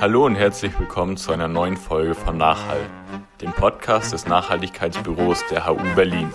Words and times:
Hallo 0.00 0.26
und 0.26 0.34
herzlich 0.34 0.76
willkommen 0.78 1.16
zu 1.16 1.30
einer 1.30 1.46
neuen 1.46 1.76
Folge 1.76 2.16
von 2.16 2.36
Nachhall, 2.36 2.80
dem 3.40 3.52
Podcast 3.52 4.12
des 4.12 4.26
Nachhaltigkeitsbüros 4.26 5.44
der 5.52 5.66
HU 5.66 5.76
Berlin. 5.94 6.28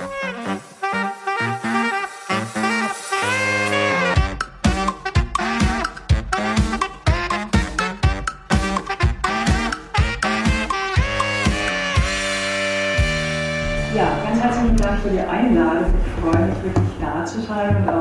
Ja, 13.94 14.18
ganz 14.23 14.41
herzlichen 14.41 14.78
Dank 14.78 15.02
für 15.02 15.10
die 15.10 15.20
Einladung. 15.20 15.94
Ich 16.05 16.23
freue 16.23 16.46
mich 16.46 16.64
wirklich 16.64 16.89
da 17.02 17.26
zu 17.26 17.41
sein 17.41 17.76
und 17.76 17.89
auch 17.89 17.98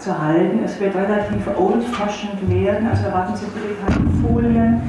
zu 0.00 0.18
halten. 0.18 0.60
Es 0.64 0.80
wird 0.80 0.94
relativ 0.94 1.46
old-fashioned 1.56 2.48
werden, 2.48 2.88
also 2.88 3.04
erwarten 3.04 3.36
Sie 3.36 3.46
bitte 3.46 3.74
keine 3.86 4.10
Folien, 4.22 4.82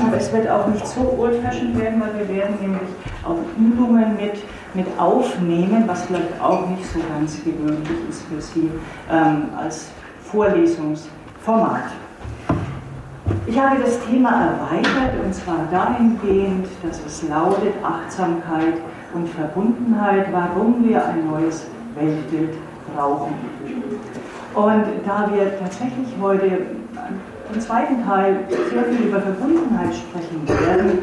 aber 0.00 0.16
es 0.16 0.32
wird 0.32 0.48
auch 0.48 0.66
nicht 0.68 0.86
so 0.86 1.16
old-fashioned 1.18 1.78
werden, 1.78 2.00
weil 2.00 2.26
wir 2.26 2.36
werden 2.36 2.56
nämlich 2.60 2.88
auch 3.24 3.38
Übungen 3.58 4.16
mit, 4.16 4.42
mit 4.74 4.86
aufnehmen, 4.98 5.84
was 5.86 6.02
vielleicht 6.06 6.40
auch 6.40 6.66
nicht 6.68 6.84
so 6.86 7.00
ganz 7.14 7.42
gewöhnlich 7.44 8.08
ist 8.08 8.22
für 8.22 8.40
Sie 8.40 8.70
ähm, 9.10 9.48
als 9.56 9.88
Vorlesungsformat. 10.24 11.84
Ich 13.46 13.58
habe 13.58 13.76
das 13.80 13.98
Thema 14.06 14.30
erweitert 14.30 15.24
und 15.24 15.34
zwar 15.34 15.66
dahingehend, 15.70 16.66
dass 16.82 17.00
es 17.04 17.28
lautet 17.28 17.74
Achtsamkeit 17.82 18.74
und 19.14 19.28
Verbundenheit, 19.28 20.26
warum 20.32 20.84
wir 20.88 21.04
ein 21.04 21.26
neues 21.30 21.66
Weltbild 21.94 22.54
brauchen. 22.94 23.34
Und 24.56 24.84
da 25.04 25.28
wir 25.34 25.58
tatsächlich 25.58 26.08
heute 26.18 26.46
im 27.52 27.60
zweiten 27.60 28.02
Teil 28.06 28.38
sehr 28.48 28.84
viel 28.84 29.08
über 29.08 29.20
Verbundenheit 29.20 29.94
sprechen 29.94 30.48
werden, 30.48 30.98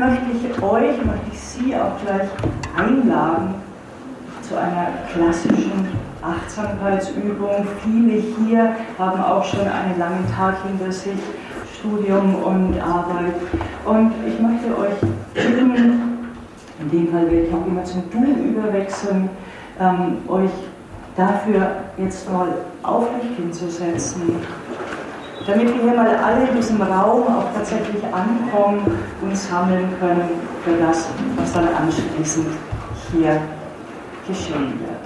möchte 0.00 0.24
ich 0.32 0.62
euch, 0.62 1.04
möchte 1.04 1.30
ich 1.30 1.38
Sie 1.38 1.76
auch 1.76 1.92
gleich 2.02 2.26
einladen 2.74 3.56
zu 4.40 4.56
einer 4.56 4.88
klassischen 5.12 5.88
Achtsamkeitsübung. 6.22 7.66
Viele 7.84 8.14
hier 8.14 8.74
haben 8.98 9.22
auch 9.22 9.44
schon 9.44 9.60
einen 9.60 9.98
langen 9.98 10.24
Tag 10.34 10.56
hinter 10.66 10.90
sich 10.90 11.20
Studium 11.78 12.34
und 12.36 12.80
Arbeit. 12.80 13.34
Und 13.84 14.12
ich 14.26 14.40
möchte 14.40 14.68
euch 14.74 14.98
bitten, 15.34 16.30
in 16.80 16.90
dem 16.90 17.12
Fall 17.12 17.30
werde 17.30 17.46
ich 17.46 17.52
auch 17.52 17.66
immer 17.66 17.84
zum 17.84 18.04
Du 18.10 18.24
überwechseln, 18.24 19.28
ähm, 19.78 20.16
euch 20.28 20.50
dafür 21.16 21.76
jetzt 21.96 22.30
mal 22.30 22.48
aufrecht 22.82 23.36
hinzusetzen, 23.36 24.42
damit 25.46 25.74
wir 25.74 25.82
hier 25.82 25.94
mal 25.94 26.16
alle 26.16 26.48
in 26.48 26.56
diesem 26.56 26.82
Raum 26.82 27.22
auch 27.22 27.52
tatsächlich 27.54 28.02
ankommen 28.04 28.98
und 29.22 29.36
sammeln 29.36 29.88
können 29.98 30.28
für 30.64 30.76
das, 30.84 31.08
was 31.36 31.52
dann 31.52 31.68
anschließend 31.68 32.48
hier 33.12 33.40
geschehen 34.26 34.80
wird. 34.80 34.96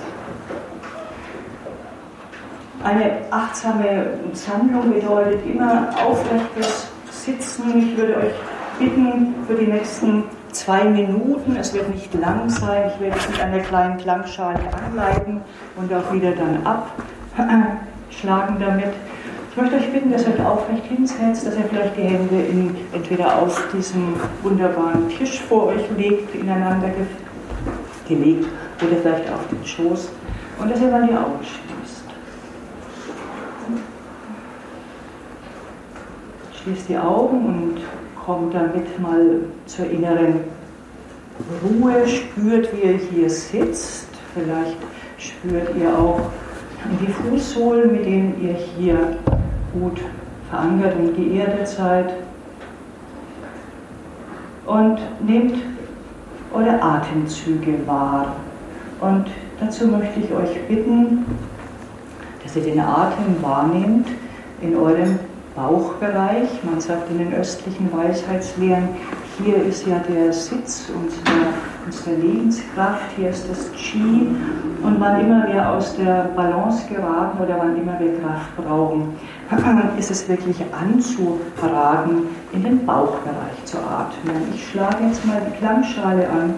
Eine 2.82 3.18
achtsame 3.30 4.18
Sammlung 4.32 4.92
bedeutet 4.92 5.44
immer 5.44 5.90
aufrechtes 6.02 6.88
Sitzen. 7.10 7.78
Ich 7.78 7.96
würde 7.96 8.16
euch 8.16 8.32
bitten, 8.78 9.34
für 9.46 9.54
die 9.54 9.66
nächsten 9.66 10.24
zwei 10.52 10.84
Minuten, 10.84 11.56
es 11.56 11.72
wird 11.74 11.88
nicht 11.94 12.12
lang 12.14 12.48
sein, 12.48 12.90
ich 12.92 13.00
werde 13.00 13.16
es 13.18 13.28
mit 13.28 13.40
einer 13.40 13.60
kleinen 13.60 13.98
Klangschale 13.98 14.60
anleiten 14.86 15.40
und 15.76 15.92
auch 15.92 16.12
wieder 16.12 16.32
dann 16.32 16.64
abschlagen 16.64 18.56
damit. 18.58 18.92
Ich 19.50 19.56
möchte 19.56 19.76
euch 19.76 19.92
bitten, 19.92 20.12
dass 20.12 20.26
ihr 20.26 20.34
euch 20.34 20.46
aufrecht 20.46 20.84
hinsetzt, 20.86 21.46
dass 21.46 21.56
ihr 21.56 21.64
vielleicht 21.64 21.96
die 21.96 22.02
Hände 22.02 22.36
in, 22.36 22.76
entweder 22.92 23.42
auf 23.42 23.60
diesem 23.72 24.14
wunderbaren 24.42 25.08
Tisch 25.08 25.40
vor 25.40 25.66
euch 25.66 25.82
legt, 25.96 26.34
ineinander 26.34 26.88
gelegt 28.08 28.46
oder 28.80 28.96
vielleicht 29.02 29.32
auf 29.32 29.46
den 29.50 29.64
Schoß 29.66 30.08
und 30.60 30.70
dass 30.70 30.80
ihr 30.80 30.90
dann 30.90 31.06
die 31.06 31.14
Augen 31.14 31.40
schließt. 31.40 32.04
Schließt 36.62 36.88
die 36.88 36.98
Augen 36.98 37.46
und 37.46 37.80
kommt 38.24 38.54
damit 38.54 39.00
mal 39.00 39.40
zur 39.66 39.86
inneren 39.86 40.40
Ruhe, 41.62 42.06
spürt, 42.06 42.68
wie 42.72 42.86
ihr 42.86 42.96
hier 42.96 43.30
sitzt. 43.30 44.08
Vielleicht 44.34 44.76
spürt 45.18 45.74
ihr 45.76 45.96
auch 45.96 46.20
die 47.00 47.10
Fußsohlen, 47.10 47.92
mit 47.92 48.04
denen 48.04 48.34
ihr 48.42 48.54
hier 48.54 49.16
gut 49.72 50.00
verankert 50.48 50.96
und 50.96 51.16
geerdet 51.16 51.68
seid. 51.68 52.14
Und 54.66 55.00
nehmt 55.26 55.56
eure 56.52 56.80
Atemzüge 56.82 57.86
wahr. 57.86 58.36
Und 59.00 59.26
dazu 59.58 59.86
möchte 59.86 60.20
ich 60.20 60.32
euch 60.32 60.60
bitten, 60.68 61.24
dass 62.42 62.56
ihr 62.56 62.62
den 62.62 62.80
Atem 62.80 63.42
wahrnehmt 63.42 64.08
in 64.60 64.76
eurem 64.76 65.18
Bauchbereich. 65.54 66.48
Man 66.64 66.80
sagt 66.80 67.10
in 67.10 67.18
den 67.18 67.34
östlichen 67.34 67.90
Weisheitslehren, 67.92 68.88
hier 69.42 69.56
ist 69.56 69.86
ja 69.86 70.00
der 70.08 70.32
Sitz 70.32 70.90
unserer, 70.94 71.48
unserer 71.86 72.16
Lebenskraft, 72.16 73.04
hier 73.16 73.30
ist 73.30 73.48
das 73.48 73.70
Qi. 73.72 74.28
Und 74.82 75.00
wann 75.00 75.20
immer 75.20 75.46
wir 75.48 75.68
aus 75.68 75.96
der 75.96 76.30
Balance 76.36 76.86
geraten 76.88 77.42
oder 77.42 77.58
wann 77.58 77.76
immer 77.76 77.98
wir 77.98 78.18
Kraft 78.20 78.56
brauchen, 78.56 79.14
ist 79.98 80.10
es 80.10 80.28
wirklich 80.28 80.62
anzuraten, 80.72 82.28
in 82.52 82.62
den 82.62 82.84
Bauchbereich 82.84 83.64
zu 83.64 83.78
atmen. 83.78 84.42
Ich 84.54 84.68
schlage 84.68 85.04
jetzt 85.06 85.24
mal 85.26 85.40
die 85.46 85.58
Klangschale 85.58 86.28
an 86.28 86.54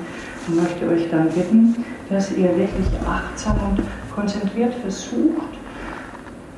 und 0.49 0.63
möchte 0.63 0.89
euch 0.89 1.09
dann 1.11 1.29
bitten, 1.31 1.85
dass 2.11 2.31
ihr 2.33 2.57
wirklich 2.57 2.87
achtsam 3.09 3.57
und 3.71 3.83
konzentriert 4.15 4.75
versucht, 4.75 5.62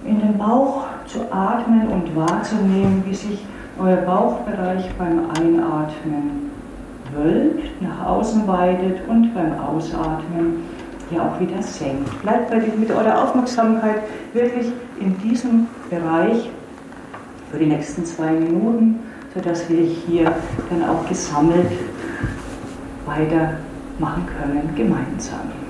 in 0.05 0.21
den 0.21 0.39
Bauch 0.39 0.85
zu 1.07 1.21
atmen 1.33 1.89
und 1.89 2.15
wahrzunehmen, 2.15 3.03
wie 3.07 3.15
sich 3.15 3.45
euer 3.79 3.97
Bauchbereich 3.97 4.91
beim 4.99 5.31
Einatmen 5.31 6.51
wölbt, 7.15 7.83
nach 7.83 8.07
außen 8.07 8.47
weitet 8.47 9.07
und 9.09 9.35
beim 9.35 9.59
Ausatmen 9.59 10.65
ja 11.11 11.23
auch 11.23 11.41
wieder 11.41 11.63
senkt. 11.63 12.23
Bleibt 12.23 12.51
bei, 12.51 12.59
mit 12.79 12.91
eurer 12.91 13.23
Aufmerksamkeit 13.23 14.03
wirklich 14.33 14.73
in 15.01 15.19
diesem 15.19 15.67
Bereich 15.91 16.51
für 17.51 17.59
die 17.59 17.67
nächsten 17.67 18.05
zwei 18.05 18.33
Minuten, 18.33 19.01
sodass 19.35 19.69
wir 19.69 19.83
hier 19.83 20.33
dann 20.71 20.89
auch 20.89 21.07
gesammelt 21.09 21.71
weitermachen 23.07 24.27
können 24.39 24.71
gemeinsam. 24.75 25.64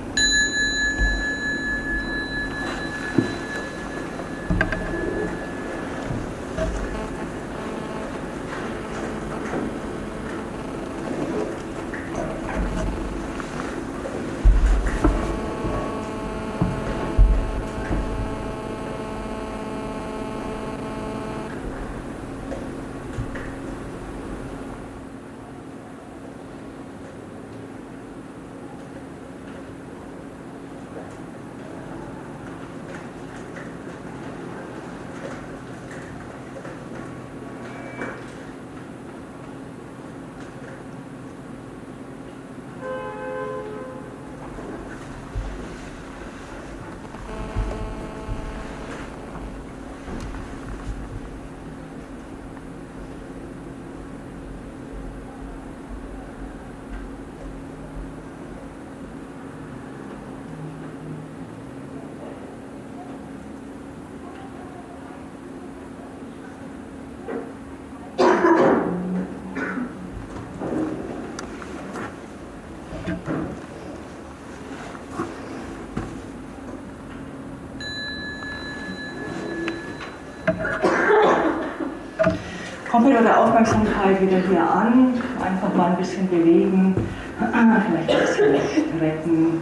Kommt 83.04 83.20
mit 83.20 83.26
eurer 83.26 83.44
Aufmerksamkeit 83.44 84.18
wieder 84.18 84.38
hier 84.48 84.62
an, 84.62 85.12
einfach 85.38 85.74
mal 85.76 85.90
ein 85.90 85.96
bisschen 85.98 86.26
bewegen, 86.26 86.94
vielleicht 87.36 88.40
ein 88.40 88.52
bisschen 88.52 88.96
strecken. 88.96 89.60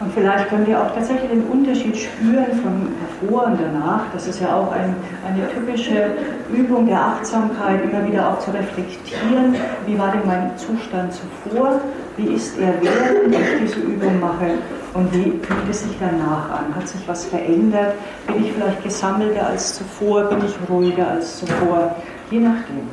Und 0.00 0.12
vielleicht 0.12 0.48
könnt 0.48 0.66
ihr 0.66 0.82
auch 0.82 0.92
tatsächlich 0.92 1.30
den 1.30 1.44
Unterschied 1.44 1.96
spüren 1.96 2.60
von 2.60 2.88
davor 3.00 3.46
und 3.46 3.60
danach. 3.60 4.00
Das 4.12 4.26
ist 4.26 4.40
ja 4.40 4.52
auch 4.52 4.72
ein, 4.72 4.96
eine 5.28 5.48
typische 5.48 6.10
Übung 6.52 6.86
der 6.86 7.00
Achtsamkeit, 7.00 7.84
immer 7.84 8.04
wieder 8.04 8.30
auch 8.30 8.40
zu 8.40 8.50
reflektieren, 8.50 9.54
wie 9.86 9.96
war 9.96 10.10
denn 10.10 10.26
mein 10.26 10.50
Zustand 10.56 11.12
zuvor, 11.12 11.80
wie 12.16 12.34
ist 12.34 12.58
er 12.58 12.74
während 12.82 13.32
ich 13.32 13.60
diese 13.62 13.78
Übung 13.78 14.18
mache 14.18 14.58
und 14.94 15.12
wie 15.12 15.30
fühlt 15.42 15.68
es 15.70 15.82
sich 15.82 15.96
danach 16.00 16.50
an? 16.50 16.74
Hat 16.74 16.88
sich 16.88 17.00
was 17.06 17.26
verändert? 17.26 17.94
Bin 18.26 18.44
ich 18.44 18.52
vielleicht 18.52 18.82
gesammelter 18.82 19.46
als 19.46 19.76
zuvor? 19.76 20.24
Bin 20.24 20.38
ich 20.44 20.54
ruhiger 20.68 21.08
als 21.08 21.38
zuvor? 21.38 21.94
Je 22.30 22.40
nachdem. 22.40 22.88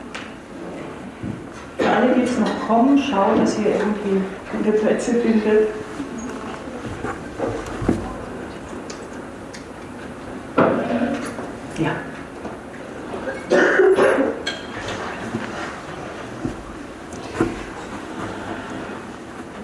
Für 1.77 1.89
alle, 1.89 2.13
die 2.13 2.21
jetzt 2.21 2.39
noch 2.39 2.67
kommen, 2.67 2.97
schaut, 2.97 3.39
dass 3.41 3.57
ihr 3.59 3.67
irgendwie 3.67 4.21
gute 4.51 4.71
Plätze 4.77 5.13
findet. 5.15 5.69
Ja. 11.77 11.91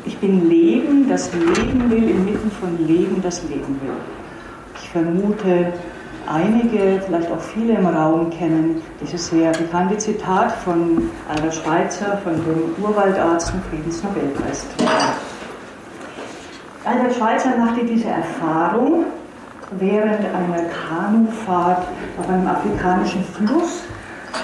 Ich 0.03 0.17
bin 0.17 0.49
Leben, 0.49 1.07
das 1.09 1.31
Leben 1.33 1.89
will, 1.89 2.11
von 2.71 2.87
Leben, 2.87 3.21
das 3.21 3.43
Leben 3.43 3.79
will. 3.81 3.91
Ich 4.75 4.89
vermute, 4.89 5.73
einige, 6.27 7.01
vielleicht 7.05 7.31
auch 7.31 7.39
viele 7.39 7.73
im 7.73 7.85
Raum 7.85 8.29
kennen 8.29 8.81
dieses 9.01 9.27
sehr 9.27 9.51
bekannte 9.51 9.97
Zitat 9.97 10.51
von 10.63 11.09
Albert 11.29 11.55
Schweitzer, 11.55 12.17
von 12.23 12.33
dem 12.33 12.83
Urwaldarzt 12.83 13.53
und 13.53 13.63
Friedensnobelpreisträger. 13.65 14.89
Albert 16.85 17.15
Schweitzer 17.15 17.57
machte 17.57 17.85
diese 17.85 18.07
Erfahrung, 18.07 19.05
während 19.79 20.19
einer 20.19 20.63
Kanufahrt 20.89 21.85
auf 22.19 22.29
einem 22.29 22.47
afrikanischen 22.47 23.23
Fluss, 23.23 23.83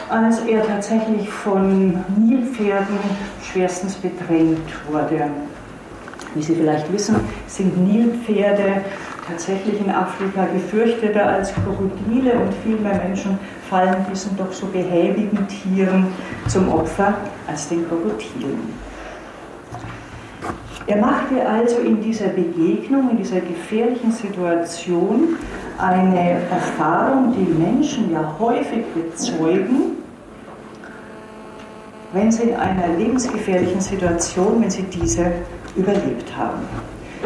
als 0.09 0.39
er 0.41 0.65
tatsächlich 0.65 1.29
von 1.29 2.03
Nilpferden 2.17 2.97
schwerstens 3.41 3.95
bedrängt 3.95 4.69
wurde. 4.89 5.29
Wie 6.37 6.43
Sie 6.43 6.53
vielleicht 6.53 6.93
wissen, 6.93 7.15
sind 7.47 7.75
Nilpferde 7.91 8.81
tatsächlich 9.27 9.81
in 9.81 9.89
Afrika 9.89 10.45
gefürchteter 10.53 11.25
als 11.25 11.51
Krokodile 11.51 12.33
und 12.33 12.53
viel 12.63 12.77
mehr 12.77 13.01
Menschen 13.03 13.39
fallen 13.67 14.05
diesen 14.11 14.37
doch 14.37 14.53
so 14.53 14.67
behäbigen 14.67 15.47
Tieren 15.47 16.05
zum 16.47 16.71
Opfer 16.71 17.15
als 17.47 17.69
den 17.69 17.87
Krokodilen. 17.87 18.59
Er 20.85 20.97
machte 20.97 21.43
also 21.43 21.79
in 21.79 22.01
dieser 22.01 22.27
Begegnung, 22.27 23.09
in 23.09 23.17
dieser 23.17 23.41
gefährlichen 23.41 24.11
Situation 24.11 25.37
eine 25.79 26.39
Erfahrung, 26.51 27.33
die 27.33 27.51
Menschen 27.51 28.11
ja 28.11 28.35
häufig 28.39 28.85
bezeugen, 28.93 29.97
wenn 32.13 32.31
sie 32.31 32.43
in 32.43 32.55
einer 32.55 32.87
lebensgefährlichen 32.95 33.81
Situation, 33.81 34.61
wenn 34.61 34.69
sie 34.69 34.83
diese 34.83 35.31
überlebt 35.77 36.35
haben. 36.35 36.61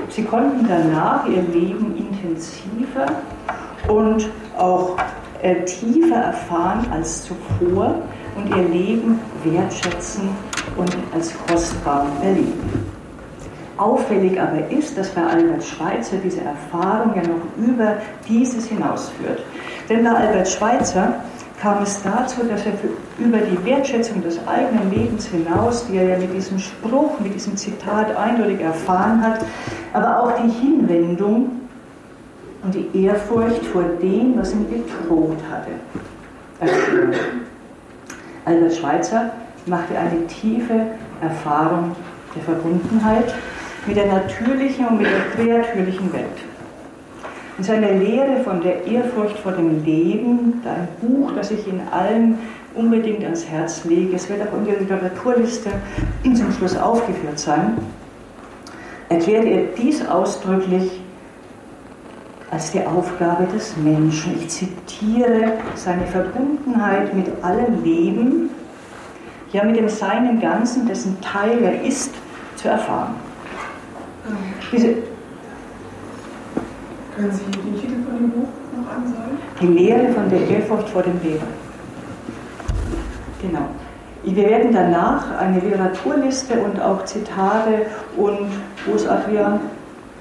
Sie 0.09 0.23
konnten 0.23 0.67
danach 0.67 1.25
ihr 1.27 1.41
Leben 1.41 1.95
intensiver 1.97 3.05
und 3.87 4.29
auch 4.57 4.97
äh, 5.41 5.63
tiefer 5.65 6.17
erfahren 6.17 6.85
als 6.91 7.23
zuvor 7.23 7.95
und 8.35 8.49
ihr 8.49 8.67
Leben 8.67 9.19
wertschätzen 9.43 10.29
und 10.77 10.95
als 11.13 11.33
kostbar 11.47 12.05
erleben. 12.21 12.91
Auffällig 13.77 14.39
aber 14.39 14.69
ist, 14.69 14.97
dass 14.97 15.09
bei 15.09 15.23
Albert 15.23 15.63
Schweitzer 15.63 16.17
diese 16.23 16.41
Erfahrung 16.41 17.15
ja 17.15 17.23
noch 17.23 17.41
über 17.57 17.95
dieses 18.27 18.67
hinausführt. 18.67 19.43
Denn 19.89 20.03
bei 20.03 20.11
Albert 20.11 20.47
Schweitzer 20.47 21.15
kam 21.61 21.83
es 21.83 22.01
dazu, 22.01 22.41
dass 22.43 22.65
er 22.65 22.73
über 23.19 23.37
die 23.37 23.65
Wertschätzung 23.65 24.23
des 24.23 24.39
eigenen 24.47 24.89
Lebens 24.89 25.27
hinaus, 25.27 25.85
die 25.85 25.97
er 25.97 26.09
ja 26.09 26.17
mit 26.17 26.33
diesem 26.33 26.57
Spruch, 26.57 27.19
mit 27.19 27.35
diesem 27.35 27.55
Zitat 27.55 28.15
eindeutig 28.15 28.61
erfahren 28.61 29.21
hat, 29.21 29.45
aber 29.93 30.21
auch 30.21 30.31
die 30.41 30.49
Hinwendung 30.49 31.61
und 32.63 32.73
die 32.73 33.03
Ehrfurcht 33.03 33.63
vor 33.67 33.83
dem, 34.01 34.37
was 34.37 34.53
ihn 34.53 34.65
bedroht 34.67 35.37
hatte. 35.51 35.71
Albert 38.45 38.75
Schweitzer 38.75 39.31
machte 39.67 39.95
eine 39.97 40.25
tiefe 40.25 40.87
Erfahrung 41.21 41.95
der 42.35 42.41
Verbundenheit 42.43 43.35
mit 43.85 43.97
der 43.97 44.07
natürlichen 44.07 44.87
und 44.87 44.97
mit 44.97 45.07
der 45.07 45.21
kreatürlichen 45.35 46.11
Welt. 46.11 46.50
In 47.57 47.63
seiner 47.63 47.91
Lehre 47.91 48.43
von 48.43 48.61
der 48.61 48.85
Ehrfurcht 48.85 49.37
vor 49.39 49.51
dem 49.51 49.83
Leben, 49.83 50.61
ein 50.65 50.87
Buch, 51.01 51.31
das 51.35 51.51
ich 51.51 51.67
Ihnen 51.67 51.81
allen 51.91 52.39
unbedingt 52.73 53.23
ans 53.23 53.45
Herz 53.45 53.83
lege, 53.83 54.15
es 54.15 54.29
wird 54.29 54.41
auch 54.41 54.57
in 54.57 54.65
der 54.65 54.79
Literaturliste 54.79 55.69
zum 56.23 56.51
Schluss 56.53 56.77
aufgeführt 56.77 57.37
sein, 57.37 57.77
erklärt 59.09 59.45
er 59.45 59.63
dies 59.77 60.05
ausdrücklich 60.07 61.01
als 62.49 62.71
die 62.71 62.85
Aufgabe 62.85 63.45
des 63.53 63.75
Menschen. 63.77 64.37
Ich 64.39 64.49
zitiere 64.49 65.53
seine 65.75 66.05
Verbundenheit 66.07 67.13
mit 67.13 67.27
allem 67.43 67.83
Leben, 67.83 68.49
ja 69.51 69.63
mit 69.63 69.77
dem 69.77 69.89
Seinen 69.89 70.39
Ganzen, 70.39 70.87
dessen 70.87 71.19
Teil 71.21 71.61
er 71.61 71.81
ist, 71.83 72.13
zu 72.55 72.69
erfahren. 72.69 73.15
Diese, 74.71 74.95
Können 77.15 77.31
Sie 77.31 77.43
den 77.43 77.79
Titel 77.79 78.03
von 78.05 78.17
dem 78.17 78.29
Buch 78.31 78.47
noch 78.75 78.89
ansagen? 78.95 79.37
Die 79.61 79.67
Lehre 79.67 80.13
von 80.13 80.29
der 80.29 80.47
Ehrfurcht 80.47 80.89
vor 80.89 81.03
dem 81.03 81.21
Leben. 81.21 81.43
Genau. 83.41 83.67
Wir 84.23 84.49
werden 84.49 84.71
danach 84.71 85.37
eine 85.37 85.59
Literaturliste 85.59 86.59
und 86.59 86.79
auch 86.79 87.03
Zitate 87.05 87.87
und 88.15 88.51
wo 88.85 88.95
ist 88.95 89.07
Adrian? 89.07 89.59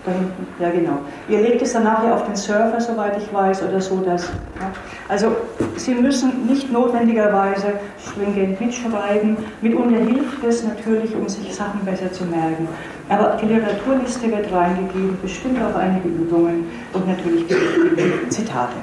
Da 0.05 0.13
hinten, 0.13 0.47
ja 0.59 0.71
genau. 0.71 0.99
Ihr 1.29 1.41
legt 1.43 1.61
es 1.61 1.75
dann 1.75 1.85
nachher 1.85 2.15
auf 2.15 2.25
den 2.25 2.35
Server, 2.35 2.81
soweit 2.81 3.19
ich 3.19 3.33
weiß, 3.35 3.63
oder 3.65 3.81
so. 3.81 3.99
Dass, 3.99 4.25
ja. 4.59 4.73
Also 5.09 5.37
Sie 5.77 5.95
müssen 5.95 6.47
nicht 6.47 6.73
notwendigerweise 6.73 7.75
stringent 7.99 8.59
mitschreiben. 8.61 9.37
Mitunter 9.61 9.99
hilft 9.99 10.43
es 10.45 10.65
natürlich, 10.65 11.15
um 11.15 11.29
sich 11.29 11.55
Sachen 11.55 11.85
besser 11.85 12.11
zu 12.13 12.25
merken. 12.25 12.67
Aber 13.11 13.37
die 13.43 13.47
Literaturliste 13.47 14.31
wird 14.31 14.53
reingegeben, 14.53 15.19
bestimmt 15.21 15.59
auch 15.63 15.79
einige 15.79 16.09
Übungen 16.09 16.65
und 16.95 17.07
natürlich 17.07 17.47
die 17.47 18.29
Zitate. 18.31 18.77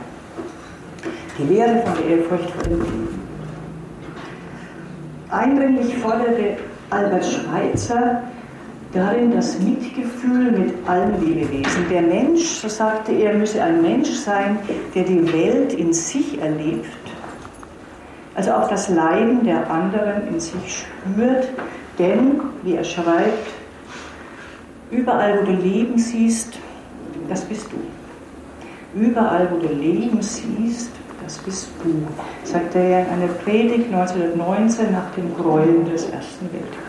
Die 1.39 1.43
Lehre 1.43 1.81
von 1.83 1.93
der 1.95 2.17
Ehrfurcht 2.17 2.49
vor 2.51 2.63
dem 2.63 2.79
Leben. 2.79 3.19
Eindringlich 5.29 5.97
forderte 5.97 6.57
Albert 6.89 7.25
Schweitzer 7.25 8.23
darin 8.93 9.31
das 9.31 9.59
Mitgefühl 9.59 10.51
mit 10.51 10.73
allen 10.87 11.19
Lebewesen. 11.25 11.89
Der 11.89 12.01
Mensch, 12.01 12.43
so 12.43 12.67
sagte 12.67 13.11
er, 13.11 13.33
müsse 13.33 13.61
ein 13.61 13.81
Mensch 13.81 14.09
sein, 14.09 14.59
der 14.95 15.03
die 15.03 15.31
Welt 15.33 15.73
in 15.73 15.93
sich 15.93 16.39
erlebt, 16.41 16.85
also 18.35 18.51
auch 18.51 18.69
das 18.69 18.89
Leiden 18.89 19.43
der 19.43 19.69
anderen 19.69 20.27
in 20.27 20.39
sich 20.39 20.85
spürt, 20.85 21.49
denn, 21.97 22.39
wie 22.63 22.75
er 22.75 22.83
schreibt, 22.83 23.47
überall, 24.91 25.39
wo 25.41 25.45
du 25.45 25.53
Leben 25.53 25.97
siehst, 25.97 26.59
das 27.27 27.41
bist 27.41 27.67
du. 27.71 28.99
Überall, 28.99 29.49
wo 29.51 29.57
du 29.57 29.73
Leben 29.73 30.21
siehst, 30.21 30.91
das 31.23 31.39
bist 31.39 31.69
du, 31.83 32.07
sagte 32.43 32.79
er 32.79 33.01
in 33.01 33.13
einer 33.13 33.33
Predigt 33.33 33.93
1919 33.93 34.91
nach 34.91 35.11
den 35.15 35.35
Gräueln 35.35 35.85
des 35.91 36.03
Ersten 36.09 36.45
Weltkriegs. 36.53 36.86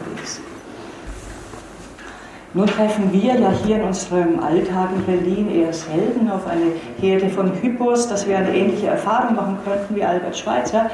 Nun 2.55 2.67
treffen 2.67 3.12
wir 3.12 3.35
ja 3.35 3.50
hier 3.62 3.76
in 3.76 3.83
unserem 3.83 4.40
Alltag 4.40 4.88
in 4.97 5.05
Berlin 5.05 5.50
eher 5.50 5.73
selten 5.73 6.31
auf 6.31 6.47
eine 6.47 6.73
Herde 6.99 7.28
von 7.28 7.52
Hypos, 7.61 8.09
dass 8.09 8.26
wir 8.26 8.38
eine 8.38 8.57
ähnliche 8.57 8.87
Erfahrung 8.87 9.37
machen 9.37 9.59
könnten 9.64 9.95
wie 9.95 10.02
Albert 10.02 10.38
Schweitzer. 10.38 10.90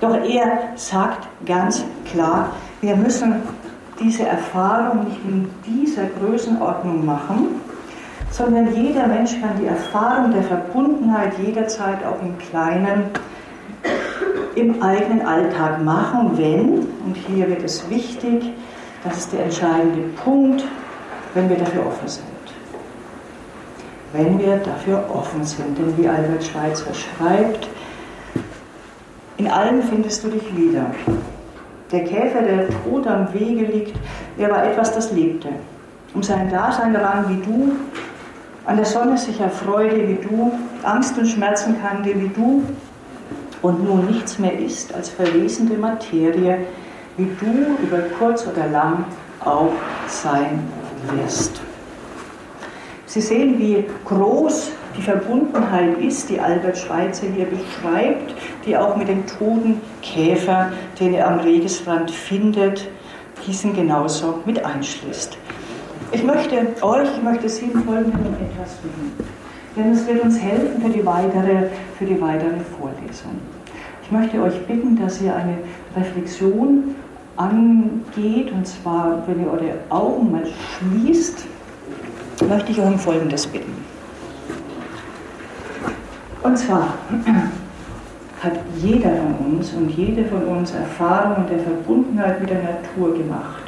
Doch 0.00 0.16
er 0.16 0.58
sagt 0.74 1.28
ganz 1.46 1.84
klar, 2.10 2.50
wir 2.80 2.96
müssen 2.96 3.36
diese 4.00 4.26
Erfahrung 4.26 5.04
nicht 5.04 5.20
in 5.24 5.48
dieser 5.64 6.06
Größenordnung 6.20 7.06
machen, 7.06 7.60
sondern 8.32 8.74
jeder 8.74 9.06
Mensch 9.06 9.40
kann 9.40 9.58
die 9.60 9.66
Erfahrung 9.66 10.32
der 10.32 10.42
Verbundenheit 10.42 11.34
jederzeit 11.38 12.04
auch 12.04 12.20
im 12.20 12.36
Kleinen, 12.50 13.04
im 14.56 14.82
eigenen 14.82 15.24
Alltag 15.24 15.84
machen, 15.84 16.32
wenn, 16.36 16.78
und 17.06 17.16
hier 17.28 17.48
wird 17.48 17.62
es 17.62 17.88
wichtig, 17.88 18.52
das 19.04 19.18
ist 19.18 19.32
der 19.32 19.44
entscheidende 19.44 20.02
Punkt, 20.24 20.64
wenn 21.34 21.48
wir 21.48 21.56
dafür 21.56 21.86
offen 21.86 22.08
sind. 22.08 22.24
Wenn 24.12 24.38
wir 24.38 24.56
dafür 24.56 25.04
offen 25.12 25.44
sind. 25.44 25.76
Denn 25.78 25.96
wie 25.98 26.08
Albert 26.08 26.44
Schweitzer 26.44 26.92
schreibt, 26.94 27.68
In 29.38 29.48
allem 29.48 29.82
findest 29.82 30.24
du 30.24 30.28
dich 30.28 30.56
wieder. 30.56 30.86
Der 31.92 32.04
Käfer, 32.04 32.40
der 32.40 32.68
tot 32.68 33.06
am 33.06 33.32
Wege 33.34 33.66
liegt, 33.66 33.96
der 34.38 34.50
war 34.50 34.64
etwas, 34.64 34.94
das 34.94 35.12
lebte. 35.12 35.48
Um 36.14 36.22
sein 36.22 36.48
Dasein 36.50 36.94
daran 36.94 37.28
wie 37.28 37.44
du, 37.44 37.72
an 38.64 38.76
der 38.76 38.86
Sonne 38.86 39.18
sich 39.18 39.38
erfreute 39.38 40.08
wie 40.08 40.18
du, 40.26 40.52
Angst 40.82 41.18
und 41.18 41.26
Schmerzen 41.26 41.76
kannte 41.80 42.18
wie 42.18 42.28
du 42.28 42.64
und 43.62 43.84
nun 43.84 44.06
nichts 44.06 44.38
mehr 44.38 44.58
ist 44.58 44.94
als 44.94 45.10
verlesende 45.10 45.76
Materie, 45.76 46.58
wie 47.16 47.30
du 47.38 47.76
über 47.82 47.98
kurz 48.18 48.46
oder 48.46 48.66
lang 48.68 49.04
auch 49.44 49.72
sein 50.08 50.64
wirst. 51.12 51.60
Sie 53.06 53.20
sehen, 53.20 53.58
wie 53.58 53.84
groß 54.04 54.72
die 54.96 55.02
Verbundenheit 55.02 55.98
ist, 55.98 56.28
die 56.28 56.40
Albert 56.40 56.76
Schweitzer 56.76 57.26
hier 57.34 57.46
beschreibt, 57.46 58.34
die 58.66 58.76
auch 58.76 58.96
mit 58.96 59.08
dem 59.08 59.26
toten 59.26 59.80
Käfer, 60.02 60.72
den 60.98 61.14
er 61.14 61.28
am 61.28 61.38
Regesrand 61.40 62.10
findet, 62.10 62.88
diesen 63.46 63.74
genauso 63.74 64.40
mit 64.44 64.64
einschließt. 64.64 65.38
Ich 66.12 66.24
möchte 66.24 66.56
euch, 66.82 67.08
ich 67.16 67.22
möchte 67.22 67.48
Sie 67.48 67.66
im 67.66 67.84
Folgenden 67.84 68.34
etwas 68.34 68.74
bitten, 68.82 69.12
denn 69.76 69.92
es 69.92 70.06
wird 70.06 70.22
uns 70.22 70.38
helfen 70.38 70.80
für 70.82 70.90
die 70.90 71.04
weitere, 71.04 71.68
für 71.98 72.04
die 72.04 72.20
weitere 72.20 72.60
Vorlesung. 72.78 73.38
Ich 74.02 74.12
möchte 74.12 74.40
euch 74.40 74.66
bitten, 74.66 74.96
dass 75.00 75.20
ihr 75.20 75.34
eine 75.34 75.58
Reflexion 75.96 76.94
angeht, 77.36 78.52
und 78.52 78.66
zwar, 78.66 79.22
wenn 79.26 79.44
ihr 79.44 79.50
eure 79.50 79.74
Augen 79.90 80.32
mal 80.32 80.44
schließt, 80.46 81.44
möchte 82.48 82.72
ich 82.72 82.80
euch 82.80 82.86
um 82.86 82.98
Folgendes 82.98 83.46
bitten. 83.46 83.72
Und 86.42 86.56
zwar 86.56 86.94
hat 88.42 88.52
jeder 88.76 89.10
von 89.10 89.56
uns 89.56 89.72
und 89.72 89.90
jede 89.90 90.24
von 90.26 90.44
uns 90.44 90.72
Erfahrungen 90.72 91.48
der 91.48 91.58
Verbundenheit 91.60 92.40
mit 92.40 92.50
der 92.50 92.62
Natur 92.62 93.14
gemacht. 93.14 93.62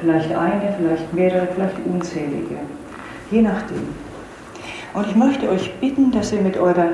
Vielleicht 0.00 0.32
eine, 0.34 0.74
vielleicht 0.78 1.12
mehrere, 1.12 1.46
vielleicht 1.54 1.76
unzählige. 1.84 2.56
Je 3.30 3.42
nachdem. 3.42 3.88
Und 4.94 5.06
ich 5.06 5.16
möchte 5.16 5.48
euch 5.50 5.74
bitten, 5.80 6.10
dass 6.10 6.32
ihr 6.32 6.40
mit 6.40 6.56
eurer 6.56 6.90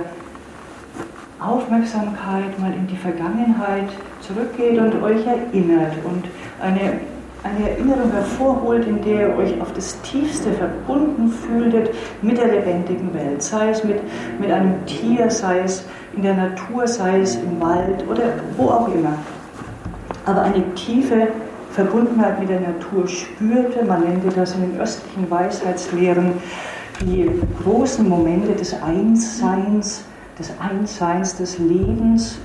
Aufmerksamkeit 1.44 2.58
mal 2.60 2.72
in 2.72 2.86
die 2.86 2.96
Vergangenheit 2.96 3.88
zurückgeht 4.20 4.78
und 4.78 5.02
euch 5.02 5.26
erinnert 5.26 5.92
und 6.04 6.24
eine, 6.60 7.00
eine 7.42 7.70
Erinnerung 7.70 8.12
hervorholt, 8.12 8.86
in 8.86 9.02
der 9.02 9.28
ihr 9.28 9.36
euch 9.36 9.60
auf 9.60 9.72
das 9.72 10.00
Tiefste 10.02 10.52
verbunden 10.52 11.28
fühltet 11.28 11.90
mit 12.22 12.38
der 12.38 12.48
lebendigen 12.48 13.12
Welt, 13.14 13.42
sei 13.42 13.70
es 13.70 13.82
mit, 13.82 14.00
mit 14.40 14.50
einem 14.50 14.86
Tier, 14.86 15.30
sei 15.30 15.60
es 15.60 15.84
in 16.14 16.22
der 16.22 16.34
Natur, 16.34 16.86
sei 16.86 17.20
es 17.20 17.36
im 17.36 17.60
Wald 17.60 18.06
oder 18.08 18.24
wo 18.56 18.68
auch 18.68 18.88
immer. 18.88 19.14
Aber 20.26 20.42
eine 20.42 20.74
tiefe 20.74 21.28
Verbundenheit 21.72 22.38
mit 22.38 22.50
der 22.50 22.60
Natur 22.60 23.08
spürte, 23.08 23.84
man 23.84 24.04
nannte 24.04 24.28
das 24.28 24.54
in 24.54 24.60
den 24.72 24.80
östlichen 24.80 25.30
Weisheitslehren 25.30 26.32
die 27.00 27.28
großen 27.62 28.08
Momente 28.08 28.52
des 28.52 28.80
Einsseins, 28.82 30.04
des 30.42 30.52
Einsseins 30.58 31.36
des 31.36 31.58
Lebens. 31.58 32.38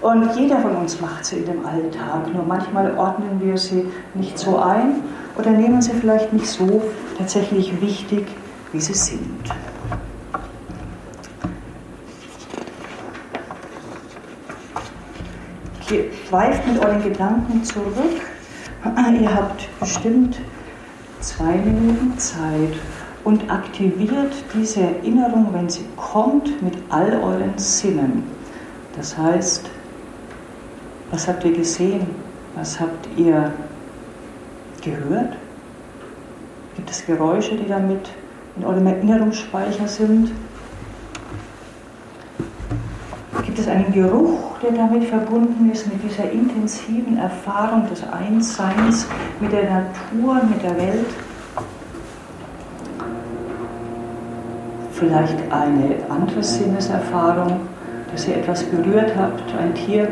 Und 0.00 0.34
jeder 0.36 0.58
von 0.60 0.76
uns 0.76 1.00
macht 1.00 1.24
sie 1.24 1.38
in 1.38 1.44
dem 1.44 1.66
Alltag, 1.66 2.32
nur 2.32 2.44
manchmal 2.44 2.96
ordnen 2.96 3.40
wir 3.40 3.58
sie 3.58 3.86
nicht 4.14 4.38
so 4.38 4.58
ein 4.58 5.02
oder 5.36 5.50
nehmen 5.50 5.82
sie 5.82 5.92
vielleicht 5.92 6.32
nicht 6.32 6.46
so 6.46 6.82
tatsächlich 7.18 7.78
wichtig, 7.80 8.26
wie 8.72 8.80
sie 8.80 8.94
sind. 8.94 9.52
Ihr 15.90 16.04
schweift 16.28 16.66
mit 16.66 16.82
euren 16.82 17.02
Gedanken 17.02 17.64
zurück. 17.64 18.20
Ihr 19.20 19.34
habt 19.34 19.68
bestimmt 19.80 20.38
zwei 21.20 21.56
Minuten 21.56 22.16
Zeit 22.16 22.74
und 23.30 23.48
aktiviert 23.48 24.32
diese 24.52 24.80
Erinnerung, 24.80 25.50
wenn 25.52 25.68
sie 25.68 25.84
kommt, 25.96 26.60
mit 26.62 26.74
all 26.88 27.12
euren 27.22 27.56
Sinnen. 27.56 28.24
Das 28.96 29.16
heißt, 29.16 29.70
was 31.12 31.28
habt 31.28 31.44
ihr 31.44 31.52
gesehen? 31.52 32.08
Was 32.56 32.80
habt 32.80 33.08
ihr 33.16 33.52
gehört? 34.82 35.36
Gibt 36.74 36.90
es 36.90 37.06
Geräusche, 37.06 37.56
die 37.56 37.68
damit 37.68 38.10
in 38.56 38.64
eurem 38.64 38.88
Erinnerungsspeicher 38.88 39.86
sind? 39.86 40.32
Gibt 43.44 43.60
es 43.60 43.68
einen 43.68 43.92
Geruch, 43.92 44.58
der 44.60 44.72
damit 44.72 45.04
verbunden 45.04 45.70
ist, 45.70 45.86
mit 45.86 46.02
dieser 46.02 46.28
intensiven 46.32 47.16
Erfahrung 47.16 47.88
des 47.88 48.02
Einsseins 48.02 49.06
mit 49.38 49.52
der 49.52 49.70
Natur, 49.70 50.42
mit 50.50 50.64
der 50.64 50.76
Welt? 50.76 51.06
Vielleicht 55.00 55.38
eine 55.50 55.96
andere 56.10 56.42
Sinneserfahrung, 56.42 57.60
dass 58.12 58.28
ihr 58.28 58.36
etwas 58.36 58.62
berührt 58.64 59.16
habt, 59.16 59.42
ein 59.58 59.74
Tier, 59.74 60.08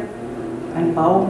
ein 0.75 0.95
Baum. 0.95 1.27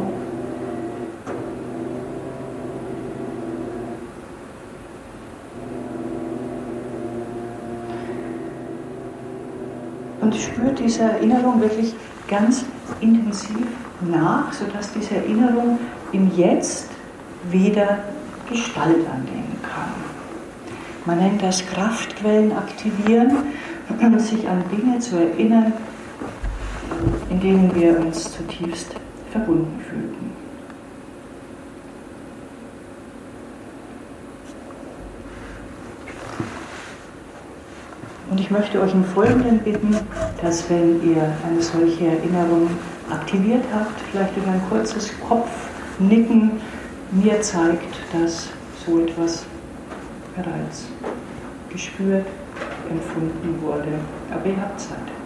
Und 10.21 10.37
spürt 10.37 10.79
diese 10.79 11.03
Erinnerung 11.03 11.61
wirklich 11.61 11.97
ganz 12.29 12.65
intensiv 13.01 13.67
nach, 14.09 14.53
sodass 14.53 14.93
diese 14.93 15.17
Erinnerung 15.17 15.81
im 16.13 16.31
Jetzt 16.37 16.91
wieder 17.51 17.99
Gestalt 18.49 19.05
kann. 19.05 19.48
Man 21.09 21.21
nennt 21.21 21.43
das 21.43 21.65
Kraftquellen 21.65 22.53
aktivieren, 22.53 23.39
sich 24.19 24.47
an 24.47 24.63
Dinge 24.71 24.99
zu 24.99 25.17
erinnern, 25.17 25.73
in 27.31 27.41
denen 27.41 27.75
wir 27.75 27.99
uns 27.99 28.31
zutiefst 28.31 28.95
verbunden 29.33 29.81
fühlten. 29.89 30.33
Und 38.31 38.39
ich 38.39 38.51
möchte 38.51 38.79
euch 38.79 38.93
im 38.93 39.05
Folgenden 39.07 39.61
bitten, 39.61 39.97
dass 40.43 40.69
wenn 40.69 41.01
ihr 41.11 41.23
eine 41.49 41.63
solche 41.63 42.07
Erinnerung 42.07 42.69
aktiviert 43.11 43.65
habt, 43.75 43.99
vielleicht 44.13 44.37
über 44.37 44.49
ein 44.49 44.61
kurzes 44.69 45.11
Kopfnicken 45.27 46.61
mir 47.13 47.41
zeigt, 47.41 47.97
dass 48.13 48.49
so 48.85 49.01
etwas 49.01 49.47
bereits 50.43 50.87
gespürt, 51.71 52.27
empfunden 52.89 53.61
wurde. 53.63 53.99
Aber 54.31 54.47
ihr 54.47 54.61
habt 54.61 54.81
Zeit. 54.81 55.18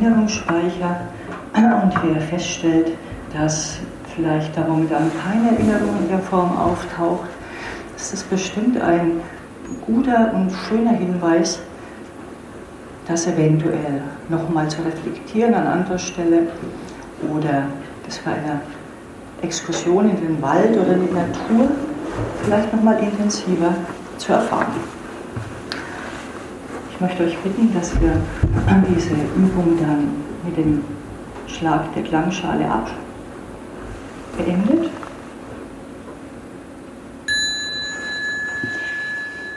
Erinnerungsspeicher 0.00 1.00
und 1.82 1.92
wer 2.02 2.20
feststellt, 2.20 2.92
dass 3.32 3.78
vielleicht 4.14 4.56
da 4.56 4.62
momentan 4.62 5.10
keine 5.22 5.50
Erinnerung 5.50 5.98
in 6.00 6.08
der 6.08 6.20
Form 6.20 6.56
auftaucht, 6.56 7.28
ist 7.96 8.12
das 8.12 8.22
bestimmt 8.22 8.80
ein 8.80 9.20
guter 9.84 10.32
und 10.34 10.50
schöner 10.52 10.92
Hinweis, 10.92 11.60
das 13.06 13.26
eventuell 13.26 14.02
nochmal 14.28 14.68
zu 14.68 14.82
reflektieren 14.82 15.54
an 15.54 15.66
anderer 15.66 15.98
Stelle 15.98 16.48
oder 17.32 17.64
das 18.06 18.18
bei 18.18 18.32
einer 18.32 18.60
Exkursion 19.42 20.10
in 20.10 20.16
den 20.16 20.42
Wald 20.42 20.76
oder 20.76 20.92
in 20.92 21.08
die 21.08 21.14
Natur 21.14 21.70
vielleicht 22.42 22.72
nochmal 22.72 22.98
intensiver 22.98 23.74
zu 24.18 24.32
erfahren. 24.32 24.97
Ich 26.98 27.02
möchte 27.02 27.22
euch 27.26 27.38
bitten, 27.38 27.72
dass 27.72 27.92
wir 28.00 28.10
diese 28.88 29.14
Übung 29.36 29.78
dann 29.80 30.08
mit 30.44 30.56
dem 30.56 30.82
Schlag 31.46 31.94
der 31.94 32.02
Klangschale 32.02 32.64
beendet. 34.36 34.90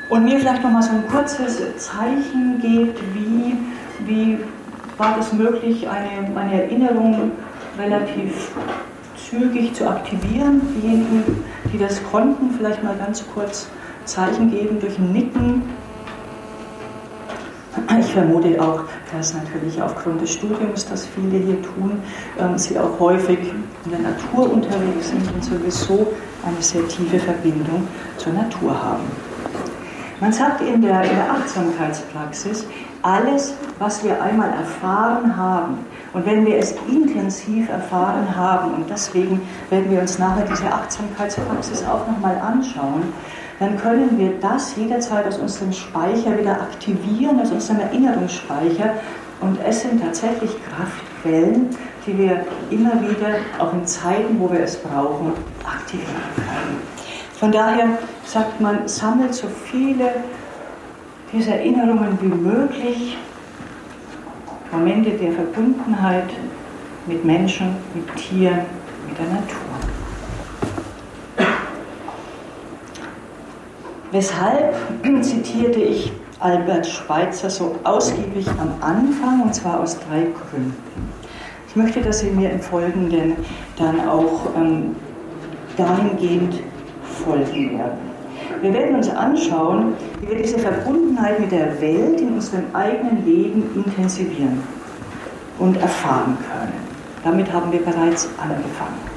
Und 0.10 0.24
mir 0.24 0.40
vielleicht 0.40 0.62
nochmal 0.62 0.84
so 0.84 0.92
ein 0.92 1.08
kurzes 1.08 1.78
Zeichen 1.78 2.60
gibt, 2.62 3.02
wie, 3.16 3.58
wie 4.06 4.38
war 5.00 5.18
es 5.18 5.34
möglich, 5.34 5.90
eine, 5.90 6.38
eine 6.38 6.62
Erinnerung 6.62 7.32
relativ 7.80 8.52
zügig 9.18 9.74
zu 9.74 9.90
aktivieren. 9.90 10.62
Diejenigen, 10.80 11.44
die 11.74 11.80
das 11.80 12.04
konnten, 12.12 12.52
vielleicht 12.56 12.84
mal 12.84 12.96
ganz 12.98 13.26
kurz 13.34 13.68
Zeichen 14.06 14.52
geben 14.52 14.80
durch 14.80 15.00
ein 15.00 15.12
Nicken. 15.12 15.64
Ich 18.00 18.14
vermute 18.14 18.62
auch, 18.62 18.84
dass 19.12 19.34
natürlich 19.34 19.82
aufgrund 19.82 20.22
des 20.22 20.34
Studiums, 20.34 20.88
das 20.88 21.08
viele 21.08 21.44
hier 21.44 21.62
tun, 21.62 22.02
ähm, 22.40 22.58
sie 22.58 22.80
auch 22.80 23.00
häufig 23.00 23.40
in 23.86 23.92
der 23.92 24.00
Natur 24.00 24.52
unterwegs 24.52 25.10
sind 25.10 25.30
und 25.34 25.44
sowieso 25.44 26.08
eine 26.46 26.62
sehr 26.62 26.88
tiefe 26.88 27.20
Verbindung 27.20 27.88
zur 28.18 28.34
Natur 28.34 28.72
haben. 28.82 29.04
Man 30.22 30.32
sagt 30.32 30.62
in 30.62 30.82
der, 30.82 31.02
in 31.02 31.16
der 31.16 31.32
Achtsamkeitspraxis, 31.32 32.66
alles, 33.02 33.56
was 33.80 34.04
wir 34.04 34.22
einmal 34.22 34.50
erfahren 34.50 35.36
haben, 35.36 35.80
und 36.14 36.26
wenn 36.26 36.46
wir 36.46 36.58
es 36.58 36.76
intensiv 36.90 37.70
erfahren 37.70 38.36
haben, 38.36 38.74
und 38.74 38.90
deswegen 38.90 39.42
werden 39.70 39.90
wir 39.90 40.02
uns 40.02 40.20
nachher 40.20 40.46
diese 40.46 40.72
Achtsamkeitspraxis 40.72 41.84
auch 41.84 42.06
nochmal 42.06 42.38
anschauen, 42.38 43.14
dann 43.62 43.78
können 43.78 44.18
wir 44.18 44.40
das 44.42 44.76
jederzeit 44.76 45.28
aus 45.28 45.38
unserem 45.38 45.72
Speicher 45.72 46.36
wieder 46.36 46.54
aktivieren, 46.54 47.40
aus 47.40 47.52
unserem 47.52 47.82
Erinnerungsspeicher. 47.82 48.96
Und 49.40 49.60
es 49.64 49.82
sind 49.82 50.02
tatsächlich 50.02 50.50
Kraftquellen, 50.66 51.70
die 52.08 52.18
wir 52.18 52.44
immer 52.72 53.00
wieder, 53.04 53.36
auch 53.60 53.72
in 53.74 53.86
Zeiten, 53.86 54.40
wo 54.40 54.52
wir 54.52 54.62
es 54.62 54.78
brauchen, 54.78 55.34
aktivieren 55.64 56.10
können. 56.36 56.82
Von 57.40 57.52
daher 57.52 58.00
sagt 58.26 58.60
man, 58.60 58.88
sammelt 58.88 59.36
so 59.36 59.48
viele 59.48 60.10
dieser 61.32 61.58
Erinnerungen 61.58 62.18
wie 62.20 62.28
möglich, 62.30 63.18
Momente 64.72 65.12
der 65.12 65.34
Verbundenheit 65.34 66.32
mit 67.06 67.24
Menschen, 67.24 67.76
mit 67.94 68.16
Tieren, 68.16 68.62
mit 69.08 69.20
der 69.20 69.26
Natur. 69.28 69.71
Weshalb 74.12 74.76
zitierte 75.22 75.80
ich 75.80 76.12
Albert 76.40 76.88
Schweitzer 76.88 77.50
so 77.50 77.76
ausgiebig 77.84 78.48
am 78.60 78.74
Anfang, 78.82 79.44
und 79.44 79.56
zwar 79.56 79.80
aus 79.80 79.98
drei 80.00 80.24
Gründen. 80.24 80.74
Ich 81.68 81.76
möchte, 81.76 82.02
dass 82.02 82.20
Sie 82.20 82.30
mir 82.32 82.50
im 82.52 82.60
Folgenden 82.60 83.38
dann 83.78 84.08
auch 84.10 84.54
ähm, 84.58 84.96
dahingehend 85.78 86.56
folgen 87.24 87.78
werden. 87.78 88.12
Wir 88.62 88.74
werden 88.74 88.96
uns 88.96 89.10
anschauen, 89.10 89.94
wie 90.20 90.30
wir 90.30 90.38
diese 90.38 90.60
Verbundenheit 90.60 91.40
mit 91.40 91.52
der 91.52 91.80
Welt 91.80 92.20
in 92.20 92.34
unserem 92.34 92.66
eigenen 92.74 93.26
Leben 93.26 93.64
intensivieren 93.76 94.62
und 95.60 95.78
erfahren 95.78 96.38
können. 96.52 96.74
Damit 97.24 97.52
haben 97.54 97.72
wir 97.72 97.80
bereits 97.80 98.28
angefangen. 98.38 99.11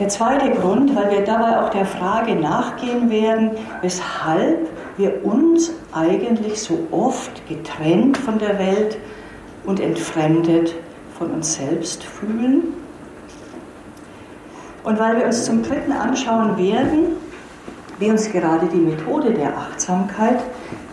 Der 0.00 0.08
zweite 0.08 0.50
Grund, 0.50 0.96
weil 0.96 1.12
wir 1.12 1.20
dabei 1.20 1.60
auch 1.60 1.70
der 1.70 1.86
Frage 1.86 2.34
nachgehen 2.34 3.10
werden, 3.10 3.52
weshalb 3.80 4.68
wir 4.96 5.24
uns 5.24 5.72
eigentlich 5.92 6.60
so 6.60 6.88
oft 6.90 7.46
getrennt 7.48 8.16
von 8.16 8.40
der 8.40 8.58
Welt 8.58 8.98
und 9.64 9.78
entfremdet 9.78 10.74
von 11.16 11.30
uns 11.30 11.54
selbst 11.54 12.02
fühlen. 12.02 12.74
Und 14.82 14.98
weil 14.98 15.16
wir 15.16 15.26
uns 15.26 15.44
zum 15.44 15.62
Dritten 15.62 15.92
anschauen 15.92 16.58
werden, 16.58 17.16
wie 18.00 18.10
uns 18.10 18.32
gerade 18.32 18.66
die 18.66 18.78
Methode 18.78 19.32
der 19.32 19.56
Achtsamkeit 19.56 20.40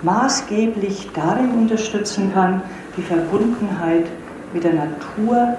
maßgeblich 0.03 1.09
darin 1.15 1.51
unterstützen 1.53 2.31
kann, 2.35 2.61
die 2.95 3.01
Verbundenheit 3.01 4.05
mit 4.53 4.63
der 4.63 4.73
Natur 4.73 5.57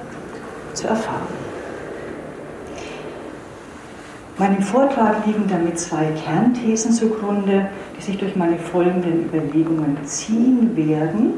zu 0.75 0.87
erfahren. 0.87 1.42
Meinem 4.39 4.63
Vortrag 4.63 5.27
liegen 5.27 5.47
damit 5.49 5.79
zwei 5.79 6.07
Kernthesen 6.25 6.93
zugrunde, 6.93 7.69
die 7.97 8.03
sich 8.03 8.19
durch 8.19 8.35
meine 8.35 8.59
folgenden 8.59 9.27
Überlegungen 9.27 9.99
ziehen 10.05 10.77
werden. 10.77 11.35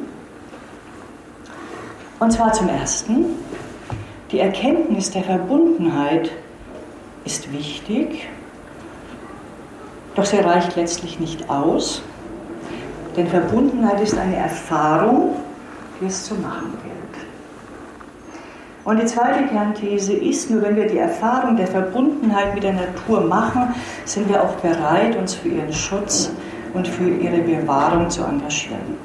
Und 2.20 2.32
zwar 2.32 2.52
zum 2.52 2.68
Ersten, 2.68 3.26
die 4.30 4.38
Erkenntnis 4.38 5.10
der 5.10 5.24
Verbundenheit 5.24 6.30
ist 7.24 7.52
wichtig 7.52 8.28
doch 10.14 10.24
sie 10.24 10.36
reicht 10.36 10.76
letztlich 10.76 11.18
nicht 11.18 11.50
aus, 11.50 12.02
denn 13.16 13.26
Verbundenheit 13.26 14.00
ist 14.00 14.16
eine 14.16 14.36
Erfahrung, 14.36 15.36
die 16.00 16.06
es 16.06 16.24
zu 16.24 16.34
machen 16.36 16.72
gilt. 16.82 16.83
Und 18.84 19.00
die 19.00 19.06
zweite 19.06 19.46
Kernthese 19.46 20.12
ist, 20.12 20.50
nur 20.50 20.60
wenn 20.60 20.76
wir 20.76 20.86
die 20.86 20.98
Erfahrung 20.98 21.56
der 21.56 21.66
Verbundenheit 21.66 22.54
mit 22.54 22.64
der 22.64 22.74
Natur 22.74 23.22
machen, 23.22 23.74
sind 24.04 24.28
wir 24.28 24.42
auch 24.42 24.54
bereit, 24.56 25.16
uns 25.16 25.34
für 25.34 25.48
ihren 25.48 25.72
Schutz 25.72 26.30
und 26.74 26.86
für 26.86 27.08
ihre 27.08 27.38
Bewahrung 27.38 28.10
zu 28.10 28.22
engagieren. 28.24 28.98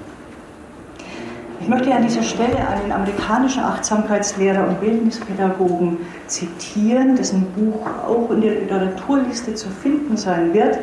Ich 1.61 1.67
möchte 1.67 1.93
an 1.93 2.03
dieser 2.03 2.23
Stelle 2.23 2.57
einen 2.67 2.91
amerikanischen 2.91 3.63
Achtsamkeitslehrer 3.63 4.67
und 4.67 4.81
Bildungspädagogen 4.81 5.97
zitieren, 6.27 7.15
dessen 7.15 7.45
Buch 7.51 7.85
auch 8.05 8.31
in 8.31 8.41
der 8.41 8.55
Literaturliste 8.55 9.53
zu 9.55 9.69
finden 9.69 10.17
sein 10.17 10.53
wird. 10.53 10.79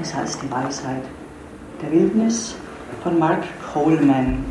Es 0.00 0.14
heißt 0.14 0.40
die 0.42 0.50
Weisheit 0.50 1.02
der 1.82 1.92
Wildnis 1.92 2.56
von 3.02 3.18
Mark 3.18 3.42
Coleman. 3.72 4.44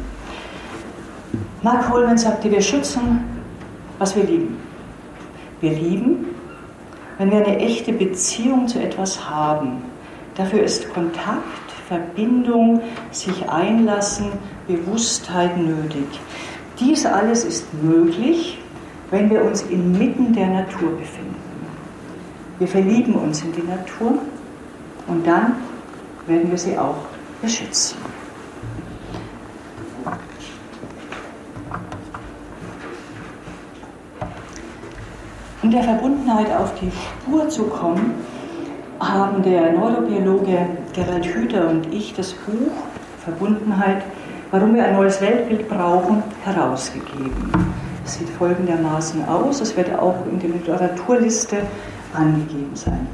Mark 1.62 1.89
Coleman 1.89 2.17
sagte, 2.17 2.52
wir 2.52 2.62
schützen, 2.62 3.38
was 3.99 4.15
wir 4.15 4.23
lieben. 4.23 4.57
Wir 5.62 5.71
lieben, 5.71 6.25
wenn 7.17 7.31
wir 7.31 7.45
eine 7.45 7.57
echte 7.59 7.93
Beziehung 7.93 8.67
zu 8.67 8.81
etwas 8.81 9.29
haben. 9.29 9.83
Dafür 10.35 10.63
ist 10.63 10.93
Kontakt, 10.93 11.43
Verbindung, 11.88 12.81
sich 13.12 13.49
einlassen, 13.49 14.31
Bewusstheit 14.67 15.57
nötig. 15.57 16.07
Dies 16.79 17.05
alles 17.05 17.43
ist 17.43 17.73
möglich, 17.73 18.59
wenn 19.12 19.29
wir 19.29 19.43
uns 19.43 19.63
inmitten 19.63 20.33
der 20.33 20.47
Natur 20.47 20.91
befinden. 20.91 21.35
Wir 22.57 22.67
verlieben 22.67 23.15
uns 23.15 23.43
in 23.43 23.51
die 23.53 23.63
Natur, 23.63 24.19
und 25.07 25.25
dann 25.25 25.55
werden 26.27 26.51
wir 26.51 26.57
sie 26.57 26.77
auch 26.77 26.97
beschützen. 27.41 27.97
Um 35.69 35.75
der 35.75 35.84
Verbundenheit 35.84 36.51
auf 36.51 36.73
die 36.82 36.89
Spur 36.89 37.47
zu 37.47 37.65
kommen, 37.65 38.15
haben 38.99 39.43
der 39.43 39.71
Neurobiologe 39.73 40.65
Gerald 40.93 41.27
Hüther 41.27 41.69
und 41.69 41.93
ich 41.93 42.12
das 42.15 42.34
Buch 42.34 42.71
Verbundenheit, 43.23 44.01
warum 44.49 44.73
wir 44.73 44.84
ein 44.84 44.95
neues 44.95 45.21
Weltbild 45.21 45.69
brauchen, 45.69 46.23
herausgegeben. 46.43 47.51
Es 48.03 48.15
sieht 48.15 48.29
folgendermaßen 48.29 49.23
aus, 49.27 49.62
es 49.62 49.77
wird 49.77 49.93
auch 49.93 50.15
in 50.32 50.39
der 50.39 50.49
Literaturliste 50.49 51.58
angegeben 52.15 52.71
sein. 52.73 53.08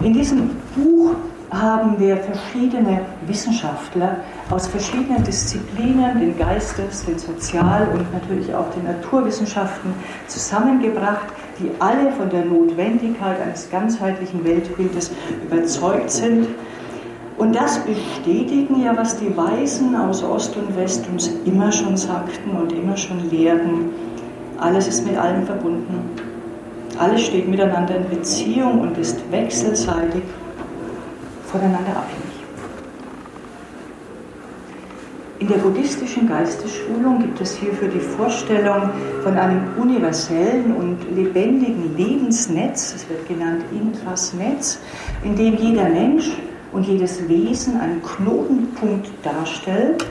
In 0.00 0.14
diesem 0.14 0.48
Buch 0.74 1.14
haben 1.50 1.98
wir 1.98 2.16
verschiedene 2.18 3.00
Wissenschaftler 3.26 4.18
aus 4.50 4.66
verschiedenen 4.66 5.24
Disziplinen, 5.24 6.20
den 6.20 6.38
Geistes-, 6.38 7.06
den 7.06 7.18
Sozial- 7.18 7.88
und 7.92 8.12
natürlich 8.12 8.54
auch 8.54 8.70
den 8.70 8.84
Naturwissenschaften 8.84 9.94
zusammengebracht, 10.26 11.28
die 11.58 11.70
alle 11.78 12.12
von 12.12 12.28
der 12.28 12.44
Notwendigkeit 12.44 13.40
eines 13.40 13.70
ganzheitlichen 13.70 14.44
Weltbildes 14.44 15.10
überzeugt 15.44 16.10
sind. 16.10 16.48
Und 17.38 17.54
das 17.54 17.78
bestätigen 17.78 18.82
ja, 18.82 18.96
was 18.96 19.16
die 19.16 19.34
Weisen 19.36 19.94
aus 19.96 20.22
Ost 20.22 20.56
und 20.56 20.76
West 20.76 21.06
uns 21.10 21.30
immer 21.44 21.72
schon 21.72 21.96
sagten 21.96 22.50
und 22.50 22.72
immer 22.72 22.96
schon 22.96 23.30
lehrten. 23.30 23.90
Alles 24.58 24.88
ist 24.88 25.06
mit 25.06 25.16
allem 25.16 25.46
verbunden. 25.46 26.10
Alles 26.98 27.22
steht 27.22 27.48
miteinander 27.48 27.94
in 27.94 28.08
Beziehung 28.08 28.80
und 28.80 28.98
ist 28.98 29.18
wechselseitig 29.30 30.22
voneinander 31.50 31.96
abhängig. 31.96 32.38
In 35.40 35.46
der 35.46 35.58
buddhistischen 35.58 36.28
Geistesschulung 36.28 37.20
gibt 37.20 37.40
es 37.40 37.54
hierfür 37.54 37.88
die 37.88 38.00
Vorstellung 38.00 38.90
von 39.22 39.38
einem 39.38 39.68
universellen 39.80 40.74
und 40.74 40.98
lebendigen 41.14 41.96
Lebensnetz, 41.96 42.94
es 42.96 43.08
wird 43.08 43.28
genannt 43.28 43.62
Intrasnetz, 43.70 44.80
in 45.22 45.36
dem 45.36 45.54
jeder 45.56 45.88
Mensch 45.88 46.32
und 46.72 46.86
jedes 46.86 47.28
Wesen 47.28 47.80
einen 47.80 48.02
Knotenpunkt 48.02 49.10
darstellt 49.22 50.04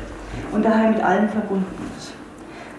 und 0.53 0.63
daher 0.63 0.91
mit 0.91 1.03
allem 1.03 1.27
verbunden 1.27 1.91
ist. 1.97 2.13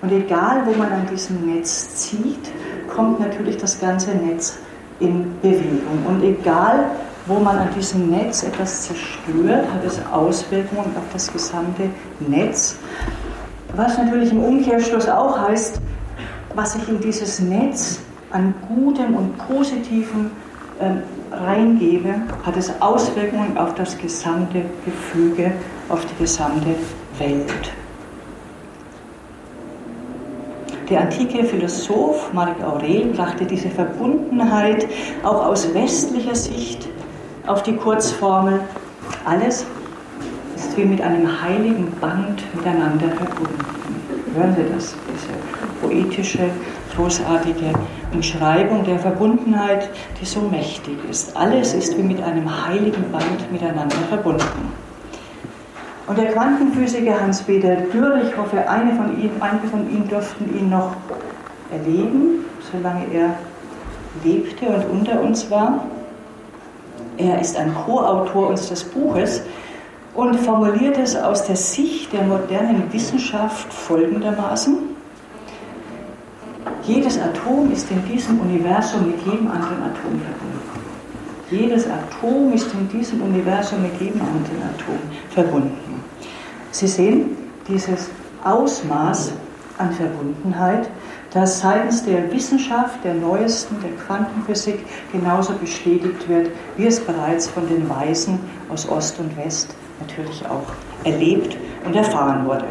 Und 0.00 0.10
egal, 0.12 0.62
wo 0.64 0.72
man 0.72 0.90
an 0.90 1.06
diesem 1.12 1.54
Netz 1.54 1.96
zieht, 1.96 2.50
kommt 2.88 3.20
natürlich 3.20 3.58
das 3.58 3.78
ganze 3.78 4.12
Netz 4.12 4.58
in 5.00 5.26
Bewegung. 5.42 6.06
Und 6.06 6.22
egal, 6.22 6.86
wo 7.28 7.38
man 7.38 7.58
an 7.58 7.68
diesem 7.76 8.10
Netz 8.10 8.42
etwas 8.42 8.84
zerstört, 8.84 9.66
hat 9.72 9.84
es 9.86 10.00
Auswirkungen 10.10 10.96
auf 10.96 11.04
das 11.12 11.30
gesamte 11.30 11.90
Netz. 12.26 12.76
Was 13.76 13.98
natürlich 13.98 14.32
im 14.32 14.42
Umkehrschluss 14.42 15.08
auch 15.08 15.38
heißt, 15.38 15.78
was 16.54 16.72
sich 16.72 16.88
in 16.88 17.00
dieses 17.00 17.38
Netz 17.40 18.00
an 18.30 18.54
Gutem 18.66 19.14
und 19.14 19.36
Positivem 19.46 20.30
ähm, 20.80 21.02
reingebe, 21.30 22.14
hat 22.44 22.56
es 22.56 22.72
Auswirkungen 22.80 23.58
auf 23.58 23.74
das 23.74 23.96
gesamte 23.98 24.62
Gefüge, 24.86 25.52
auf 25.90 26.04
die 26.06 26.22
gesamte 26.22 26.74
Welt. 27.18 27.72
Der 30.88 31.02
antike 31.02 31.44
Philosoph 31.44 32.32
Marc 32.32 32.62
Aurel 32.64 33.12
brachte 33.14 33.44
diese 33.44 33.68
Verbundenheit 33.68 34.88
auch 35.22 35.44
aus 35.44 35.74
westlicher 35.74 36.34
Sicht 36.34 36.88
auf 37.48 37.62
die 37.62 37.76
Kurzformel, 37.76 38.60
alles 39.24 39.66
ist 40.54 40.76
wie 40.76 40.84
mit 40.84 41.00
einem 41.00 41.42
heiligen 41.42 41.90
Band 42.00 42.42
miteinander 42.54 43.08
verbunden. 43.08 43.64
Hören 44.34 44.54
Sie 44.54 44.74
das, 44.74 44.94
diese 45.12 45.32
poetische, 45.80 46.50
großartige 46.94 47.72
Umschreibung 48.12 48.84
der 48.84 48.98
Verbundenheit, 48.98 49.88
die 50.20 50.26
so 50.26 50.40
mächtig 50.40 50.98
ist. 51.08 51.36
Alles 51.36 51.74
ist 51.74 51.96
wie 51.96 52.02
mit 52.02 52.22
einem 52.22 52.66
heiligen 52.66 53.10
Band 53.10 53.50
miteinander 53.50 53.96
verbunden. 54.08 54.72
Und 56.06 56.18
der 56.18 56.32
Quantenphysiker 56.32 57.20
Hans-Peter 57.20 57.76
Dürr, 57.76 58.22
ich 58.26 58.36
hoffe, 58.36 58.68
eine 58.68 58.94
von 58.94 59.20
Ihnen, 59.20 59.40
einige 59.40 59.68
von 59.68 59.90
Ihnen 59.90 60.08
durften 60.08 60.56
ihn 60.58 60.70
noch 60.70 60.92
erleben, 61.70 62.46
solange 62.72 63.04
er 63.12 63.34
lebte 64.24 64.66
und 64.66 65.00
unter 65.00 65.20
uns 65.20 65.50
war. 65.50 65.84
Er 67.18 67.40
ist 67.40 67.56
ein 67.56 67.74
Co-Autor 67.74 68.50
unseres 68.50 68.84
Buches 68.84 69.42
und 70.14 70.36
formuliert 70.36 70.96
es 70.98 71.16
aus 71.16 71.44
der 71.44 71.56
Sicht 71.56 72.12
der 72.12 72.22
modernen 72.22 72.92
Wissenschaft 72.92 73.72
folgendermaßen. 73.72 74.78
Jedes 76.84 77.18
Atom 77.20 77.72
ist 77.72 77.90
in 77.90 78.04
diesem 78.06 78.40
Universum 78.40 79.08
mit 79.10 79.20
jedem 79.26 79.48
anderen 79.48 79.82
Atom 79.82 80.20
verbunden. 80.20 80.78
Jedes 81.50 81.86
Atom 81.86 82.52
ist 82.52 82.72
in 82.72 82.88
diesem 82.88 83.20
Universum 83.20 83.82
mit 83.82 84.00
jedem 84.00 84.20
anderen 84.20 84.62
Atom 84.74 84.98
verbunden. 85.30 86.02
Sie 86.70 86.86
sehen 86.86 87.36
dieses 87.66 88.10
Ausmaß 88.44 89.32
an 89.78 89.92
Verbundenheit, 89.92 90.88
das 91.32 91.60
seitens 91.60 92.04
der 92.04 92.32
Wissenschaft, 92.32 93.04
der 93.04 93.14
neuesten, 93.14 93.76
der 93.82 93.90
Quantenphysik 94.04 94.80
genauso 95.12 95.52
bestätigt 95.54 96.28
wird, 96.28 96.50
wie 96.76 96.86
es 96.86 97.00
bereits 97.00 97.48
von 97.48 97.68
den 97.68 97.88
Weisen 97.88 98.40
aus 98.70 98.88
Ost 98.88 99.18
und 99.18 99.36
West 99.36 99.74
natürlich 100.00 100.44
auch 100.46 100.64
erlebt 101.04 101.56
und 101.84 101.94
erfahren 101.94 102.46
wurde. 102.46 102.64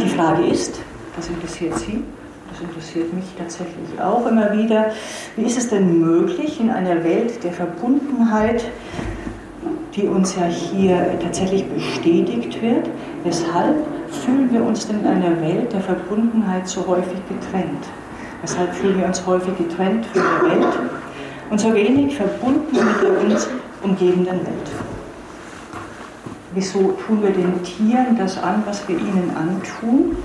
Die 0.00 0.08
Frage 0.08 0.46
ist, 0.46 0.80
das 1.16 1.28
interessiert 1.28 1.78
Sie, 1.78 2.02
das 2.50 2.60
interessiert 2.60 3.12
mich 3.12 3.24
tatsächlich 3.38 4.00
auch 4.00 4.26
immer 4.26 4.52
wieder, 4.52 4.92
wie 5.36 5.44
ist 5.44 5.58
es 5.58 5.68
denn 5.68 6.00
möglich 6.00 6.60
in 6.60 6.70
einer 6.70 7.04
Welt 7.04 7.42
der 7.44 7.52
Verbundenheit, 7.52 8.64
die 9.94 10.06
uns 10.08 10.36
ja 10.36 10.44
hier 10.44 11.18
tatsächlich 11.22 11.66
bestätigt 11.68 12.60
wird. 12.60 12.88
Weshalb 13.24 13.76
fühlen 14.16 14.52
wir 14.52 14.64
uns 14.64 14.86
denn 14.86 15.00
in 15.00 15.06
einer 15.06 15.40
Welt 15.40 15.72
der 15.72 15.80
Verbundenheit 15.80 16.68
so 16.68 16.86
häufig 16.86 17.18
getrennt? 17.28 17.84
Weshalb 18.42 18.74
fühlen 18.74 18.98
wir 18.98 19.06
uns 19.06 19.24
häufig 19.26 19.56
getrennt 19.56 20.06
von 20.06 20.22
der 20.22 20.50
Welt 20.50 20.78
und 21.50 21.60
so 21.60 21.74
wenig 21.74 22.16
verbunden 22.16 22.76
mit 22.76 23.02
der 23.02 23.20
uns 23.20 23.48
umgebenden 23.82 24.40
Welt? 24.46 24.70
Wieso 26.54 26.96
tun 27.06 27.22
wir 27.22 27.30
den 27.30 27.62
Tieren 27.62 28.16
das 28.18 28.38
an, 28.42 28.62
was 28.64 28.88
wir 28.88 28.96
ihnen 28.96 29.30
antun? 29.36 30.16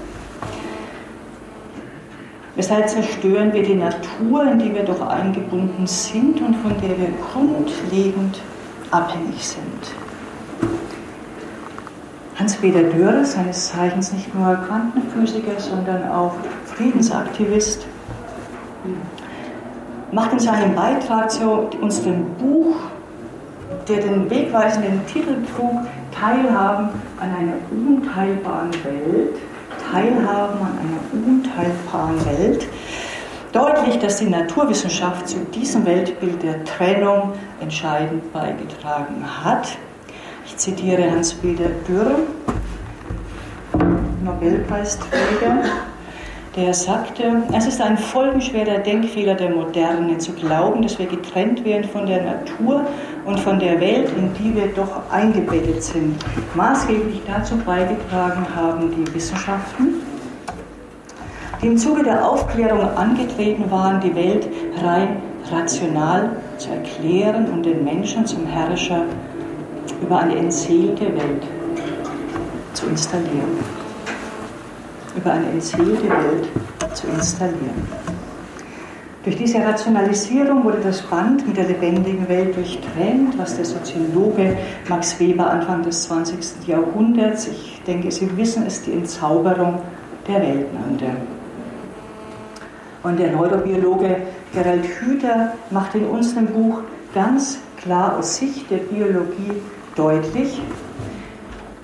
Weshalb 2.56 2.90
zerstören 2.90 3.54
wir 3.54 3.64
die 3.64 3.76
Natur, 3.76 4.44
in 4.52 4.60
die 4.60 4.74
wir 4.74 4.84
doch 4.84 5.02
eingebunden 5.02 5.88
sind 5.88 6.42
und 6.42 6.56
von 6.58 6.74
der 6.82 6.98
wir 6.98 7.10
grundlegend 7.32 8.42
abhängig 8.92 9.46
sind. 9.46 10.11
Hans-Peter 12.42 12.82
Dürr, 12.82 13.24
seines 13.24 13.68
Zeichens 13.68 14.14
nicht 14.14 14.34
nur 14.34 14.56
Quantenphysiker, 14.56 15.60
sondern 15.60 16.10
auch 16.10 16.34
Friedensaktivist, 16.66 17.86
macht 20.12 20.34
in 20.34 20.40
seinem 20.40 20.74
Beitrag 20.74 21.30
zu 21.30 21.70
unserem 21.80 22.26
Buch, 22.40 22.78
der 23.88 23.98
den 23.98 24.28
wegweisenden 24.28 25.06
Titel 25.06 25.36
trug, 25.56 25.82
Teilhaben 26.20 26.90
an 27.20 27.30
einer 27.30 27.54
unteilbaren 27.70 28.74
Welt, 28.86 29.36
Teilhaben 29.92 30.62
an 30.62 30.80
einer 30.80 31.28
unteilbaren 31.28 32.26
Welt, 32.26 32.68
deutlich, 33.52 34.00
dass 34.00 34.18
die 34.18 34.30
Naturwissenschaft 34.30 35.30
zu 35.30 35.38
diesem 35.54 35.86
Weltbild 35.86 36.42
der 36.42 36.66
Trennung 36.66 37.34
entscheidend 37.60 38.34
beigetragen 38.34 39.24
hat. 39.44 39.78
Ich 40.52 40.58
zitiere 40.58 41.10
Hans-Peter 41.10 41.70
Dürr, 41.88 42.20
Nobelpreisträger, 44.24 45.64
der 46.58 46.74
sagte, 46.74 47.24
es 47.54 47.68
ist 47.68 47.82
ein 47.82 47.98
folgenschwerer 47.98 48.80
Denkfehler 48.80 49.36
der 49.36 49.50
Moderne 49.50 50.18
zu 50.18 50.34
glauben, 50.34 50.82
dass 50.82 51.00
wir 51.00 51.06
getrennt 51.06 51.64
werden 51.64 51.86
von 51.86 52.06
der 52.06 52.24
Natur 52.24 52.86
und 53.26 53.40
von 53.40 53.60
der 53.60 53.80
Welt, 53.80 54.12
in 54.18 54.34
die 54.34 54.54
wir 54.54 54.68
doch 54.68 55.10
eingebettet 55.10 55.82
sind. 55.82 56.18
Maßgeblich 56.54 57.22
dazu 57.26 57.56
beigetragen 57.58 58.46
haben 58.54 58.92
die 58.92 59.16
Wissenschaften, 59.16 60.02
die 61.62 61.68
im 61.68 61.78
Zuge 61.78 62.04
der 62.04 62.28
Aufklärung 62.28 62.90
angetreten 62.98 63.72
waren, 63.72 64.02
die 64.02 64.14
Welt 64.14 64.48
rein 64.84 65.22
rational 65.50 66.32
zu 66.58 66.70
erklären 66.70 67.50
und 67.50 67.66
den 67.66 67.84
Menschen 67.86 68.26
zum 68.26 68.46
Herrscher 68.46 69.06
über 70.02 70.20
eine 70.20 70.36
entseelte 70.36 71.06
Welt 71.06 71.44
zu 72.74 72.88
installieren. 72.88 73.60
Über 75.16 75.32
eine 75.32 75.50
entseelte 75.50 76.10
Welt 76.10 76.48
zu 76.94 77.08
installieren. 77.08 77.88
Durch 79.24 79.36
diese 79.36 79.60
Rationalisierung 79.60 80.64
wurde 80.64 80.80
das 80.84 81.04
Band 81.04 81.48
mit 81.48 81.56
der 81.56 81.68
lebendigen 81.68 82.28
Welt 82.28 82.56
durchtrennt, 82.56 83.38
was 83.38 83.56
der 83.56 83.66
Soziologe 83.66 84.58
Max 84.90 85.20
Weber 85.20 85.48
Anfang 85.48 85.84
des 85.84 86.04
20. 86.06 86.68
Jahrhunderts, 86.68 87.48
ich 87.48 87.82
denke, 87.86 88.10
Sie 88.10 88.36
wissen 88.36 88.66
es, 88.66 88.82
die 88.82 88.94
Entzauberung 88.94 89.80
der 90.28 90.42
Welt 90.42 90.74
nannte. 90.74 91.06
Und 93.04 93.20
der 93.20 93.32
Neurobiologe 93.32 94.18
Gerald 94.54 94.86
Hüther 94.86 95.54
macht 95.70 95.94
in 95.94 96.06
unserem 96.08 96.48
Buch 96.48 96.80
ganz 97.14 97.60
klar 97.82 98.18
aus 98.18 98.38
Sicht 98.38 98.70
der 98.70 98.78
Biologie 98.78 99.62
deutlich, 99.96 100.62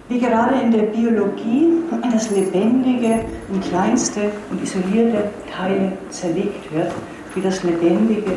wie 0.09 0.19
gerade 0.19 0.61
in 0.61 0.71
der 0.71 0.83
Biologie 0.83 1.73
das 2.13 2.29
Lebendige 2.29 3.25
in 3.51 3.61
kleinste 3.61 4.31
und 4.49 4.63
isolierte 4.63 5.29
Teile 5.53 5.93
zerlegt 6.09 6.73
wird, 6.73 6.91
wie 7.35 7.41
das 7.41 7.63
Lebendige 7.63 8.31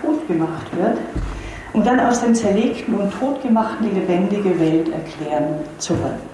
tot 0.00 0.26
gemacht 0.26 0.66
wird, 0.76 0.98
um 1.72 1.84
dann 1.84 2.00
aus 2.00 2.20
dem 2.20 2.34
Zerlegten 2.34 2.94
und 2.94 3.12
Totgemachten 3.12 3.88
die 3.88 4.00
lebendige 4.00 4.58
Welt 4.58 4.88
erklären 4.88 5.60
zu 5.78 5.98
wollen. 6.00 6.32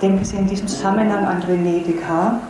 Denken 0.00 0.24
Sie 0.24 0.36
in 0.36 0.48
diesem 0.48 0.66
Zusammenhang 0.66 1.24
an 1.24 1.42
René 1.42 1.84
Descartes, 1.84 2.40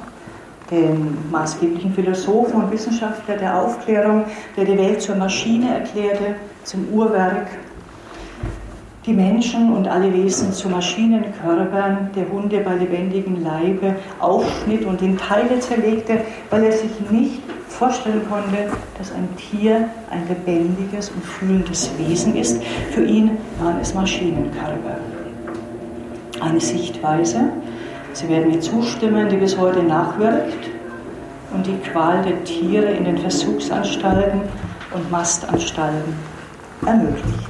den 0.70 1.16
maßgeblichen 1.31 1.92
Philosophen 1.92 2.62
und 2.62 2.72
Wissenschaftler 2.72 3.37
der 3.37 3.61
Aufklärung, 3.61 4.25
der 4.57 4.64
die 4.64 4.79
Welt 4.79 5.03
zur 5.03 5.16
Maschine 5.16 5.79
erklärte, 5.81 6.37
zum 6.64 6.88
Uhrwerk, 6.92 7.48
die 9.05 9.12
Menschen 9.12 9.72
und 9.72 9.88
alle 9.88 10.12
Wesen 10.12 10.53
zu 10.53 10.68
Maschinenkörpern, 10.68 12.11
der 12.14 12.31
Hunde 12.31 12.61
bei 12.61 12.77
lebendigem 12.77 13.42
Leibe 13.42 13.96
aufschnitt 14.20 14.85
und 14.85 15.03
in 15.03 15.18
Teile 15.18 15.59
zerlegte, 15.59 16.18
weil 16.51 16.64
er 16.64 16.72
sich 16.72 16.90
nicht 17.11 17.42
vorstellen 17.68 18.22
konnte, 18.31 18.70
dass 18.98 19.11
ein 19.12 19.29
Tier 19.37 19.88
ein 20.11 20.29
lebendiges 20.29 21.11
und 21.11 21.25
fühlendes 21.25 21.90
Wesen 21.98 22.37
ist. 22.37 22.62
Für 22.92 23.05
ihn 23.05 23.33
waren 23.61 23.81
es 23.81 23.92
Maschinenkörper. 23.92 24.98
Eine 26.40 26.61
Sichtweise, 26.61 27.51
Sie 28.12 28.29
werden 28.29 28.51
mir 28.51 28.61
zustimmen, 28.61 29.29
die 29.29 29.37
bis 29.37 29.57
heute 29.57 29.83
nachwirkt 29.83 30.68
und 31.55 31.66
die 31.66 31.77
Qual 31.79 32.22
der 32.22 32.44
Tiere 32.44 32.92
in 32.92 33.05
den 33.05 33.18
Versuchsanstalten 33.18 34.42
und 34.92 35.11
Mastanstalten 35.11 36.14
ermöglicht. 36.85 37.48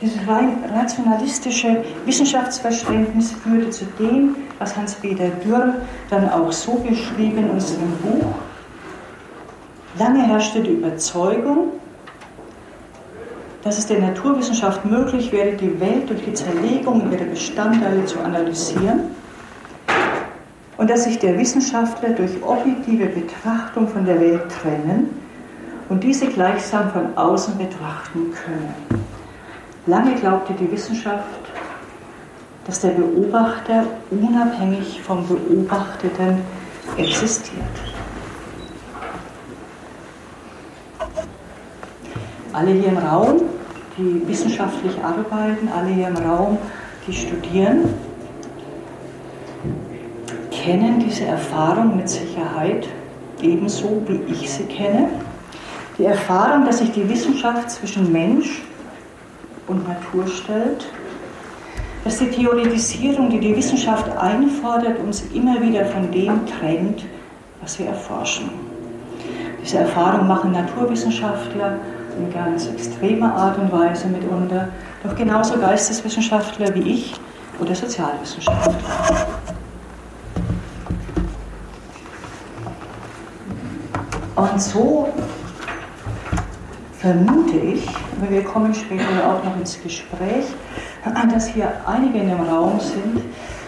Dieses 0.00 0.26
rein 0.26 0.58
rationalistische 0.74 1.84
Wissenschaftsverständnis 2.06 3.32
führte 3.32 3.70
zu 3.70 3.84
dem, 4.00 4.34
was 4.58 4.76
Hans-Peter 4.76 5.28
Dürr 5.44 5.74
dann 6.10 6.28
auch 6.28 6.50
so 6.50 6.74
beschrieben 6.74 7.50
in 7.50 7.60
seinem 7.60 7.96
Buch. 7.98 8.34
Lange 9.98 10.26
herrschte 10.26 10.60
die 10.60 10.72
Überzeugung, 10.72 11.68
dass 13.62 13.78
es 13.78 13.86
der 13.86 14.00
Naturwissenschaft 14.00 14.84
möglich 14.84 15.30
wäre, 15.32 15.52
die 15.52 15.78
Welt 15.80 16.10
durch 16.10 16.24
die 16.24 16.34
Zerlegung 16.34 17.12
ihrer 17.12 17.24
Bestandteile 17.24 18.04
zu 18.06 18.18
analysieren 18.20 19.10
und 20.76 20.90
dass 20.90 21.04
sich 21.04 21.18
der 21.18 21.38
Wissenschaftler 21.38 22.10
durch 22.10 22.42
objektive 22.42 23.06
Betrachtung 23.06 23.86
von 23.86 24.04
der 24.04 24.20
Welt 24.20 24.42
trennen 24.60 25.10
und 25.88 26.02
diese 26.02 26.26
gleichsam 26.26 26.90
von 26.90 27.16
außen 27.16 27.56
betrachten 27.56 28.32
könne. 28.32 29.00
Lange 29.86 30.14
glaubte 30.14 30.54
die 30.54 30.70
Wissenschaft, 30.70 31.22
dass 32.66 32.80
der 32.80 32.90
Beobachter 32.90 33.84
unabhängig 34.10 35.00
vom 35.02 35.26
Beobachteten 35.26 36.38
existiert. 36.96 37.91
Alle 42.52 42.72
hier 42.72 42.88
im 42.88 42.98
Raum, 42.98 43.42
die 43.96 44.28
wissenschaftlich 44.28 44.92
arbeiten, 45.02 45.68
alle 45.74 45.88
hier 45.88 46.08
im 46.08 46.16
Raum, 46.16 46.58
die 47.06 47.12
studieren, 47.12 47.94
kennen 50.50 51.00
diese 51.00 51.24
Erfahrung 51.24 51.96
mit 51.96 52.08
Sicherheit 52.08 52.88
ebenso, 53.40 54.02
wie 54.06 54.32
ich 54.32 54.50
sie 54.50 54.64
kenne. 54.64 55.08
Die 55.98 56.04
Erfahrung, 56.04 56.66
dass 56.66 56.78
sich 56.78 56.92
die 56.92 57.08
Wissenschaft 57.08 57.70
zwischen 57.70 58.12
Mensch 58.12 58.62
und 59.66 59.88
Natur 59.88 60.26
stellt, 60.26 60.86
dass 62.04 62.18
die 62.18 62.28
Theoretisierung, 62.28 63.30
die 63.30 63.40
die 63.40 63.56
Wissenschaft 63.56 64.08
einfordert, 64.16 64.98
uns 65.00 65.22
immer 65.34 65.60
wieder 65.62 65.86
von 65.86 66.10
dem 66.10 66.46
trennt, 66.46 67.04
was 67.60 67.78
wir 67.78 67.86
erforschen. 67.86 68.50
Diese 69.62 69.78
Erfahrung 69.78 70.26
machen 70.26 70.52
Naturwissenschaftler 70.52 71.78
in 72.18 72.32
ganz 72.32 72.66
extremer 72.66 73.34
Art 73.34 73.58
und 73.58 73.72
Weise 73.72 74.08
mitunter, 74.08 74.68
doch 75.02 75.14
genauso 75.16 75.58
Geisteswissenschaftler 75.58 76.74
wie 76.74 76.92
ich 76.92 77.14
oder 77.60 77.74
Sozialwissenschaftler. 77.74 78.74
Und 84.34 84.60
so 84.60 85.08
vermute 86.98 87.56
ich, 87.56 87.86
aber 88.20 88.30
wir 88.30 88.44
kommen 88.44 88.74
später 88.74 89.04
auch 89.26 89.44
noch 89.44 89.56
ins 89.56 89.80
Gespräch, 89.82 90.46
dass 91.32 91.46
hier 91.46 91.72
einige 91.86 92.18
in 92.18 92.28
dem 92.28 92.40
Raum 92.40 92.78
sind, 92.78 93.22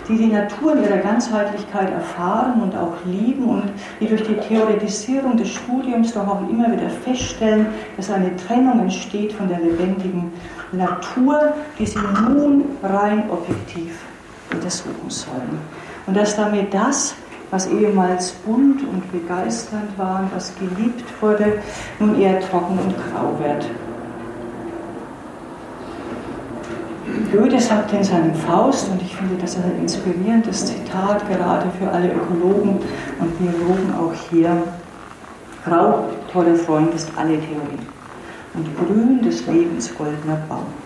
die 0.09 0.17
die 0.17 0.27
Natur 0.27 0.75
in 0.75 0.85
ihrer 0.85 0.99
Ganzheitlichkeit 0.99 1.91
erfahren 1.91 2.61
und 2.63 2.77
auch 2.77 2.95
lieben 3.07 3.45
und 3.45 3.71
die 4.01 4.07
durch 4.07 4.23
die 4.23 4.35
Theoretisierung 4.35 5.37
des 5.37 5.51
Studiums 5.51 6.13
doch 6.13 6.27
auch 6.27 6.49
immer 6.49 6.71
wieder 6.71 6.91
feststellen, 6.91 7.67
dass 7.97 8.11
eine 8.11 8.35
Trennung 8.37 8.81
entsteht 8.81 9.33
von 9.33 9.49
der 9.49 9.61
lebendigen 9.61 10.33
Natur, 10.73 11.55
die 11.79 11.87
sie 11.87 11.99
nun 11.99 12.65
rein 12.83 13.25
objektiv 13.31 13.99
untersuchen 14.53 15.09
sollen. 15.09 15.59
Und 16.07 16.17
dass 16.17 16.37
damit 16.37 16.73
das, 16.75 17.15
was 17.51 17.67
ehemals 17.69 18.33
bunt 18.33 18.83
und 18.83 19.11
begeisternd 19.13 19.97
war 19.97 20.21
und 20.21 20.35
was 20.35 20.53
geliebt 20.57 21.05
wurde, 21.21 21.59
nun 21.99 22.21
eher 22.21 22.41
trocken 22.41 22.79
und 22.79 22.95
grau 23.11 23.39
wird. 23.39 23.67
Goethe 27.33 27.61
sagte 27.61 27.97
in 27.97 28.05
seinem 28.05 28.35
Faust, 28.35 28.89
und 28.91 29.01
ich 29.03 29.15
finde 29.15 29.37
das 29.41 29.57
ein 29.57 29.79
inspirierendes 29.81 30.67
Zitat, 30.67 31.29
gerade 31.29 31.67
für 31.79 31.91
alle 31.91 32.13
Ökologen 32.13 32.81
und 33.21 33.39
Biologen 33.39 33.93
auch 33.99 34.13
hier, 34.31 34.63
Grau, 35.65 36.05
toller 36.33 36.57
Freund, 36.57 36.95
ist 36.95 37.11
alle 37.17 37.39
Theorie 37.39 37.87
und 38.55 38.69
grün 38.77 39.23
des 39.23 39.47
Lebens 39.47 39.93
goldener 39.97 40.39
Baum. 40.49 40.84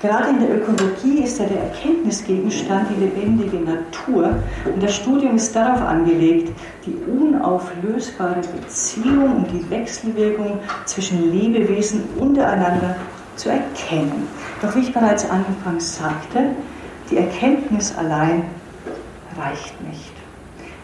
Gerade 0.00 0.28
in 0.30 0.38
der 0.38 0.54
Ökologie 0.54 1.24
ist 1.24 1.40
ja 1.40 1.46
der 1.46 1.60
Erkenntnisgegenstand 1.60 2.86
die 2.90 3.04
lebendige 3.04 3.56
Natur 3.56 4.36
und 4.64 4.80
das 4.80 4.94
Studium 4.94 5.34
ist 5.34 5.56
darauf 5.56 5.80
angelegt, 5.82 6.52
die 6.86 6.94
unauflösbare 7.10 8.40
Beziehung 8.40 9.38
und 9.38 9.50
die 9.50 9.68
Wechselwirkung 9.68 10.60
zwischen 10.84 11.32
Lebewesen 11.32 12.04
untereinander 12.16 12.94
zu 13.34 13.48
erkennen. 13.48 14.28
Doch 14.62 14.76
wie 14.76 14.80
ich 14.80 14.92
bereits 14.92 15.28
anfangs 15.28 15.96
sagte, 15.96 16.50
die 17.10 17.16
Erkenntnis 17.16 17.92
allein 17.96 18.44
reicht 19.36 19.80
nicht. 19.82 20.12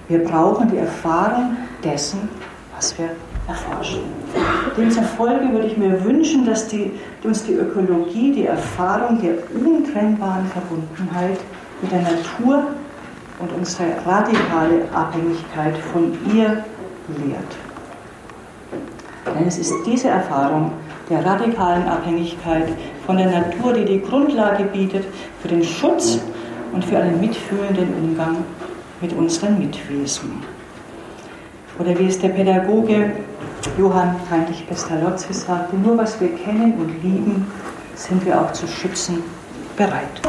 Wir 0.08 0.24
brauchen 0.24 0.70
die 0.70 0.78
Erfahrung 0.78 1.56
dessen, 1.84 2.28
was 2.74 2.98
wir 2.98 3.10
erforschen. 3.46 4.23
Demzufolge 4.76 5.52
würde 5.52 5.66
ich 5.68 5.76
mir 5.76 6.04
wünschen, 6.04 6.44
dass 6.44 6.66
die, 6.66 6.90
uns 7.22 7.44
die 7.44 7.54
Ökologie 7.54 8.32
die 8.32 8.46
Erfahrung 8.46 9.20
der 9.20 9.34
untrennbaren 9.54 10.46
Verbundenheit 10.46 11.38
mit 11.80 11.92
der 11.92 12.02
Natur 12.02 12.64
und 13.38 13.52
unsere 13.52 13.88
radikale 14.04 14.82
Abhängigkeit 14.92 15.76
von 15.92 16.12
ihr 16.34 16.64
lehrt. 17.08 17.56
Denn 19.38 19.46
es 19.46 19.58
ist 19.58 19.72
diese 19.86 20.08
Erfahrung 20.08 20.72
der 21.08 21.24
radikalen 21.24 21.86
Abhängigkeit 21.86 22.68
von 23.06 23.16
der 23.16 23.30
Natur, 23.30 23.72
die 23.72 23.84
die 23.84 24.00
Grundlage 24.00 24.64
bietet 24.64 25.04
für 25.40 25.48
den 25.48 25.62
Schutz 25.62 26.20
und 26.72 26.84
für 26.84 26.98
einen 26.98 27.20
mitfühlenden 27.20 27.92
Umgang 28.02 28.38
mit 29.00 29.12
unseren 29.12 29.58
Mitwesen. 29.58 30.42
Oder 31.78 31.98
wie 31.98 32.06
es 32.06 32.18
der 32.18 32.28
Pädagoge 32.28 33.12
Johann 33.78 34.16
Heinrich 34.30 34.66
Pestalozzi 34.66 35.32
sagte, 35.32 35.76
nur 35.76 35.98
was 35.98 36.20
wir 36.20 36.34
kennen 36.36 36.74
und 36.74 37.02
lieben, 37.02 37.46
sind 37.94 38.24
wir 38.24 38.40
auch 38.40 38.52
zu 38.52 38.66
schützen 38.66 39.22
bereit. 39.76 40.20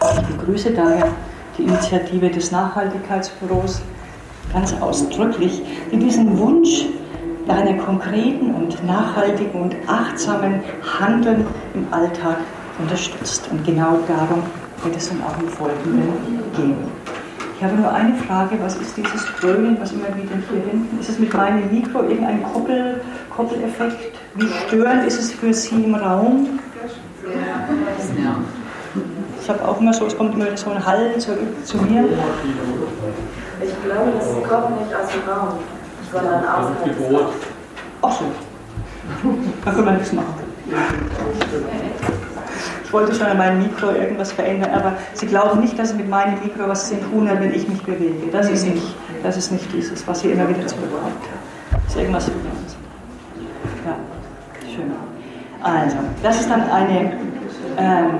Ich 0.00 0.36
begrüße 0.36 0.72
daher 0.72 1.08
die 1.56 1.62
Initiative 1.62 2.30
des 2.30 2.50
Nachhaltigkeitsbüros 2.50 3.80
ganz 4.52 4.74
ausdrücklich, 4.80 5.62
die 5.90 5.98
diesen 5.98 6.38
Wunsch 6.38 6.86
nach 7.46 7.58
einer 7.58 7.82
konkreten 7.82 8.54
und 8.54 8.84
nachhaltigen 8.84 9.60
und 9.60 9.76
achtsamen 9.86 10.60
Handeln 10.98 11.46
im 11.74 11.86
Alltag 11.92 12.38
unterstützt. 12.78 13.48
Und 13.50 13.64
genau 13.64 13.98
darum 14.06 14.42
wird 14.82 14.96
es 14.96 15.08
dann 15.08 15.22
auch 15.22 15.40
im 15.40 15.48
Folgenden 15.48 16.12
gehen. 16.54 16.76
Ich 17.56 17.64
habe 17.64 17.74
nur 17.74 17.90
eine 17.90 18.14
Frage, 18.14 18.58
was 18.60 18.76
ist 18.76 18.94
dieses 18.98 19.24
Dröhnen, 19.40 19.78
was 19.80 19.92
immer 19.92 20.08
wieder 20.08 20.36
hier 20.50 20.62
hinten, 20.70 21.00
ist 21.00 21.08
es 21.08 21.18
mit 21.18 21.32
meinem 21.32 21.70
Mikro 21.72 22.02
irgendein 22.02 22.42
Koppel, 22.42 23.00
Koppeleffekt? 23.34 24.14
Wie 24.34 24.48
störend 24.66 25.06
ist 25.06 25.18
es 25.18 25.32
für 25.32 25.54
Sie 25.54 25.82
im 25.84 25.94
Raum? 25.94 26.58
Ich 29.40 29.48
habe 29.48 29.66
auch 29.66 29.80
immer 29.80 29.94
so, 29.94 30.04
es 30.06 30.16
kommt 30.16 30.34
immer 30.34 30.54
so 30.54 30.70
ein 30.70 30.84
Hall 30.84 31.16
zurück 31.18 31.38
zu 31.64 31.78
mir. 31.78 32.04
Ich 33.62 33.84
glaube, 33.84 34.12
das 34.18 34.26
kommt 34.50 34.80
nicht 34.80 34.94
aus 34.94 35.08
dem 35.12 35.32
Raum, 35.32 35.54
sondern 36.12 36.44
außerhalb. 36.44 37.32
Ach 38.02 38.12
so. 38.12 38.24
Da 39.64 39.70
können 39.70 39.86
wir 39.86 39.92
nichts 39.92 40.12
machen. 40.12 40.34
Ich 42.86 42.92
wollte 42.92 43.12
schon 43.12 43.26
an 43.26 43.36
meinem 43.36 43.58
Mikro 43.64 43.90
irgendwas 43.90 44.30
verändern, 44.30 44.70
aber 44.72 44.92
Sie 45.12 45.26
glauben 45.26 45.58
nicht, 45.60 45.76
dass 45.76 45.90
es 45.90 45.96
mit 45.96 46.08
meinem 46.08 46.34
Mikro 46.34 46.68
was 46.68 46.88
zu 46.88 46.94
tun 47.00 47.28
hat, 47.28 47.40
wenn 47.40 47.52
ich 47.52 47.66
mich 47.68 47.82
bewege. 47.82 48.28
Das 48.30 48.48
ist 48.48 48.64
nicht, 48.64 48.94
das 49.24 49.36
ist 49.36 49.50
nicht 49.50 49.72
dieses, 49.72 50.06
was 50.06 50.22
hier 50.22 50.32
immer 50.34 50.48
wieder 50.48 50.64
zurückkommt. 50.68 51.16
Das 51.72 51.92
ist 51.92 51.96
irgendwas 52.00 52.28
Ja, 52.28 53.96
schön. 54.72 54.92
Also, 55.60 55.96
das 56.22 56.40
ist 56.40 56.48
dann 56.48 56.62
eine. 56.70 57.18
Ähm, 57.76 58.18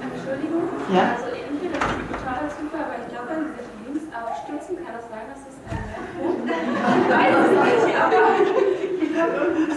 Entschuldigung? 0.00 0.62
Ja? 0.96 1.12
Also 1.12 1.36
entweder 1.36 1.76
das 1.78 1.92
ist 1.92 2.08
totaler 2.08 2.48
Zufall, 2.56 2.80
aber 2.88 2.96
ich 3.04 3.12
glaube, 3.12 3.28
wenn 3.36 3.44
Sie 3.44 3.60
sich 3.60 3.68
links 3.84 4.08
abstützen, 4.16 4.80
kann 4.80 4.96
das 4.96 5.04
sein, 5.12 5.28
dass 5.28 5.44
es 5.44 5.60
ein 5.60 5.76
Ich 7.04 7.12
weiß 7.12 7.36
es 7.36 7.84
nicht, 7.84 8.00
aber 8.00 8.16
ich 8.96 9.12
glaube, 9.12 9.36
ist 9.68 9.69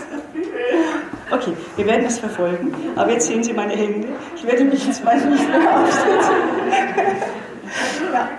Okay, 1.33 1.53
wir 1.75 1.85
werden 1.87 2.05
es 2.05 2.19
verfolgen. 2.19 2.73
Aber 2.95 3.11
jetzt 3.11 3.27
sehen 3.27 3.43
Sie 3.43 3.53
meine 3.53 3.73
Hände. 3.73 4.07
Ich 4.35 4.45
werde 4.45 4.63
mich 4.65 4.85
jetzt 4.85 5.03
mal 5.03 5.15
nicht 5.15 5.49
mehr 5.49 5.79
aufsetzen. 5.79 6.35
ja. 8.13 8.29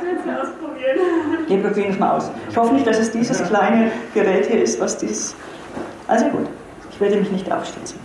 Wir 1.48 1.62
probieren 1.62 1.90
es 1.90 1.98
mal 1.98 2.16
aus. 2.16 2.30
Ich 2.50 2.56
hoffe 2.56 2.74
nicht, 2.74 2.86
dass 2.86 2.98
es 2.98 3.10
dieses 3.10 3.42
kleine 3.44 3.90
Gerät 4.14 4.46
hier 4.46 4.62
ist, 4.62 4.80
was 4.80 4.96
dies. 4.96 5.34
Also 6.06 6.26
gut, 6.26 6.46
ich 6.90 7.00
werde 7.00 7.16
mich 7.16 7.30
nicht 7.32 7.50
aufstützen. 7.50 7.98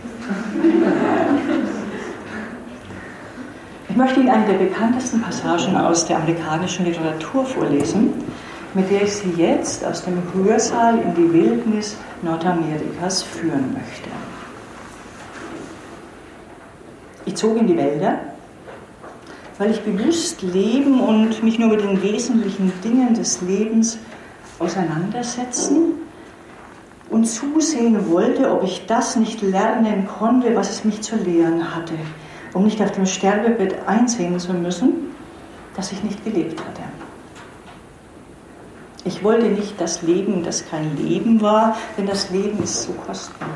Ich 3.90 3.96
möchte 3.96 4.20
Ihnen 4.20 4.30
eine 4.30 4.46
der 4.46 4.54
bekanntesten 4.54 5.22
Passagen 5.22 5.76
aus 5.78 6.06
der 6.06 6.18
amerikanischen 6.18 6.86
Literatur 6.86 7.46
vorlesen, 7.46 8.14
mit 8.74 8.90
der 8.90 9.04
ich 9.04 9.14
Sie 9.14 9.34
jetzt 9.38 9.86
aus 9.86 10.04
dem 10.04 10.22
Hörsaal 10.34 11.00
in 11.00 11.16
die 11.16 11.34
Wildnis 11.34 11.98
Nordamerikas 12.22 13.24
führen 13.24 13.74
möchte. 13.74 14.10
Ich 17.30 17.36
zog 17.36 17.58
in 17.58 17.68
die 17.68 17.78
Wälder, 17.78 18.18
weil 19.60 19.70
ich 19.70 19.82
bewusst 19.82 20.42
leben 20.42 21.00
und 21.00 21.44
mich 21.44 21.60
nur 21.60 21.70
mit 21.70 21.82
den 21.82 22.02
wesentlichen 22.02 22.74
Dingen 22.84 23.14
des 23.14 23.42
Lebens 23.42 24.00
auseinandersetzen 24.58 25.94
und 27.12 27.26
zusehen 27.26 28.10
wollte, 28.10 28.52
ob 28.52 28.64
ich 28.64 28.88
das 28.88 29.16
nicht 29.16 29.44
lernen 29.44 30.08
konnte, 30.08 30.56
was 30.56 30.72
es 30.72 30.86
mich 30.86 31.02
zu 31.02 31.18
lehren 31.18 31.76
hatte, 31.76 31.94
um 32.54 32.64
nicht 32.64 32.82
auf 32.82 32.94
dem 32.94 33.06
Sterbebett 33.06 33.76
einsehen 33.86 34.40
zu 34.40 34.52
müssen, 34.56 35.14
dass 35.76 35.92
ich 35.92 36.04
nicht 36.04 36.26
gelebt 36.26 36.60
hatte. 36.60 36.82
Ich 39.06 39.24
wollte 39.24 39.46
nicht 39.46 39.80
das 39.80 40.02
Leben, 40.02 40.44
das 40.44 40.68
kein 40.68 40.98
Leben 40.98 41.42
war, 41.42 41.78
denn 41.96 42.08
das 42.08 42.32
Leben 42.32 42.64
ist 42.64 42.82
so 42.86 42.94
kostbar. 42.94 43.50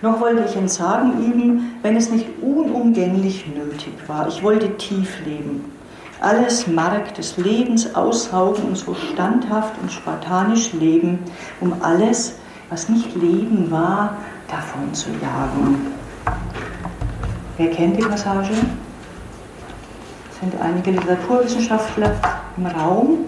Noch 0.00 0.20
wollte 0.20 0.44
ich 0.48 0.54
Entsagen 0.54 1.24
üben, 1.24 1.76
wenn 1.82 1.96
es 1.96 2.10
nicht 2.10 2.26
unumgänglich 2.40 3.46
nötig 3.48 3.94
war. 4.06 4.28
Ich 4.28 4.42
wollte 4.44 4.76
tief 4.76 5.24
leben, 5.24 5.72
alles 6.20 6.68
Mark 6.68 7.14
des 7.14 7.36
Lebens 7.36 7.94
aussaugen 7.96 8.64
und 8.64 8.76
so 8.76 8.94
standhaft 8.94 9.74
und 9.82 9.90
spartanisch 9.90 10.72
leben, 10.72 11.18
um 11.60 11.74
alles, 11.80 12.34
was 12.70 12.88
nicht 12.88 13.16
Leben 13.16 13.70
war, 13.70 14.16
davon 14.48 14.94
zu 14.94 15.10
jagen. 15.20 15.86
Wer 17.56 17.70
kennt 17.70 17.96
die 17.98 18.02
Passage? 18.02 18.52
Es 20.30 20.38
sind 20.38 20.60
einige 20.60 20.92
Literaturwissenschaftler 20.92 22.14
im 22.56 22.66
Raum. 22.66 23.18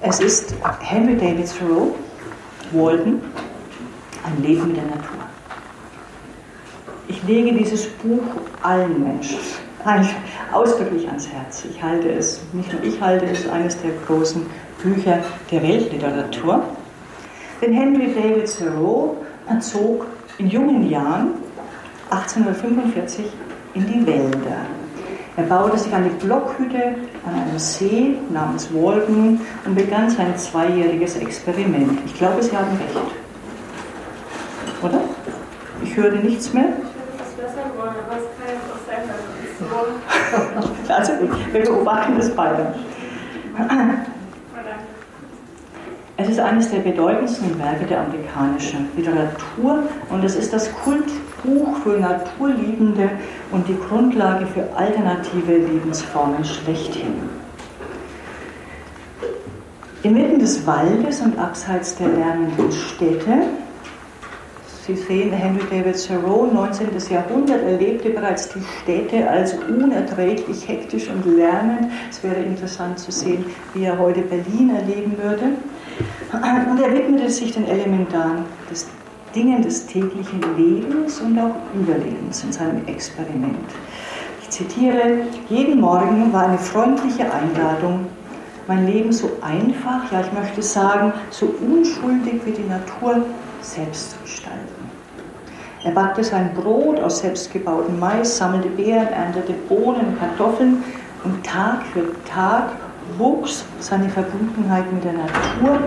Es 0.00 0.20
ist 0.20 0.54
Henry 0.80 1.16
David 1.16 1.48
Thoreau, 1.58 1.94
Walden, 2.72 3.22
ein 4.28 4.42
Leben 4.42 4.68
mit 4.68 4.76
der 4.76 4.84
Natur. 4.84 5.18
Ich 7.08 7.22
lege 7.24 7.52
dieses 7.52 7.86
Buch 7.86 8.22
allen 8.62 9.02
Menschen 9.02 9.38
ausdrücklich 10.52 11.06
ans 11.08 11.28
Herz. 11.28 11.64
Ich 11.70 11.82
halte 11.82 12.10
es, 12.10 12.40
nicht 12.52 12.72
nur 12.72 12.82
ich 12.82 13.00
halte 13.00 13.26
es, 13.26 13.48
eines 13.48 13.80
der 13.80 13.92
großen 14.06 14.44
Bücher 14.82 15.20
der 15.50 15.62
Weltliteratur. 15.62 16.62
Denn 17.60 17.72
Henry 17.72 18.12
David 18.14 18.54
Thoreau 18.56 19.16
zog 19.60 20.06
in 20.38 20.48
jungen 20.48 20.88
Jahren, 20.88 21.34
1845, 22.10 23.26
in 23.74 23.86
die 23.86 24.06
Wälder. 24.06 24.66
Er 25.36 25.44
baute 25.44 25.78
sich 25.78 25.92
eine 25.92 26.10
Blockhütte 26.10 26.94
an 27.26 27.34
einem 27.34 27.58
See 27.58 28.16
namens 28.30 28.72
Walden 28.72 29.40
und 29.64 29.74
begann 29.74 30.10
sein 30.10 30.36
zweijähriges 30.36 31.16
Experiment. 31.16 31.98
Ich 32.06 32.14
glaube, 32.14 32.42
Sie 32.42 32.56
haben 32.56 32.76
recht. 32.76 33.27
Höre 35.98 36.12
nichts 36.12 36.52
mehr. 36.52 36.68
Also 40.88 41.12
wir 41.52 41.62
beobachten 41.62 42.16
das 42.16 42.30
beide. 42.30 42.74
Es 46.16 46.28
ist 46.28 46.40
eines 46.40 46.70
der 46.70 46.78
bedeutendsten 46.78 47.58
Werke 47.58 47.86
der 47.86 48.00
amerikanischen 48.00 48.88
Literatur 48.96 49.82
und 50.10 50.24
es 50.24 50.36
ist 50.36 50.52
das 50.52 50.72
Kultbuch 50.84 51.76
für 51.82 51.98
Naturliebende 51.98 53.10
und 53.50 53.66
die 53.68 53.76
Grundlage 53.88 54.46
für 54.46 54.64
alternative 54.76 55.56
Lebensformen 55.56 56.44
schlechthin. 56.44 57.14
Inmitten 60.02 60.38
des 60.38 60.66
Waldes 60.66 61.20
und 61.20 61.38
abseits 61.38 61.96
der 61.96 62.08
lärmenden 62.08 62.70
Städte 62.72 63.42
Sie 64.88 64.96
sehen, 64.96 65.32
Henry 65.32 65.66
David 65.68 66.02
Thoreau, 66.02 66.46
19. 66.46 66.88
Jahrhundert, 67.10 67.62
erlebte 67.62 68.08
bereits 68.08 68.48
die 68.48 68.62
Städte 68.80 69.28
als 69.28 69.52
unerträglich 69.68 70.66
hektisch 70.66 71.10
und 71.10 71.26
lärmend. 71.26 71.92
Es 72.08 72.24
wäre 72.24 72.36
interessant 72.36 72.98
zu 72.98 73.12
sehen, 73.12 73.44
wie 73.74 73.84
er 73.84 73.98
heute 73.98 74.22
Berlin 74.22 74.74
erleben 74.74 75.14
würde. 75.22 75.42
Und 76.32 76.80
er 76.80 76.90
widmete 76.94 77.28
sich 77.28 77.52
den 77.52 77.66
elementaren 77.66 78.46
des 78.70 78.86
Dingen 79.34 79.60
des 79.60 79.84
täglichen 79.84 80.40
Lebens 80.56 81.20
und 81.20 81.38
auch 81.38 81.54
Überlebens 81.74 82.44
in 82.44 82.52
seinem 82.52 82.86
Experiment. 82.86 83.68
Ich 84.40 84.48
zitiere, 84.48 85.18
jeden 85.50 85.82
Morgen 85.82 86.32
war 86.32 86.46
eine 86.46 86.56
freundliche 86.56 87.30
Einladung, 87.30 88.06
mein 88.66 88.86
Leben 88.86 89.12
so 89.12 89.32
einfach, 89.42 90.10
ja 90.10 90.22
ich 90.22 90.32
möchte 90.32 90.62
sagen, 90.62 91.12
so 91.28 91.54
unschuldig 91.60 92.40
wie 92.46 92.52
die 92.52 92.66
Natur 92.66 93.22
selbst 93.60 94.12
zu 94.12 94.16
gestalten. 94.22 94.67
Er 95.88 95.94
backte 95.94 96.22
sein 96.22 96.50
Brot 96.52 97.00
aus 97.00 97.20
selbstgebautem 97.20 97.98
Mais, 97.98 98.36
sammelte 98.36 98.68
Beeren, 98.68 99.08
erntete 99.08 99.54
Bohnen 99.70 100.18
Kartoffeln 100.18 100.84
und 101.24 101.42
Tag 101.46 101.80
für 101.94 102.02
Tag 102.30 102.72
wuchs 103.16 103.64
seine 103.80 104.10
Verbundenheit 104.10 104.92
mit 104.92 105.02
der 105.02 105.14
Natur, 105.14 105.80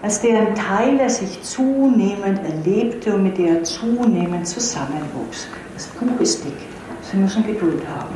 als 0.00 0.22
deren 0.22 0.54
Teil 0.54 0.98
er 0.98 1.10
sich 1.10 1.42
zunehmend 1.42 2.40
erlebte 2.42 3.16
und 3.16 3.24
mit 3.24 3.36
der 3.36 3.58
er 3.58 3.64
zunehmend 3.64 4.48
zusammenwuchs. 4.48 5.46
Das 5.74 5.88
Buch 5.88 6.18
ist 6.20 6.42
dick. 6.46 6.56
Sie 7.02 7.18
müssen 7.18 7.46
Geduld 7.46 7.82
haben. 7.86 8.14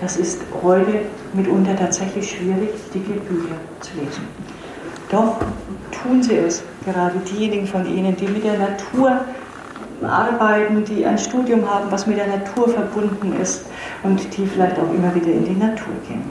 Das 0.00 0.16
ist 0.16 0.40
heute 0.60 1.02
mitunter 1.34 1.76
tatsächlich 1.76 2.28
schwierig, 2.32 2.70
dicke 2.92 3.12
Bücher 3.12 3.54
zu 3.78 3.92
lesen. 3.94 4.24
Doch 5.08 5.36
tun 6.02 6.20
sie 6.20 6.36
es, 6.36 6.64
gerade 6.84 7.18
diejenigen 7.20 7.68
von 7.68 7.86
Ihnen, 7.86 8.16
die 8.16 8.26
mit 8.26 8.42
der 8.42 8.58
Natur 8.58 9.20
arbeiten, 10.02 10.84
die 10.84 11.04
ein 11.04 11.18
Studium 11.18 11.68
haben, 11.68 11.90
was 11.90 12.06
mit 12.06 12.18
der 12.18 12.26
Natur 12.26 12.68
verbunden 12.68 13.34
ist 13.40 13.66
und 14.02 14.36
die 14.36 14.46
vielleicht 14.46 14.78
auch 14.78 14.92
immer 14.94 15.14
wieder 15.14 15.28
in 15.32 15.44
die 15.44 15.54
Natur 15.54 15.92
gehen. 16.08 16.22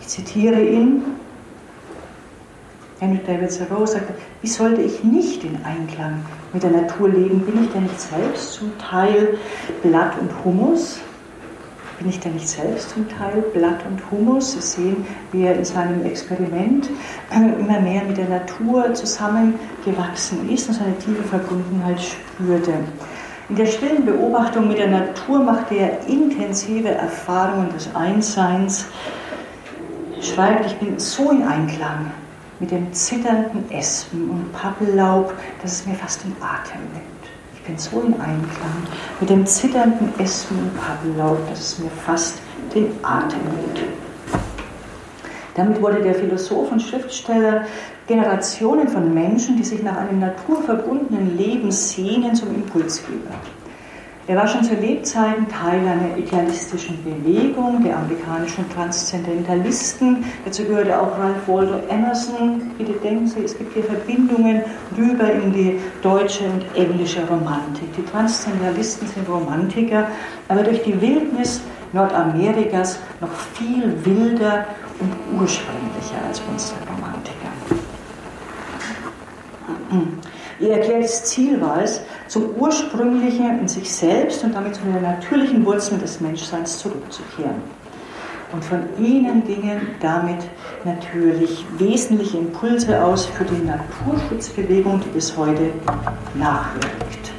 Ich 0.00 0.08
zitiere 0.08 0.62
ihn. 0.62 1.02
Henry 2.98 3.20
David 3.26 3.50
Thoreau 3.50 3.84
sagte, 3.84 4.14
wie 4.40 4.48
sollte 4.48 4.80
ich 4.80 5.04
nicht 5.04 5.44
in 5.44 5.58
Einklang 5.64 6.24
mit 6.52 6.62
der 6.62 6.70
Natur 6.70 7.10
leben? 7.10 7.40
Bin 7.40 7.64
ich 7.64 7.70
denn 7.72 7.82
nicht 7.82 8.00
selbst 8.00 8.54
zum 8.54 8.72
Teil 8.78 9.36
Blatt 9.82 10.12
und 10.18 10.30
Humus? 10.44 11.00
Bin 11.98 12.10
ich 12.10 12.20
denn 12.20 12.34
nicht 12.34 12.48
selbst 12.48 12.90
zum 12.90 13.08
Teil 13.08 13.42
Blatt 13.54 13.80
und 13.88 14.02
Humus? 14.10 14.52
Sie 14.52 14.60
sehen, 14.60 15.06
wie 15.32 15.44
er 15.44 15.56
in 15.56 15.64
seinem 15.64 16.04
Experiment 16.04 16.90
äh, 17.30 17.58
immer 17.58 17.80
mehr 17.80 18.04
mit 18.04 18.18
der 18.18 18.28
Natur 18.28 18.92
zusammengewachsen 18.92 20.50
ist 20.50 20.68
und 20.68 20.74
seine 20.74 20.98
tiefe 20.98 21.22
Verbundenheit 21.22 22.00
spürte. 22.00 22.74
In 23.48 23.56
der 23.56 23.66
stillen 23.66 24.04
Beobachtung 24.04 24.68
mit 24.68 24.78
der 24.78 24.88
Natur 24.88 25.38
machte 25.38 25.76
er 25.76 26.06
intensive 26.06 26.90
Erfahrungen 26.90 27.70
des 27.72 27.94
Einsseins. 27.94 28.84
Schreibt, 30.20 30.66
ich 30.66 30.76
bin 30.76 30.98
so 30.98 31.30
in 31.30 31.44
Einklang 31.44 32.10
mit 32.60 32.72
dem 32.72 32.92
zitternden 32.92 33.70
Espen 33.70 34.28
und 34.28 34.52
Pappellaub, 34.52 35.32
dass 35.62 35.72
es 35.72 35.86
mir 35.86 35.94
fast 35.94 36.24
den 36.24 36.36
Atem 36.42 36.80
nimmt 36.92 37.15
in 37.68 37.78
Einklang 38.14 38.86
mit 39.20 39.30
dem 39.30 39.46
zitternden 39.46 40.12
und 40.18 40.70
Pappellaub, 40.76 41.38
dass 41.48 41.60
es 41.60 41.78
mir 41.78 41.90
fast 42.04 42.38
den 42.74 42.92
Atem 43.02 43.40
nimmt. 43.44 43.82
Damit 45.54 45.80
wurde 45.80 46.02
der 46.02 46.14
Philosoph 46.14 46.70
und 46.70 46.82
Schriftsteller 46.82 47.64
Generationen 48.06 48.88
von 48.88 49.12
Menschen, 49.12 49.56
die 49.56 49.64
sich 49.64 49.82
nach 49.82 49.96
einem 49.96 50.20
naturverbundenen 50.20 51.36
Leben 51.36 51.70
sehnen, 51.70 52.34
zum 52.34 52.54
Impulsgeber. 52.54 53.34
Er 54.28 54.34
war 54.34 54.48
schon 54.48 54.64
zu 54.64 54.74
Lebzeiten 54.74 55.46
Teil 55.48 55.86
einer 55.86 56.16
idealistischen 56.16 56.98
Bewegung, 57.04 57.84
der 57.84 57.96
amerikanischen 57.96 58.68
Transzendentalisten. 58.70 60.24
Dazu 60.44 60.64
gehörte 60.64 61.00
auch 61.00 61.16
Ralph 61.16 61.46
Waldo 61.46 61.80
Emerson. 61.88 62.72
Bitte 62.76 62.94
denken 62.94 63.28
Sie, 63.28 63.44
es 63.44 63.56
gibt 63.56 63.72
hier 63.74 63.84
Verbindungen 63.84 64.62
rüber 64.98 65.32
in 65.32 65.52
die 65.52 65.78
deutsche 66.02 66.42
und 66.44 66.64
englische 66.74 67.24
Romantik. 67.28 67.94
Die 67.96 68.04
Transzendentalisten 68.04 69.06
sind 69.06 69.28
Romantiker, 69.28 70.08
aber 70.48 70.64
durch 70.64 70.82
die 70.82 71.00
Wildnis 71.00 71.60
Nordamerikas 71.92 72.98
noch 73.20 73.32
viel 73.54 73.94
wilder 74.04 74.66
und 74.98 75.40
ursprünglicher 75.40 76.16
als 76.26 76.42
unsere 76.50 76.80
Romantiker. 76.80 77.46
Ihr 80.58 80.70
erklärtes 80.70 81.24
Ziel 81.24 81.60
war 81.60 81.82
es, 81.82 82.00
zum 82.28 82.54
Ursprünglichen 82.56 83.60
in 83.60 83.68
sich 83.68 83.92
selbst 83.92 84.42
und 84.42 84.54
damit 84.54 84.74
zu 84.76 84.82
den 84.82 85.02
natürlichen 85.02 85.64
Wurzeln 85.66 86.00
des 86.00 86.20
Menschseins 86.20 86.78
zurückzukehren. 86.78 87.60
Und 88.52 88.64
von 88.64 88.80
ihnen 88.98 89.44
gingen 89.44 89.88
damit 90.00 90.38
natürlich 90.84 91.64
wesentliche 91.78 92.38
Impulse 92.38 93.04
aus 93.04 93.26
für 93.26 93.44
die 93.44 93.62
Naturschutzbewegung, 93.64 95.00
die 95.00 95.08
bis 95.10 95.36
heute 95.36 95.72
nachwirkt. 96.34 97.32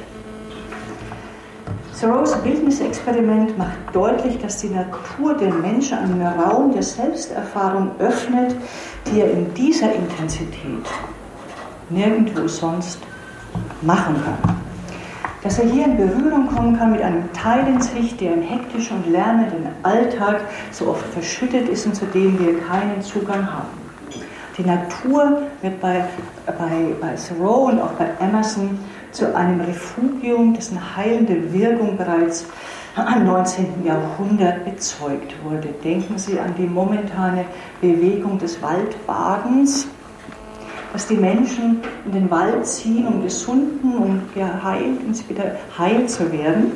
Thoreaus 2.00 2.36
Bildnisexperiment 2.42 3.58
macht 3.58 3.76
deutlich, 3.92 4.38
dass 4.38 4.58
die 4.58 4.68
Natur 4.68 5.34
den 5.34 5.60
Menschen 5.60 5.98
einen 5.98 6.22
Raum 6.22 6.72
der 6.72 6.84
Selbsterfahrung 6.84 7.90
öffnet, 7.98 8.54
die 9.10 9.20
er 9.20 9.32
in 9.32 9.52
dieser 9.54 9.92
Intensität 9.92 10.86
nirgendwo 11.90 12.46
sonst 12.48 12.98
machen 13.82 14.16
kann. 14.24 14.56
Dass 15.42 15.58
er 15.58 15.66
hier 15.66 15.84
in 15.84 15.96
Berührung 15.96 16.48
kommen 16.48 16.76
kann 16.76 16.92
mit 16.92 17.00
einem 17.00 17.32
Teil 17.32 17.66
in 17.68 17.80
sich, 17.80 18.16
der 18.16 18.34
im 18.34 18.42
hektischen 18.42 18.98
und 18.98 19.10
lernenden 19.10 19.68
Alltag 19.82 20.40
so 20.72 20.88
oft 20.88 21.06
verschüttet 21.06 21.68
ist 21.68 21.86
und 21.86 21.94
zu 21.94 22.06
dem 22.06 22.38
wir 22.38 22.60
keinen 22.60 23.00
Zugang 23.02 23.46
haben. 23.46 23.68
Die 24.56 24.64
Natur 24.64 25.42
wird 25.62 25.80
bei, 25.80 26.04
bei, 26.46 26.94
bei 27.00 27.14
Thoreau 27.14 27.66
und 27.66 27.80
auch 27.80 27.92
bei 27.92 28.08
Emerson 28.20 28.76
zu 29.12 29.34
einem 29.34 29.60
Refugium, 29.60 30.54
dessen 30.54 30.96
heilende 30.96 31.52
Wirkung 31.52 31.96
bereits 31.96 32.44
im 32.96 33.26
19. 33.26 33.84
Jahrhundert 33.84 34.64
bezeugt 34.64 35.32
wurde. 35.44 35.68
Denken 35.84 36.18
Sie 36.18 36.40
an 36.40 36.52
die 36.58 36.66
momentane 36.66 37.44
Bewegung 37.80 38.38
des 38.38 38.60
Waldbadens, 38.60 39.86
dass 40.92 41.06
die 41.06 41.16
Menschen 41.16 41.80
in 42.06 42.12
den 42.12 42.30
Wald 42.30 42.66
ziehen, 42.66 43.06
um 43.06 43.22
gesunden 43.22 43.96
und 43.96 44.34
geheilt, 44.34 45.00
um 45.06 45.28
wieder 45.28 45.56
heil 45.76 46.08
zu 46.08 46.30
werden. 46.32 46.72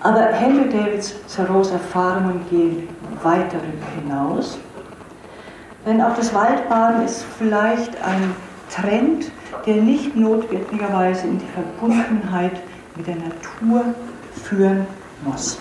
Aber 0.00 0.20
Henry 0.26 0.68
Davids 0.68 1.14
Thoreaus 1.34 1.70
Erfahrungen 1.70 2.40
gehen 2.48 2.88
weiter 3.22 3.58
hinaus. 4.00 4.58
Denn 5.86 6.00
auch 6.00 6.14
das 6.14 6.32
Waldbaden 6.32 7.04
ist 7.04 7.24
vielleicht 7.38 8.02
ein 8.02 8.34
Trend, 8.70 9.30
der 9.66 9.76
nicht 9.76 10.16
notwendigerweise 10.16 11.26
in 11.26 11.38
die 11.38 11.46
Verbundenheit 11.54 12.60
mit 12.96 13.06
der 13.06 13.16
Natur 13.16 13.94
führen 14.44 14.86
muss. 15.24 15.58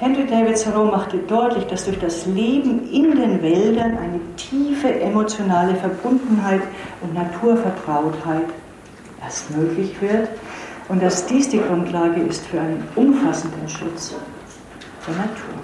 Henry 0.00 0.26
David 0.26 0.62
Thoreau 0.62 0.84
machte 0.84 1.18
deutlich, 1.18 1.64
dass 1.66 1.84
durch 1.86 1.98
das 1.98 2.24
Leben 2.26 2.88
in 2.92 3.16
den 3.16 3.42
Wäldern 3.42 3.98
eine 3.98 4.20
tiefe 4.36 5.00
emotionale 5.00 5.74
Verbundenheit 5.74 6.62
und 7.00 7.14
Naturvertrautheit 7.14 8.44
erst 9.20 9.50
möglich 9.56 10.00
wird 10.00 10.28
und 10.88 11.02
dass 11.02 11.26
dies 11.26 11.48
die 11.48 11.58
Grundlage 11.58 12.20
ist 12.20 12.46
für 12.46 12.60
einen 12.60 12.86
umfassenden 12.94 13.68
Schutz 13.68 14.14
der 15.04 15.14
Natur. 15.16 15.54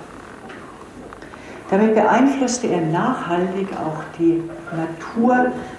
Damit 1.71 1.95
beeinflusste 1.95 2.67
er 2.67 2.81
nachhaltig 2.81 3.69
auch 3.75 4.03
die 4.19 4.43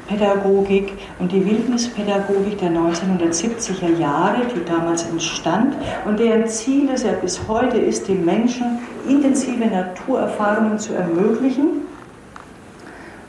Naturpädagogik 0.09 0.93
und 1.19 1.31
die 1.31 1.45
Wildnispädagogik 1.45 2.59
der 2.59 2.69
1970er 2.69 3.97
Jahre, 3.99 4.41
die 4.55 4.63
damals 4.63 5.03
entstand 5.03 5.75
und 6.05 6.19
deren 6.19 6.47
Ziel 6.47 6.89
es 6.93 7.03
ja 7.03 7.13
bis 7.13 7.47
heute 7.47 7.77
ist, 7.77 8.07
den 8.07 8.23
Menschen 8.23 8.79
intensive 9.07 9.65
Naturerfahrungen 9.65 10.77
zu 10.77 10.93
ermöglichen, 10.93 11.81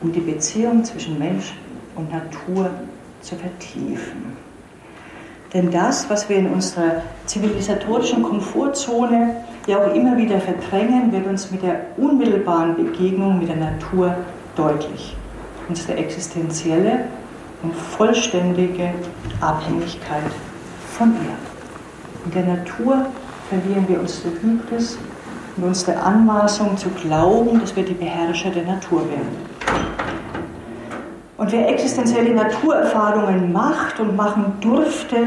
um 0.01 0.11
die 0.11 0.19
Beziehung 0.19 0.83
zwischen 0.83 1.17
Mensch 1.17 1.53
und 1.95 2.11
Natur 2.11 2.69
zu 3.21 3.35
vertiefen. 3.35 4.37
Denn 5.53 5.71
das, 5.71 6.09
was 6.09 6.29
wir 6.29 6.37
in 6.37 6.47
unserer 6.47 7.01
zivilisatorischen 7.25 8.21
Komfortzone 8.21 9.37
ja 9.65 9.77
auch 9.77 9.95
immer 9.95 10.17
wieder 10.17 10.39
verdrängen, 10.39 11.11
wird 11.11 11.25
uns 11.25 11.49
mit 11.51 11.63
der 11.63 11.87
unmittelbaren 11.97 12.75
Begegnung 12.75 13.39
mit 13.39 13.47
der 13.47 13.55
Natur 13.55 14.13
deutlich. 14.55 15.15
Unsere 15.69 15.97
existenzielle 15.97 17.05
und 17.63 17.75
vollständige 17.75 18.93
Abhängigkeit 19.41 20.31
von 20.97 21.13
ihr. 21.13 21.35
In 22.25 22.31
der 22.31 22.55
Natur 22.55 23.05
verlieren 23.49 23.87
wir 23.87 23.99
unsere 23.99 24.29
Hybris 24.41 24.97
und 25.55 25.63
unsere 25.63 25.97
Anmaßung 25.97 26.77
zu 26.77 26.89
glauben, 26.89 27.59
dass 27.59 27.75
wir 27.75 27.83
die 27.83 27.93
Beherrscher 27.93 28.49
der 28.51 28.63
Natur 28.63 29.01
werden. 29.09 29.47
Und 31.37 31.51
wer 31.51 31.69
existenzielle 31.69 32.33
Naturerfahrungen 32.33 33.51
macht 33.51 33.99
und 33.99 34.15
machen 34.15 34.53
durfte, 34.59 35.17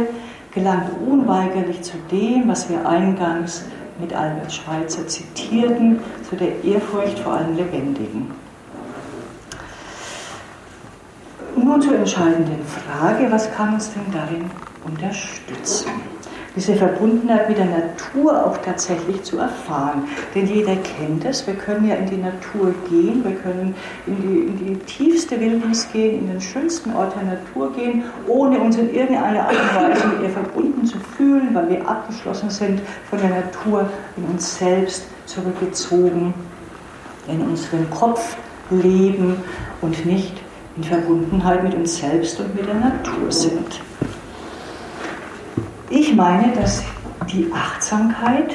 gelangt 0.53 0.91
unweigerlich 1.07 1.83
zu 1.83 1.97
dem, 2.11 2.49
was 2.49 2.69
wir 2.69 2.87
eingangs 2.87 3.65
mit 4.01 4.13
Albert 4.13 4.53
Schweitzer 4.53 5.07
zitierten, 5.07 6.01
zu 6.29 6.37
der 6.37 6.65
Ehrfurcht 6.65 7.19
vor 7.21 7.35
allem 7.35 7.57
Lebendigen. 7.57 8.31
Nun 11.71 11.81
zur 11.81 11.95
entscheidenden 11.95 12.59
Frage, 12.67 13.31
was 13.31 13.49
kann 13.53 13.75
uns 13.75 13.93
denn 13.93 14.13
darin 14.13 14.51
unterstützen? 14.85 15.89
diese 16.57 16.75
Verbundenheit 16.75 17.49
mit 17.49 17.59
der 17.59 17.67
Natur 17.67 18.45
auch 18.45 18.57
tatsächlich 18.57 19.23
zu 19.23 19.39
erfahren. 19.39 20.03
Denn 20.35 20.49
jeder 20.49 20.75
kennt 20.75 21.25
es, 21.25 21.47
wir 21.47 21.55
können 21.55 21.89
ja 21.89 21.95
in 21.95 22.07
die 22.07 22.17
Natur 22.17 22.75
gehen, 22.89 23.23
wir 23.23 23.37
können 23.37 23.77
in 24.09 24.17
die, 24.21 24.39
in 24.41 24.67
die 24.67 24.79
tiefste 24.81 25.39
Wildnis 25.39 25.87
gehen, 25.93 26.19
in 26.19 26.27
den 26.27 26.41
schönsten 26.41 26.93
Ort 26.93 27.15
der 27.15 27.37
Natur 27.37 27.73
gehen, 27.73 28.03
ohne 28.27 28.59
uns 28.59 28.77
in 28.77 28.93
irgendeiner 28.93 29.45
Art 29.45 29.53
und 29.53 29.77
Weise 29.77 30.09
mit 30.09 30.23
ihr 30.23 30.31
verbunden 30.31 30.85
zu 30.85 30.99
fühlen, 31.17 31.55
weil 31.55 31.71
wir 31.71 31.89
abgeschlossen 31.89 32.51
sind 32.51 32.81
von 33.09 33.21
der 33.21 33.31
Natur, 33.31 33.89
in 34.17 34.25
uns 34.25 34.59
selbst 34.59 35.05
zurückgezogen, 35.27 36.35
in 37.29 37.43
unserem 37.43 37.89
Kopf 37.91 38.37
leben 38.71 39.37
und 39.81 40.05
nicht 40.05 40.35
in 40.81 40.85
Verbundenheit 40.85 41.63
mit 41.63 41.75
uns 41.75 41.99
selbst 41.99 42.41
und 42.41 42.55
mit 42.55 42.67
der 42.67 42.75
Natur 42.75 43.31
sind. 43.31 43.81
Ich 45.91 46.15
meine, 46.15 46.53
dass 46.53 46.83
die 47.31 47.51
Achtsamkeit, 47.53 48.55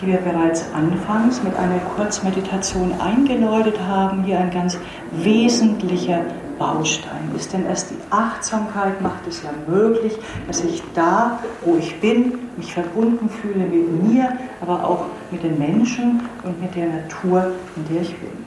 die 0.00 0.08
wir 0.08 0.16
bereits 0.16 0.64
anfangs 0.74 1.42
mit 1.44 1.54
einer 1.56 1.78
Kurzmeditation 1.96 2.92
eingeläutet 3.00 3.78
haben, 3.86 4.24
hier 4.24 4.40
ein 4.40 4.50
ganz 4.50 4.78
wesentlicher 5.12 6.22
Baustein 6.58 7.30
ist. 7.36 7.52
Denn 7.52 7.66
erst 7.66 7.90
die 7.90 7.98
Achtsamkeit 8.10 9.00
macht 9.00 9.26
es 9.28 9.42
ja 9.44 9.50
möglich, 9.68 10.14
dass 10.48 10.64
ich 10.64 10.82
da, 10.94 11.38
wo 11.64 11.76
ich 11.76 12.00
bin, 12.00 12.32
mich 12.56 12.74
verbunden 12.74 13.28
fühle 13.28 13.64
mit 13.66 14.02
mir, 14.02 14.32
aber 14.60 14.84
auch 14.84 15.04
mit 15.30 15.44
den 15.44 15.56
Menschen 15.56 16.22
und 16.42 16.60
mit 16.60 16.74
der 16.74 16.88
Natur, 16.88 17.52
in 17.76 17.94
der 17.94 18.02
ich 18.02 18.16
bin. 18.16 18.39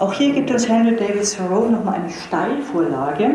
Auch 0.00 0.12
hier 0.12 0.32
gibt 0.32 0.50
uns 0.50 0.68
Henry 0.68 0.96
David 0.96 1.36
Thoreau 1.36 1.68
nochmal 1.68 1.94
eine 1.94 2.10
Steilvorlage 2.10 3.30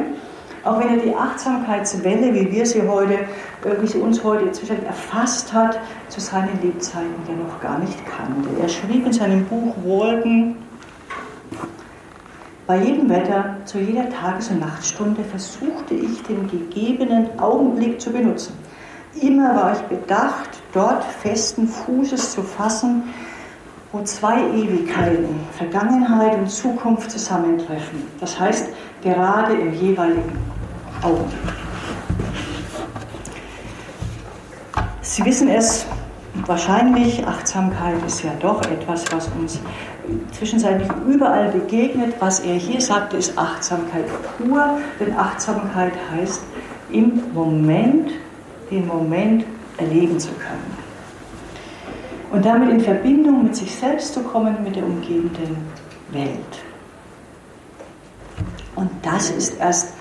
auch 0.66 0.80
wenn 0.80 0.98
er 0.98 1.06
die 1.06 1.16
Achtsamkeitswelle, 1.16 2.34
wie 2.34 2.52
wir 2.52 2.66
sie 2.66 2.82
heute, 2.88 3.20
wie 3.80 3.88
sie 3.88 4.00
uns 4.00 4.24
heute 4.24 4.46
inzwischen 4.46 4.84
erfasst 4.84 5.54
hat, 5.54 5.80
zu 6.10 6.20
seinen 6.20 6.60
Lebzeiten 6.62 7.14
ja 7.28 7.36
noch 7.36 7.62
gar 7.62 7.78
nicht 7.78 7.98
kannte. 8.06 8.50
Er 8.60 8.68
schrieb 8.68 9.06
in 9.06 9.14
seinem 9.14 9.46
Buch 9.46 9.76
Wolken, 9.84 10.58
bei 12.66 12.80
jedem 12.80 13.08
Wetter, 13.10 13.58
zu 13.66 13.78
jeder 13.78 14.10
Tages- 14.10 14.50
und 14.50 14.60
Nachtstunde 14.60 15.24
versuchte 15.24 15.94
ich 15.94 16.24
den 16.24 16.50
gegebenen 16.50 17.40
Augenblick 17.40 18.02
zu 18.02 18.12
benutzen. 18.12 18.58
Immer 19.22 19.56
war 19.56 19.74
ich 19.74 19.82
bedacht, 19.82 20.50
dort 20.74 21.04
festen 21.04 21.68
Fußes 21.68 22.32
zu 22.32 22.42
fassen, 22.42 23.04
wo 23.96 24.04
zwei 24.04 24.42
Ewigkeiten, 24.50 25.40
Vergangenheit 25.58 26.38
und 26.38 26.52
Zukunft 26.52 27.10
zusammentreffen. 27.12 28.04
Das 28.20 28.38
heißt, 28.38 28.68
gerade 29.02 29.54
im 29.54 29.74
jeweiligen 29.74 30.38
Augenblick. 31.02 31.40
Sie 35.00 35.24
wissen 35.24 35.48
es 35.48 35.86
wahrscheinlich, 36.46 37.26
Achtsamkeit 37.26 37.96
ist 38.06 38.22
ja 38.22 38.32
doch 38.42 38.62
etwas, 38.64 39.06
was 39.14 39.30
uns 39.40 39.62
zwischenzeitlich 40.34 40.90
überall 41.08 41.54
begegnet. 41.54 42.16
Was 42.20 42.42
er 42.42 42.56
hier 42.56 42.82
sagte, 42.82 43.16
ist 43.16 43.38
Achtsamkeit 43.38 44.08
pur, 44.38 44.78
denn 45.00 45.16
Achtsamkeit 45.18 45.94
heißt, 46.12 46.42
im 46.92 47.22
Moment 47.34 48.12
den 48.70 48.88
Moment 48.88 49.46
erleben 49.78 50.20
zu 50.20 50.34
können. 50.34 50.75
Und 52.32 52.46
damit 52.46 52.70
in 52.70 52.82
Verbindung 52.82 53.44
mit 53.44 53.56
sich 53.56 53.74
selbst 53.74 54.14
zu 54.14 54.22
kommen, 54.22 54.58
mit 54.64 54.76
der 54.76 54.84
umgebenden 54.84 55.58
Welt. 56.12 56.64
Und 58.76 58.90
das 59.02 59.30
ist 59.30 59.60
erst 59.60 59.94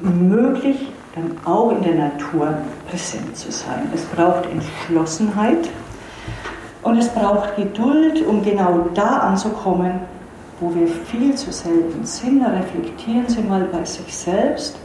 möglich, 0.00 0.88
dann 1.14 1.36
auch 1.44 1.70
in 1.70 1.82
der 1.82 1.94
Natur 1.94 2.54
präsent 2.88 3.36
zu 3.36 3.50
sein. 3.50 3.90
Es 3.94 4.04
braucht 4.04 4.46
Entschlossenheit 4.46 5.68
und 6.82 6.98
es 6.98 7.08
braucht 7.08 7.56
Geduld, 7.56 8.24
um 8.26 8.42
genau 8.42 8.88
da 8.94 9.18
anzukommen, 9.18 10.00
wo 10.60 10.74
wir 10.74 10.86
viel 10.86 11.34
zu 11.34 11.52
selten 11.52 12.04
sind. 12.04 12.44
Reflektieren 12.44 13.28
Sie 13.28 13.42
mal 13.42 13.64
bei 13.64 13.84
sich 13.84 14.16
selbst 14.16 14.76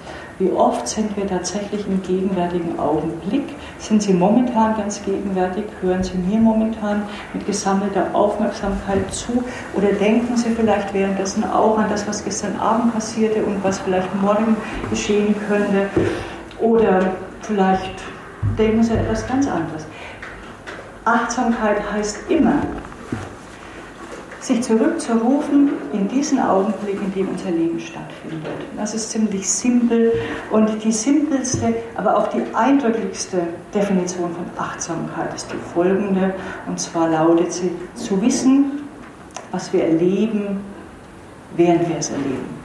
wie 0.44 0.52
oft 0.52 0.88
sind 0.88 1.16
wir 1.16 1.26
tatsächlich 1.26 1.88
im 1.88 2.02
gegenwärtigen 2.04 2.78
Augenblick? 2.78 3.56
Sind 3.80 4.04
Sie 4.04 4.14
momentan 4.14 4.76
ganz 4.76 5.02
gegenwärtig? 5.04 5.64
Hören 5.82 6.04
Sie 6.04 6.18
mir 6.18 6.38
momentan 6.38 7.04
mit 7.34 7.46
gesammelter 7.46 8.08
Aufmerksamkeit 8.14 9.14
zu? 9.14 9.44
Oder 9.74 9.94
denken 9.94 10.36
Sie 10.36 10.50
vielleicht 10.50 10.94
währenddessen 10.94 11.46
auch 11.46 11.78
an 11.78 11.89
das, 11.89 12.06
was 12.08 12.26
gestern 12.26 12.58
Abend 12.58 12.94
passierte 12.94 13.44
und 13.44 13.64
was 13.64 13.80
vielleicht 13.80 14.14
morgen 14.22 14.58
geschehen 14.89 15.34
könnte? 15.48 15.88
Oder 16.60 17.14
vielleicht 17.41 18.02
denken 18.58 18.84
Sie 18.84 18.94
etwas 18.94 19.26
ganz 19.26 19.48
anderes. 19.48 19.86
Achtsamkeit 21.06 21.78
heißt 21.91 22.30
immer, 22.30 22.56
sich 24.44 24.62
zurückzurufen 24.62 25.72
in 25.94 26.08
diesen 26.10 26.39
Augenblick, 26.39 27.02
in 27.02 27.14
dem 27.14 27.30
unser 27.30 27.52
Leben 27.52 27.80
stattfindet. 27.80 28.52
Das 28.76 28.94
ist 28.94 29.12
ziemlich 29.12 29.50
simpel 29.50 30.12
und 30.52 30.84
die 30.84 30.91
simpelste, 30.91 31.74
aber 31.96 32.18
auch 32.18 32.28
die 32.28 32.41
eindrücklichste 32.54 33.38
Definition 33.74 34.32
von 34.34 34.46
Achtsamkeit 34.58 35.34
ist 35.34 35.50
die 35.52 35.74
folgende, 35.74 36.34
und 36.68 36.80
zwar 36.80 37.10
lautet 37.10 37.54
sie, 37.54 37.72
zu 37.96 38.22
wissen, 38.22 38.84
was 39.52 39.72
wir 39.72 39.86
erleben, 39.86 40.60
während 41.56 41.88
wir 41.88 41.98
es 41.98 42.10
erleben. 42.10 42.64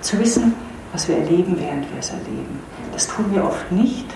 Zu 0.00 0.18
wissen, 0.18 0.54
was 0.92 1.08
wir 1.08 1.18
erleben, 1.18 1.56
während 1.58 1.90
wir 1.92 1.98
es 1.98 2.10
erleben. 2.10 2.60
Das 2.92 3.06
tun 3.08 3.26
wir 3.32 3.44
oft 3.44 3.70
nicht 3.70 4.06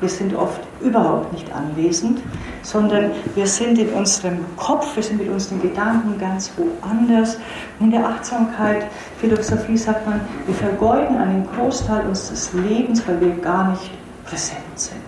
wir 0.00 0.08
sind 0.08 0.34
oft 0.34 0.60
überhaupt 0.80 1.32
nicht 1.32 1.52
anwesend, 1.52 2.20
sondern 2.62 3.10
wir 3.34 3.46
sind 3.46 3.78
in 3.78 3.90
unserem 3.90 4.38
Kopf, 4.56 4.96
wir 4.96 5.02
sind 5.02 5.18
mit 5.18 5.28
unseren 5.28 5.60
Gedanken 5.60 6.18
ganz 6.18 6.52
woanders. 6.56 7.38
In 7.80 7.90
der 7.90 8.06
Achtsamkeit, 8.06 8.86
Philosophie 9.20 9.76
sagt 9.76 10.06
man, 10.06 10.20
wir 10.46 10.54
vergeuden 10.54 11.16
einen 11.16 11.46
Großteil 11.56 12.06
unseres 12.06 12.52
Lebens, 12.52 13.06
weil 13.06 13.20
wir 13.20 13.36
gar 13.36 13.70
nicht 13.70 13.90
präsent 14.24 14.60
sind. 14.74 15.00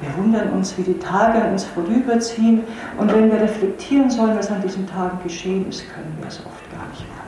Wir 0.00 0.16
wundern 0.16 0.50
uns, 0.50 0.76
wie 0.76 0.82
die 0.82 0.98
Tage 0.98 1.40
an 1.40 1.52
uns 1.52 1.64
vorüberziehen 1.64 2.64
und 2.98 3.12
wenn 3.12 3.30
wir 3.30 3.40
reflektieren 3.40 4.10
sollen, 4.10 4.36
was 4.36 4.50
an 4.50 4.60
diesen 4.60 4.86
Tagen 4.88 5.18
geschehen 5.22 5.68
ist, 5.68 5.84
können 5.94 6.16
wir 6.20 6.26
es 6.26 6.40
oft 6.44 6.70
gar 6.72 6.88
nicht 6.90 7.02
mehr. 7.02 7.22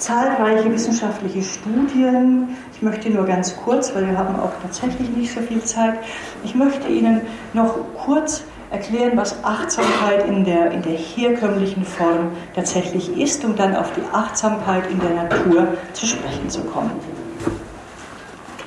zahlreiche 0.00 0.72
wissenschaftliche 0.72 1.42
Studien. 1.42 2.56
Ich 2.80 2.84
möchte 2.86 3.10
nur 3.10 3.26
ganz 3.26 3.54
kurz, 3.62 3.94
weil 3.94 4.08
wir 4.08 4.16
haben 4.16 4.40
auch 4.40 4.52
tatsächlich 4.62 5.10
nicht 5.10 5.34
so 5.34 5.42
viel 5.42 5.62
Zeit, 5.62 5.98
ich 6.42 6.54
möchte 6.54 6.88
Ihnen 6.88 7.20
noch 7.52 7.74
kurz 7.94 8.42
erklären, 8.70 9.18
was 9.18 9.44
Achtsamkeit 9.44 10.26
in 10.26 10.44
der, 10.46 10.70
in 10.70 10.80
der 10.80 10.94
herkömmlichen 10.94 11.84
Form 11.84 12.30
tatsächlich 12.54 13.20
ist, 13.20 13.44
um 13.44 13.54
dann 13.54 13.76
auf 13.76 13.92
die 13.92 14.00
Achtsamkeit 14.14 14.90
in 14.90 14.98
der 14.98 15.10
Natur 15.10 15.68
zu 15.92 16.06
sprechen 16.06 16.48
zu 16.48 16.62
kommen. 16.62 16.92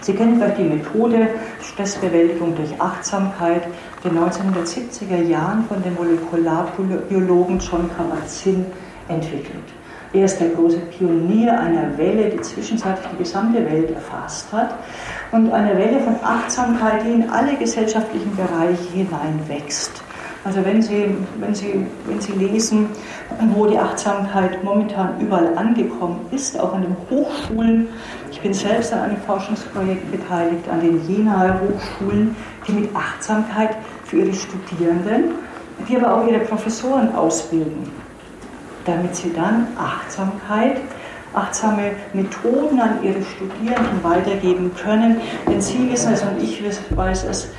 Sie 0.02 0.14
kennen 0.14 0.38
vielleicht 0.38 0.60
die 0.60 0.64
Methode 0.66 1.30
Stressbewältigung 1.64 2.56
durch 2.56 2.80
Achtsamkeit 2.80 3.64
der 4.04 4.12
1970er 4.12 5.24
Jahren 5.24 5.66
von 5.66 5.82
dem 5.82 5.96
Molekularbiologen 5.96 7.58
John 7.58 7.90
Kabat-Zinn 7.98 8.68
entwickelt. 9.08 9.64
Er 10.14 10.26
ist 10.26 10.40
der 10.40 10.50
große 10.50 10.78
Pionier 10.78 11.60
einer 11.60 11.98
Welle, 11.98 12.30
die 12.30 12.40
zwischenzeitlich 12.42 13.08
die 13.14 13.18
gesamte 13.24 13.66
Welt 13.66 13.90
erfasst 13.90 14.54
hat 14.54 14.76
und 15.32 15.52
eine 15.52 15.76
Welle 15.76 16.00
von 16.02 16.16
Achtsamkeit, 16.24 17.04
die 17.04 17.14
in 17.14 17.30
alle 17.32 17.56
gesellschaftlichen 17.56 18.36
Bereiche 18.36 18.94
hineinwächst. 18.94 20.04
Also 20.44 20.64
wenn 20.64 20.84
Sie, 20.84 21.16
wenn, 21.40 21.56
Sie, 21.56 21.88
wenn 22.06 22.22
Sie 22.22 22.34
lesen, 22.34 22.90
wo 23.56 23.66
die 23.66 23.80
Achtsamkeit 23.80 24.64
momentan 24.64 25.20
überall 25.20 25.58
angekommen 25.58 26.20
ist, 26.30 26.60
auch 26.60 26.76
an 26.76 26.84
den 26.84 26.96
Hochschulen. 27.10 27.88
Ich 28.30 28.40
bin 28.40 28.54
selbst 28.54 28.94
an 28.94 29.00
einem 29.00 29.18
Forschungsprojekt 29.26 30.12
beteiligt, 30.12 30.70
an 30.70 30.82
den 30.82 31.04
Jenaer 31.08 31.60
Hochschulen, 31.60 32.36
die 32.68 32.74
mit 32.74 32.96
Achtsamkeit 32.96 33.78
für 34.04 34.18
ihre 34.18 34.34
Studierenden, 34.34 35.32
die 35.90 35.98
aber 35.98 36.18
auch 36.18 36.28
ihre 36.28 36.42
Professoren 36.42 37.16
ausbilden 37.16 38.04
damit 38.86 39.16
sie 39.16 39.32
dann 39.34 39.68
Achtsamkeit, 39.78 40.78
achtsame 41.34 41.92
Methoden 42.14 42.80
an 42.80 43.04
ihre 43.04 43.22
Studierenden 43.24 44.04
weitergeben 44.04 44.72
können. 44.76 45.20
Denn 45.48 45.62
Sie 45.62 45.92
wissen 45.92 46.14
es 46.14 46.22
und 46.22 46.42
ich 46.42 46.62
weiß 46.96 47.24
es, 47.26 47.50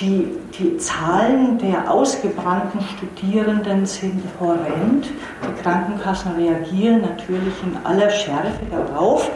die, 0.00 0.26
die 0.58 0.76
Zahlen 0.78 1.58
der 1.58 1.88
ausgebrannten 1.88 2.80
Studierenden 2.80 3.86
sind 3.86 4.22
horrend. 4.40 5.06
Die 5.06 5.62
Krankenkassen 5.62 6.32
reagieren 6.32 7.02
natürlich 7.02 7.54
in 7.62 7.76
aller 7.84 8.10
Schärfe 8.10 8.64
darauf. 8.70 9.30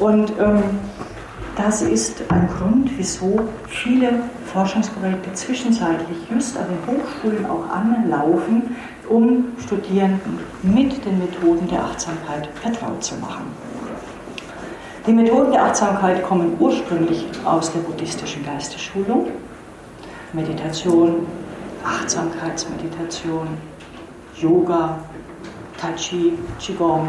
Und 0.00 0.32
ähm, 0.40 0.62
das 1.56 1.82
ist 1.82 2.22
ein 2.30 2.48
Grund, 2.48 2.90
wieso 2.96 3.40
viele 3.68 4.20
Forschungsprojekte 4.52 5.34
zwischenzeitlich 5.34 6.18
just 6.30 6.56
an 6.56 6.66
den 6.66 6.96
Hochschulen 6.96 7.46
auch 7.46 7.68
anlaufen, 7.68 8.74
um 9.08 9.44
Studierenden 9.58 10.38
mit 10.62 11.04
den 11.04 11.18
Methoden 11.18 11.68
der 11.68 11.84
Achtsamkeit 11.84 12.48
vertraut 12.60 13.02
zu 13.02 13.16
machen. 13.16 13.46
Die 15.06 15.12
Methoden 15.12 15.50
der 15.50 15.64
Achtsamkeit 15.64 16.22
kommen 16.22 16.56
ursprünglich 16.60 17.26
aus 17.44 17.72
der 17.72 17.80
buddhistischen 17.80 18.44
Geistesschulung. 18.44 19.28
Meditation, 20.32 21.26
Achtsamkeitsmeditation, 21.84 23.48
Yoga, 24.36 24.98
Tai 25.78 25.92
Chi, 25.96 26.32
Qigong. 26.60 27.08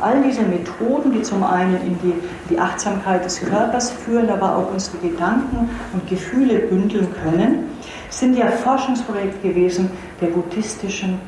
All 0.00 0.22
diese 0.22 0.42
Methoden, 0.42 1.12
die 1.12 1.22
zum 1.22 1.44
einen 1.44 1.76
in 1.82 1.98
die, 2.02 2.14
die 2.50 2.58
Achtsamkeit 2.58 3.24
des 3.24 3.40
Körpers 3.40 3.90
führen, 3.90 4.28
aber 4.30 4.56
auch 4.56 4.72
unsere 4.72 4.98
Gedanken 4.98 5.70
und 5.92 6.08
Gefühle 6.08 6.58
bündeln 6.58 7.08
können, 7.22 7.70
sind 8.10 8.36
ja 8.36 8.46
Forschungsprojekte 8.48 9.48
gewesen 9.48 9.90
der 10.20 10.28
buddhistischen, 10.28 11.18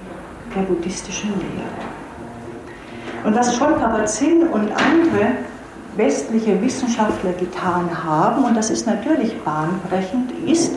der 0.55 0.63
buddhistischen 0.63 1.31
Lehre. 1.31 1.91
Und 3.25 3.35
was 3.37 3.57
schon 3.57 3.79
Kabat-Zinn 3.79 4.45
und 4.45 4.71
andere 4.73 5.33
westliche 5.97 6.61
Wissenschaftler 6.63 7.33
getan 7.33 7.91
haben, 8.05 8.45
und 8.45 8.57
das 8.57 8.71
ist 8.71 8.87
natürlich 8.87 9.37
bahnbrechend, 9.41 10.33
ist, 10.47 10.73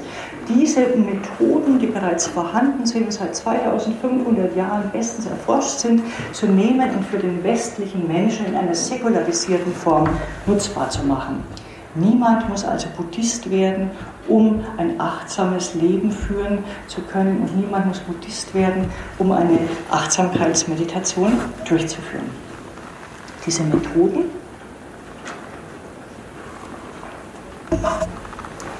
diese 0.49 0.81
Methoden, 0.81 1.79
die 1.79 1.87
bereits 1.87 2.27
vorhanden 2.27 2.85
sind, 2.85 3.13
seit 3.13 3.33
2500 3.33 4.55
Jahren 4.57 4.89
bestens 4.91 5.25
erforscht 5.25 5.79
sind, 5.79 6.01
zu 6.33 6.47
nehmen 6.47 6.89
und 6.89 7.05
für 7.05 7.17
den 7.17 7.41
westlichen 7.43 8.05
Menschen 8.07 8.47
in 8.47 8.55
einer 8.55 8.75
säkularisierten 8.75 9.73
Form 9.73 10.09
nutzbar 10.45 10.89
zu 10.89 11.05
machen. 11.05 11.43
Niemand 11.95 12.49
muss 12.49 12.65
also 12.65 12.87
Buddhist 12.97 13.49
werden, 13.49 13.91
um 14.27 14.63
ein 14.77 14.99
achtsames 14.99 15.73
Leben 15.75 16.11
führen 16.11 16.59
zu 16.87 17.01
können 17.01 17.41
und 17.41 17.57
niemand 17.57 17.87
muss 17.87 17.99
Buddhist 17.99 18.53
werden, 18.53 18.85
um 19.19 19.31
eine 19.31 19.59
Achtsamkeitsmeditation 19.91 21.33
durchzuführen. 21.67 22.29
Diese 23.45 23.63
Methoden 23.63 24.25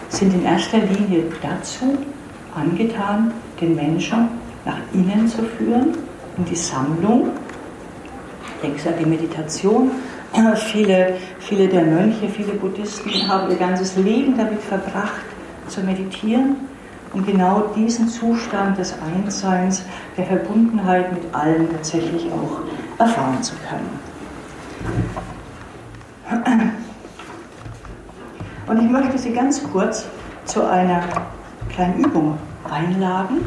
sind 0.09 0.33
in 0.33 0.45
erster 0.45 0.77
Linie 0.77 1.25
dazu 1.41 1.97
angetan, 2.55 3.33
den 3.59 3.75
Menschen 3.75 4.29
nach 4.63 4.79
innen 4.93 5.27
zu 5.27 5.43
führen, 5.43 5.97
in 6.37 6.45
die 6.45 6.55
Sammlung. 6.55 7.31
Denken 8.61 8.79
Sie 8.79 8.87
an 8.87 8.95
die 8.97 9.05
Meditation, 9.05 9.91
Viele, 10.55 11.15
viele 11.39 11.67
der 11.67 11.83
Mönche, 11.83 12.27
viele 12.27 12.53
Buddhisten 12.53 13.27
haben 13.27 13.51
ihr 13.51 13.57
ganzes 13.57 13.95
Leben 13.97 14.35
damit 14.35 14.61
verbracht, 14.61 15.21
zu 15.67 15.81
meditieren, 15.81 16.55
um 17.13 17.25
genau 17.25 17.71
diesen 17.75 18.07
Zustand 18.07 18.77
des 18.77 18.95
Einsseins, 19.01 19.83
der 20.17 20.25
Verbundenheit 20.25 21.13
mit 21.13 21.23
allen 21.33 21.69
tatsächlich 21.71 22.27
auch 22.31 22.61
erfahren 22.99 23.41
zu 23.41 23.53
können. 23.69 23.99
Und 28.67 28.81
ich 28.81 28.89
möchte 28.89 29.17
Sie 29.17 29.31
ganz 29.31 29.61
kurz 29.71 30.05
zu 30.45 30.67
einer 30.67 31.03
kleinen 31.69 32.03
Übung 32.03 32.37
einladen. 32.69 33.37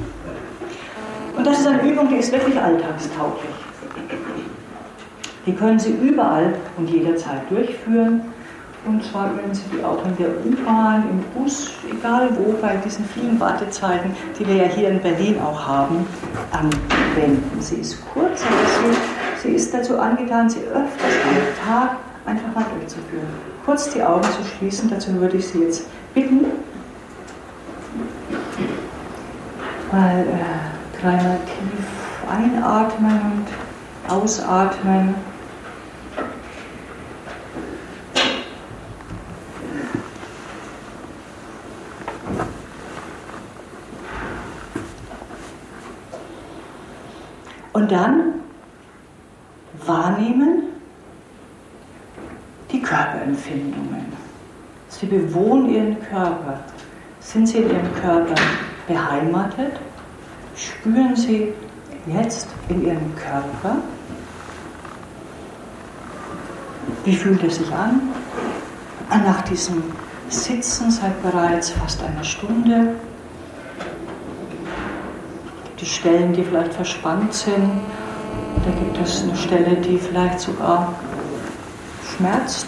Und 1.37 1.47
das 1.47 1.61
ist 1.61 1.67
eine 1.67 1.83
Übung, 1.83 2.09
die 2.09 2.17
ist 2.17 2.33
wirklich 2.33 2.59
alltagstauglich. 2.61 3.55
Die 5.47 5.53
können 5.53 5.79
Sie 5.79 5.93
überall 5.93 6.55
und 6.77 6.89
jederzeit 6.91 7.51
durchführen. 7.51 8.23
Und 8.87 9.05
zwar 9.05 9.31
können 9.31 9.53
Sie 9.53 9.65
die 9.73 9.83
auch 9.83 9.99
in 10.05 10.17
der 10.17 10.29
U-Bahn, 10.29 11.03
im 11.11 11.21
Bus, 11.35 11.73
egal 11.91 12.31
wo, 12.39 12.53
bei 12.63 12.77
diesen 12.77 13.05
vielen 13.05 13.39
Wartezeiten, 13.41 14.15
die 14.39 14.47
wir 14.47 14.55
ja 14.55 14.65
hier 14.65 14.91
in 14.91 15.01
Berlin 15.01 15.41
auch 15.41 15.67
haben, 15.67 16.07
anwenden. 16.53 17.61
Sie 17.61 17.77
ist 17.77 18.01
kurz, 18.13 18.43
aber 18.43 18.93
sie, 19.43 19.49
sie 19.49 19.55
ist 19.57 19.75
dazu 19.75 19.99
angetan, 19.99 20.49
sie 20.49 20.61
öfters 20.61 21.15
am 21.25 21.69
Tag 21.69 21.97
einfach 22.27 22.55
mal 22.55 22.65
durchzuführen. 22.79 23.27
Kurz 23.65 23.91
die 23.93 24.03
Augen 24.03 24.23
zu 24.23 24.45
schließen, 24.57 24.89
dazu 24.89 25.13
würde 25.21 25.37
ich 25.37 25.49
Sie 25.49 25.59
jetzt 25.59 25.87
bitten, 26.15 26.47
mal 29.91 30.21
äh, 30.21 31.01
dreimal 31.01 31.39
tief 31.47 32.31
einatmen 32.31 33.21
und 33.33 34.13
ausatmen. 34.13 35.15
Und 47.87 47.93
dann 47.93 48.35
wahrnehmen, 49.87 50.65
Körperempfindungen. 52.83 54.07
Sie 54.89 55.07
bewohnen 55.07 55.71
ihren 55.71 56.01
Körper. 56.03 56.59
Sind 57.21 57.47
Sie 57.49 57.59
in 57.59 57.71
Ihrem 57.71 57.95
Körper 57.95 58.35
beheimatet? 58.89 59.73
Spüren 60.57 61.15
Sie 61.15 61.53
jetzt 62.07 62.49
in 62.69 62.85
Ihrem 62.85 63.15
Körper? 63.15 63.77
Wie 67.05 67.15
fühlt 67.15 67.45
es 67.45 67.57
sich 67.57 67.73
an? 67.73 68.01
Nach 69.11 69.43
diesem 69.43 69.83
Sitzen 70.29 70.91
seit 70.91 71.23
bereits 71.23 71.71
fast 71.71 72.03
einer 72.03 72.25
Stunde. 72.25 72.97
Die 75.81 75.87
Stellen, 75.87 76.33
die 76.33 76.43
vielleicht 76.43 76.73
verspannt 76.73 77.35
sind, 77.35 77.71
da 78.65 78.71
gibt 78.71 78.99
es 78.99 79.23
eine 79.23 79.37
Stelle, 79.37 79.77
die 79.77 79.99
vielleicht 79.99 80.41
sogar 80.41 80.95
schmerzt. 82.17 82.67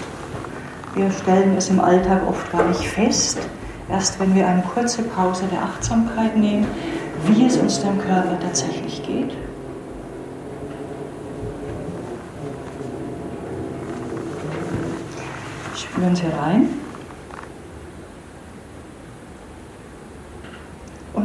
Wir 0.95 1.11
stellen 1.11 1.57
es 1.57 1.71
im 1.71 1.81
Alltag 1.81 2.21
oft 2.29 2.51
gar 2.53 2.65
nicht 2.67 2.87
fest, 2.87 3.39
erst 3.89 4.21
wenn 4.21 4.35
wir 4.35 4.47
eine 4.47 4.63
kurze 4.63 5.03
Pause 5.03 5.45
der 5.51 5.63
Achtsamkeit 5.63 6.37
nehmen, 6.37 6.67
wie 7.27 7.47
es 7.47 7.57
uns 7.57 7.81
dem 7.81 7.99
Körper 7.99 8.39
tatsächlich 8.41 9.03
geht. 9.03 9.33
Spüren 15.75 16.15
Sie 16.15 16.27
rein. 16.27 16.88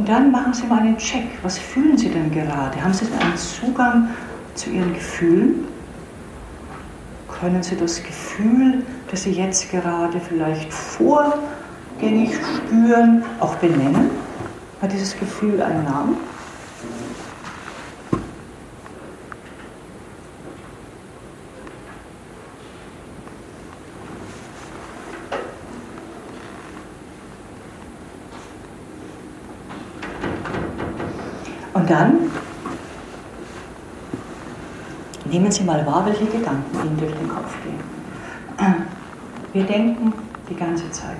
Und 0.04 0.10
dann 0.10 0.30
machen 0.30 0.52
Sie 0.52 0.66
mal 0.66 0.80
einen 0.80 0.98
Check. 0.98 1.24
Was 1.42 1.56
fühlen 1.56 1.96
Sie 1.96 2.10
denn 2.10 2.30
gerade? 2.30 2.78
Haben 2.84 2.92
Sie 2.92 3.06
einen 3.18 3.38
Zugang 3.38 4.10
zu 4.54 4.68
Ihren 4.68 4.92
Gefühlen? 4.92 5.66
Können 7.26 7.62
Sie 7.62 7.74
das 7.74 8.02
Gefühl, 8.02 8.82
das 9.10 9.22
Sie 9.22 9.30
jetzt 9.30 9.70
gerade 9.70 10.20
vielleicht 10.20 10.70
vorgängig 10.70 12.32
spüren, 12.34 13.24
auch 13.40 13.54
benennen? 13.54 14.10
Hat 14.82 14.92
dieses 14.92 15.18
Gefühl 15.18 15.62
einen 15.62 15.84
Namen? 15.84 16.18
Und 31.84 31.90
dann 31.90 32.30
nehmen 35.26 35.52
Sie 35.52 35.64
mal 35.64 35.84
wahr, 35.84 36.06
welche 36.06 36.24
Gedanken 36.24 36.78
Ihnen 36.82 36.96
durch 36.96 37.12
den 37.12 37.28
Kopf 37.28 37.54
gehen. 37.62 37.78
Wir 39.52 39.64
denken 39.64 40.14
die 40.48 40.54
ganze 40.56 40.90
Zeit. 40.92 41.18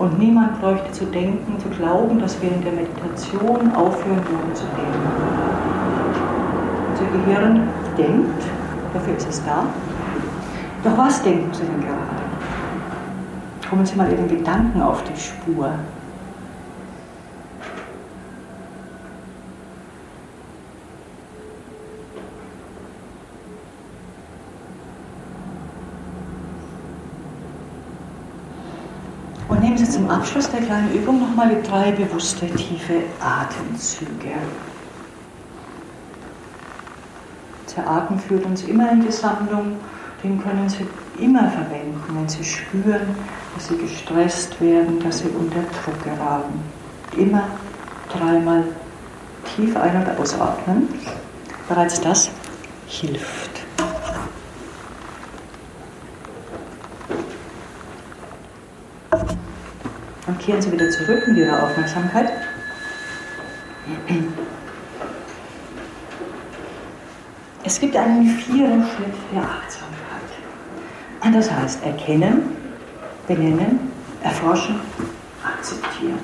Und 0.00 0.18
niemand 0.18 0.60
bräuchte 0.60 0.90
zu 0.90 1.04
denken, 1.04 1.56
zu 1.60 1.68
glauben, 1.68 2.18
dass 2.18 2.42
wir 2.42 2.50
in 2.50 2.62
der 2.62 2.72
Meditation 2.72 3.72
aufhören 3.76 4.26
würden 4.28 4.54
zu 4.54 4.64
denken. 4.74 5.08
Unser 6.90 7.06
Gehirn 7.18 7.68
denkt, 7.96 8.42
dafür 8.92 9.16
ist 9.16 9.28
es 9.28 9.44
da. 9.44 9.66
Doch 10.82 10.98
was 10.98 11.22
denken 11.22 11.54
Sie 11.54 11.62
denn 11.62 11.80
gerade? 11.80 12.00
Kommen 13.70 13.86
Sie 13.86 13.94
mal 13.94 14.10
Ihren 14.10 14.26
Gedanken 14.26 14.82
auf 14.82 15.04
die 15.04 15.16
Spur. 15.16 15.70
Und 29.48 29.62
nehmen 29.62 29.78
Sie 29.78 29.85
zum 29.96 30.10
Abschluss 30.10 30.50
der 30.50 30.60
kleinen 30.60 30.92
Übung 30.92 31.20
nochmal 31.20 31.56
drei 31.62 31.90
bewusste, 31.90 32.46
tiefe 32.50 33.04
Atemzüge. 33.18 34.36
Der 37.74 37.88
Atem 37.90 38.18
führt 38.18 38.44
uns 38.44 38.64
immer 38.64 38.92
in 38.92 39.00
die 39.00 39.10
Sammlung, 39.12 39.78
den 40.22 40.42
können 40.42 40.68
Sie 40.68 40.86
immer 41.18 41.50
verwenden, 41.50 42.02
wenn 42.10 42.28
Sie 42.28 42.44
spüren, 42.44 43.16
dass 43.54 43.68
Sie 43.68 43.76
gestresst 43.78 44.60
werden, 44.60 45.00
dass 45.00 45.20
Sie 45.20 45.28
unter 45.28 45.60
Druck 45.62 46.04
geraten. 46.04 46.60
Immer 47.16 47.44
dreimal 48.12 48.64
tief 49.54 49.76
ein- 49.76 49.96
und 49.96 50.18
ausatmen. 50.18 50.88
Bereits 51.68 52.00
das 52.02 52.30
hilft. 52.86 53.66
Und 60.26 60.38
kehren 60.40 60.60
Sie 60.60 60.72
wieder 60.72 60.90
zurück 60.90 61.26
mit 61.28 61.36
Ihrer 61.36 61.62
Aufmerksamkeit. 61.62 62.32
Es 67.64 67.80
gibt 67.80 67.96
einen 67.96 68.26
vierten 68.26 68.82
Schritt 68.82 69.14
der 69.32 69.42
Achtsamkeit. 69.42 69.96
Das 71.32 71.50
heißt 71.50 71.84
erkennen, 71.84 72.56
benennen, 73.26 73.90
erforschen, 74.22 74.80
akzeptieren. 75.44 76.18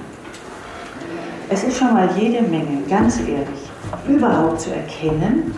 Es 1.48 1.64
ist 1.64 1.78
schon 1.78 1.92
mal 1.92 2.08
jede 2.16 2.42
Menge, 2.42 2.82
ganz 2.88 3.18
ehrlich, 3.20 3.70
überhaupt 4.08 4.60
zu 4.60 4.74
erkennen, 4.74 5.54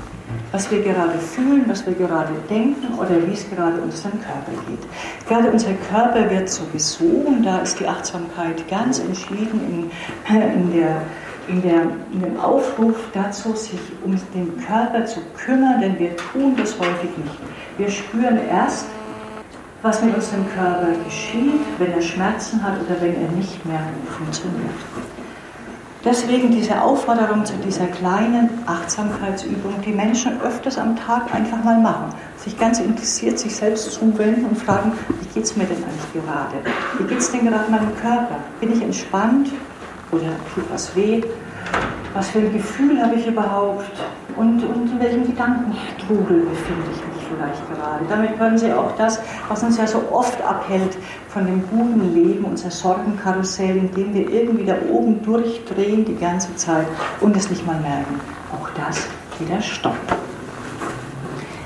was 0.54 0.70
wir 0.70 0.82
gerade 0.84 1.18
fühlen, 1.18 1.64
was 1.66 1.84
wir 1.84 1.94
gerade 1.94 2.32
denken 2.48 2.96
oder 2.96 3.26
wie 3.26 3.32
es 3.32 3.44
gerade 3.50 3.82
unserem 3.82 4.12
Körper 4.20 4.52
geht. 4.68 5.28
Gerade 5.28 5.50
unser 5.50 5.72
Körper 5.90 6.30
wird 6.30 6.48
so 6.48 6.62
gesogen, 6.72 7.42
da 7.42 7.58
ist 7.58 7.80
die 7.80 7.88
Achtsamkeit 7.88 8.68
ganz 8.70 9.00
entschieden 9.00 9.90
in, 10.28 10.40
in, 10.40 10.72
der, 10.72 11.02
in, 11.48 11.60
der, 11.60 11.80
in 12.12 12.20
dem 12.20 12.38
Aufruf 12.38 12.94
dazu, 13.12 13.56
sich 13.56 13.80
um 14.04 14.14
den 14.32 14.64
Körper 14.64 15.04
zu 15.04 15.18
kümmern, 15.36 15.80
denn 15.80 15.98
wir 15.98 16.16
tun 16.16 16.54
das 16.56 16.78
häufig 16.78 17.10
nicht. 17.18 17.38
Wir 17.76 17.90
spüren 17.90 18.38
erst, 18.48 18.86
was 19.82 20.04
mit 20.04 20.14
unserem 20.14 20.48
Körper 20.54 20.92
geschieht, 21.04 21.62
wenn 21.78 21.92
er 21.94 22.00
Schmerzen 22.00 22.62
hat 22.62 22.74
oder 22.74 23.00
wenn 23.00 23.20
er 23.20 23.28
nicht 23.32 23.66
mehr 23.66 23.82
funktioniert. 24.16 24.70
Deswegen 26.04 26.50
diese 26.50 26.82
Aufforderung 26.82 27.46
zu 27.46 27.54
dieser 27.64 27.86
kleinen 27.86 28.50
Achtsamkeitsübung, 28.66 29.80
die 29.86 29.92
Menschen 29.92 30.38
öfters 30.42 30.76
am 30.76 30.96
Tag 30.96 31.34
einfach 31.34 31.64
mal 31.64 31.80
machen. 31.80 32.14
Sich 32.36 32.58
ganz 32.58 32.78
interessiert, 32.78 33.38
sich 33.38 33.56
selbst 33.56 33.90
zuwenden 33.90 34.44
und 34.44 34.58
fragen, 34.58 34.92
wie 35.08 35.28
geht 35.28 35.44
es 35.44 35.56
mir 35.56 35.64
denn 35.64 35.78
eigentlich 35.78 36.12
gerade? 36.12 36.56
Wie 36.98 37.04
geht 37.04 37.18
es 37.18 37.32
denn 37.32 37.46
gerade 37.46 37.70
meinem 37.70 37.96
Körper? 37.96 38.36
Bin 38.60 38.72
ich 38.72 38.82
entspannt 38.82 39.48
oder 40.12 40.28
tut 40.54 40.64
was 40.70 40.94
weh? 40.94 41.22
Was 42.12 42.28
für 42.28 42.40
ein 42.40 42.52
Gefühl 42.52 43.02
habe 43.02 43.14
ich 43.14 43.26
überhaupt? 43.26 43.90
Und, 44.36 44.62
und 44.62 44.90
in 44.90 45.00
welchem 45.00 45.26
Gedankenstrudel 45.26 46.40
befinde 46.40 46.90
ich 46.92 46.98
mich 46.98 47.26
vielleicht 47.28 47.62
gerade? 47.70 48.04
Damit 48.10 48.36
können 48.36 48.58
Sie 48.58 48.72
auch 48.74 48.94
das, 48.98 49.20
was 49.48 49.62
uns 49.62 49.78
ja 49.78 49.86
so 49.86 50.02
oft 50.12 50.40
abhält 50.42 50.98
von 51.34 51.46
dem 51.46 51.68
guten 51.68 52.14
Leben, 52.14 52.44
unser 52.44 52.70
Sorgenkarussell, 52.70 53.76
in 53.76 53.92
dem 53.92 54.14
wir 54.14 54.30
irgendwie 54.30 54.64
da 54.64 54.76
oben 54.88 55.20
durchdrehen 55.24 56.04
die 56.04 56.14
ganze 56.14 56.54
Zeit 56.54 56.86
und 57.20 57.36
es 57.36 57.50
nicht 57.50 57.66
mal 57.66 57.80
merken, 57.80 58.20
auch 58.52 58.70
das 58.76 59.08
wieder 59.40 59.60
stoppen. 59.60 59.98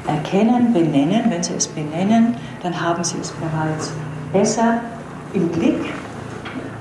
Erkennen, 0.07 0.73
benennen, 0.73 1.25
wenn 1.29 1.43
Sie 1.43 1.53
es 1.53 1.69
benennen, 1.69 2.35
dann 2.63 2.81
haben 2.81 3.05
Sie 3.05 3.19
es 3.21 3.31
bereits 3.33 3.93
besser 4.33 4.81
im 5.35 5.49
Blick 5.49 5.93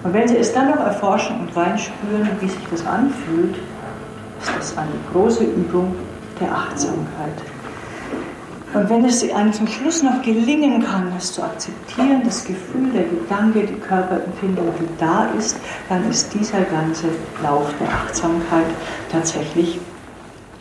und 0.03 0.13
wenn 0.13 0.25
Sie 0.29 0.38
es 0.38 0.53
dann 0.53 0.69
noch 0.69 0.79
erforschen 0.79 1.41
und 1.41 1.57
reinspüren, 1.57 2.29
wie 2.39 2.47
sich 2.47 2.67
das 2.71 2.85
anfühlt, 2.85 3.57
ist 4.39 4.51
das 4.57 4.77
eine 4.77 4.91
große 5.11 5.43
Übung 5.43 5.93
der 6.39 6.53
Achtsamkeit. 6.53 7.57
Und 8.74 8.89
wenn 8.89 9.05
es 9.05 9.24
einem 9.32 9.53
zum 9.53 9.68
Schluss 9.68 10.03
noch 10.03 10.22
gelingen 10.22 10.84
kann, 10.84 11.11
es 11.18 11.32
zu 11.32 11.41
akzeptieren, 11.41 12.22
das 12.26 12.43
Gefühl, 12.43 12.91
der 12.91 13.03
Gedanke, 13.03 13.65
die 13.65 13.80
Körperempfindung, 13.80 14.74
die 14.80 14.88
da 14.99 15.30
ist, 15.38 15.57
dann 15.88 16.09
ist 16.09 16.34
dieser 16.34 16.61
ganze 16.61 17.07
Lauf 17.41 17.74
der 17.80 17.88
Achtsamkeit 17.88 18.65
tatsächlich 19.09 19.80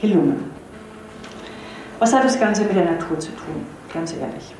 gelungen. 0.00 0.50
Was 1.98 2.14
hat 2.14 2.24
das 2.24 2.38
Ganze 2.38 2.62
mit 2.62 2.76
der 2.76 2.84
Natur 2.84 3.18
zu 3.18 3.30
tun? 3.30 3.66
Ganz 3.92 4.12
ehrlich. 4.12 4.54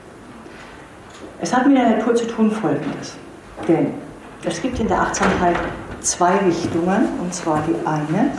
Es 1.40 1.54
hat 1.54 1.66
mit 1.66 1.76
der 1.76 1.90
Natur 1.90 2.14
zu 2.14 2.26
tun 2.26 2.50
Folgendes. 2.50 3.16
Denn 3.68 3.94
es 4.44 4.60
gibt 4.60 4.80
in 4.80 4.88
der 4.88 5.00
Achtsamkeit 5.00 5.56
zwei 6.00 6.36
Richtungen, 6.38 7.08
und 7.20 7.32
zwar 7.32 7.62
die 7.66 7.74
eine, 7.86 8.30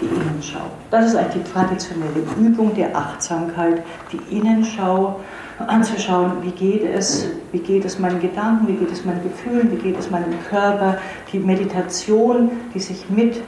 die 0.00 0.06
Innenschau. 0.06 0.70
Das 0.90 1.06
ist 1.06 1.16
eigentlich 1.16 1.44
die 1.44 1.52
traditionelle 1.52 2.20
Übung 2.38 2.74
der 2.74 2.94
Achtsamkeit, 2.96 3.82
die 4.12 4.36
Innenschau 4.36 5.20
anzuschauen, 5.58 6.32
wie 6.42 6.50
geht 6.50 6.84
es, 6.84 7.28
wie 7.52 7.58
geht 7.58 7.84
es 7.84 7.98
meinen 7.98 8.20
Gedanken, 8.20 8.68
wie 8.68 8.74
geht 8.74 8.92
es 8.92 9.04
meinen 9.04 9.22
Gefühlen, 9.22 9.70
wie 9.72 9.76
geht 9.76 9.98
es 9.98 10.10
meinem 10.10 10.34
Körper, 10.48 10.98
die 11.32 11.38
Meditation, 11.38 12.50
die 12.74 12.80
sich 12.80 13.08
mit 13.08 13.42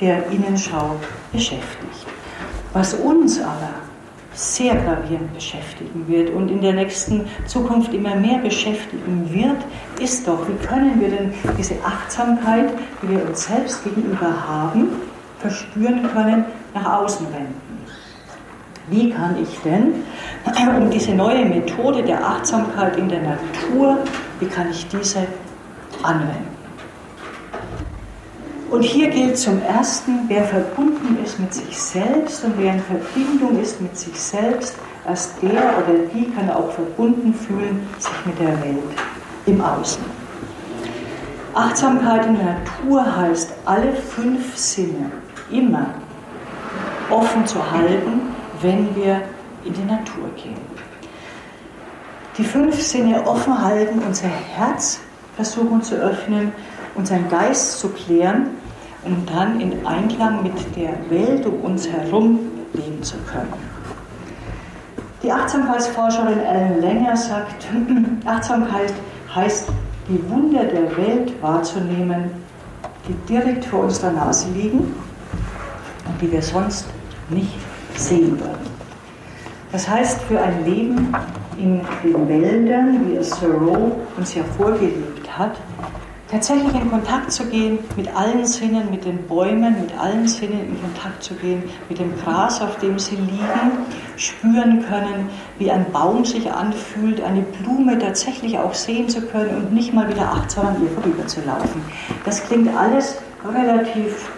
der 0.00 0.30
Innenschau 0.30 0.94
beschäftigt. 1.32 2.06
Was 2.72 2.94
uns 2.94 3.40
aber 3.40 3.70
sehr 4.34 4.76
gravierend 4.76 5.34
beschäftigen 5.34 6.04
wird 6.06 6.30
und 6.30 6.48
in 6.48 6.60
der 6.60 6.72
nächsten 6.72 7.26
Zukunft 7.46 7.92
immer 7.92 8.14
mehr 8.14 8.38
beschäftigen 8.38 9.28
wird, 9.32 9.56
ist 10.00 10.28
doch, 10.28 10.38
wie 10.48 10.64
können 10.64 11.00
wir 11.00 11.08
denn 11.08 11.34
diese 11.58 11.74
Achtsamkeit, 11.84 12.70
die 13.02 13.08
wir 13.10 13.26
uns 13.26 13.46
selbst 13.46 13.82
gegenüber 13.82 14.46
haben, 14.46 14.90
verspüren 15.40 16.08
können, 16.12 16.44
nach 16.74 17.00
außen 17.00 17.26
wenden. 17.32 17.68
Wie 18.90 19.10
kann 19.10 19.36
ich 19.40 19.58
denn 19.60 20.04
um 20.80 20.90
diese 20.90 21.12
neue 21.12 21.44
Methode 21.44 22.02
der 22.02 22.24
Achtsamkeit 22.24 22.96
in 22.96 23.08
der 23.08 23.20
Natur, 23.20 23.98
wie 24.40 24.46
kann 24.46 24.70
ich 24.70 24.88
diese 24.88 25.26
anwenden? 26.02 26.56
Und 28.70 28.82
hier 28.82 29.08
gilt 29.08 29.38
zum 29.38 29.62
Ersten, 29.62 30.20
wer 30.28 30.44
verbunden 30.44 31.18
ist 31.24 31.40
mit 31.40 31.54
sich 31.54 31.78
selbst 31.78 32.44
und 32.44 32.54
wer 32.58 32.74
in 32.74 32.80
Verbindung 32.80 33.60
ist 33.60 33.80
mit 33.80 33.96
sich 33.96 34.18
selbst, 34.20 34.76
erst 35.06 35.42
der 35.42 35.50
oder 35.78 36.06
die 36.12 36.30
kann 36.30 36.50
auch 36.50 36.70
verbunden 36.72 37.32
fühlen 37.32 37.86
sich 37.98 38.26
mit 38.26 38.38
der 38.38 38.60
Welt 38.62 38.82
im 39.46 39.60
Außen. 39.60 40.02
Achtsamkeit 41.54 42.26
in 42.26 42.36
der 42.36 42.58
Natur 42.58 43.16
heißt, 43.16 43.52
alle 43.64 43.94
fünf 43.94 44.56
Sinne 44.56 45.10
immer 45.50 45.86
offen 47.10 47.46
zu 47.46 47.58
halten, 47.70 48.20
wenn 48.60 48.94
wir 48.94 49.22
in 49.64 49.72
die 49.72 49.84
Natur 49.84 50.28
gehen. 50.36 50.60
Die 52.36 52.44
fünf 52.44 52.80
Sinne 52.80 53.26
offen 53.26 53.60
halten, 53.60 54.00
unser 54.06 54.28
Herz 54.28 55.00
versuchen 55.36 55.82
zu 55.82 55.96
öffnen, 55.96 56.52
unseren 56.94 57.28
Geist 57.28 57.80
zu 57.80 57.88
klären, 57.90 58.48
um 59.04 59.24
dann 59.26 59.60
in 59.60 59.86
Einklang 59.86 60.42
mit 60.42 60.76
der 60.76 60.94
Welt 61.10 61.46
um 61.46 61.60
uns 61.62 61.88
herum 61.88 62.38
leben 62.72 63.02
zu 63.02 63.16
können. 63.18 63.52
Die 65.22 65.32
Achtsamkeitsforscherin 65.32 66.40
Ellen 66.40 66.80
Langer 66.80 67.16
sagt, 67.16 67.66
Achtsamkeit 68.24 68.92
heißt, 69.34 69.68
die 70.08 70.30
Wunder 70.30 70.64
der 70.64 70.96
Welt 70.96 71.32
wahrzunehmen, 71.42 72.30
die 73.06 73.14
direkt 73.28 73.64
vor 73.64 73.80
unserer 73.80 74.12
Nase 74.12 74.48
liegen 74.50 74.94
und 76.08 76.20
die 76.20 76.30
wir 76.32 76.42
sonst 76.42 76.86
nicht 77.30 77.54
sehen 77.96 78.38
würden. 78.40 78.78
Das 79.72 79.88
heißt, 79.88 80.22
für 80.22 80.40
ein 80.40 80.64
Leben 80.64 81.14
in 81.58 81.82
den 82.02 82.28
Wäldern, 82.28 83.06
wie 83.06 83.16
es 83.16 83.30
Thoreau 83.30 83.96
uns 84.16 84.34
ja 84.34 84.42
vorgelebt 84.56 85.38
hat, 85.38 85.58
tatsächlich 86.30 86.74
in 86.74 86.90
Kontakt 86.90 87.32
zu 87.32 87.44
gehen 87.46 87.78
mit 87.96 88.14
allen 88.14 88.44
Sinnen, 88.44 88.90
mit 88.90 89.04
den 89.04 89.26
Bäumen, 89.26 89.80
mit 89.80 89.98
allen 89.98 90.28
Sinnen 90.28 90.60
in 90.60 90.80
Kontakt 90.80 91.22
zu 91.22 91.34
gehen, 91.34 91.62
mit 91.88 91.98
dem 91.98 92.16
Gras, 92.22 92.60
auf 92.60 92.78
dem 92.78 92.98
sie 92.98 93.16
liegen, 93.16 93.72
spüren 94.16 94.84
können, 94.88 95.28
wie 95.58 95.70
ein 95.70 95.90
Baum 95.92 96.24
sich 96.24 96.50
anfühlt, 96.50 97.22
eine 97.22 97.42
Blume 97.42 97.98
tatsächlich 97.98 98.58
auch 98.58 98.74
sehen 98.74 99.08
zu 99.08 99.22
können 99.22 99.56
und 99.56 99.72
nicht 99.72 99.92
mal 99.92 100.08
wieder 100.08 100.30
achtsam 100.32 100.66
an 100.66 100.76
ihr 100.82 100.90
vorüber 100.90 101.26
zu 101.26 101.40
laufen. 101.42 101.82
Das 102.24 102.42
klingt 102.44 102.74
alles 102.76 103.16
relativ 103.44 104.30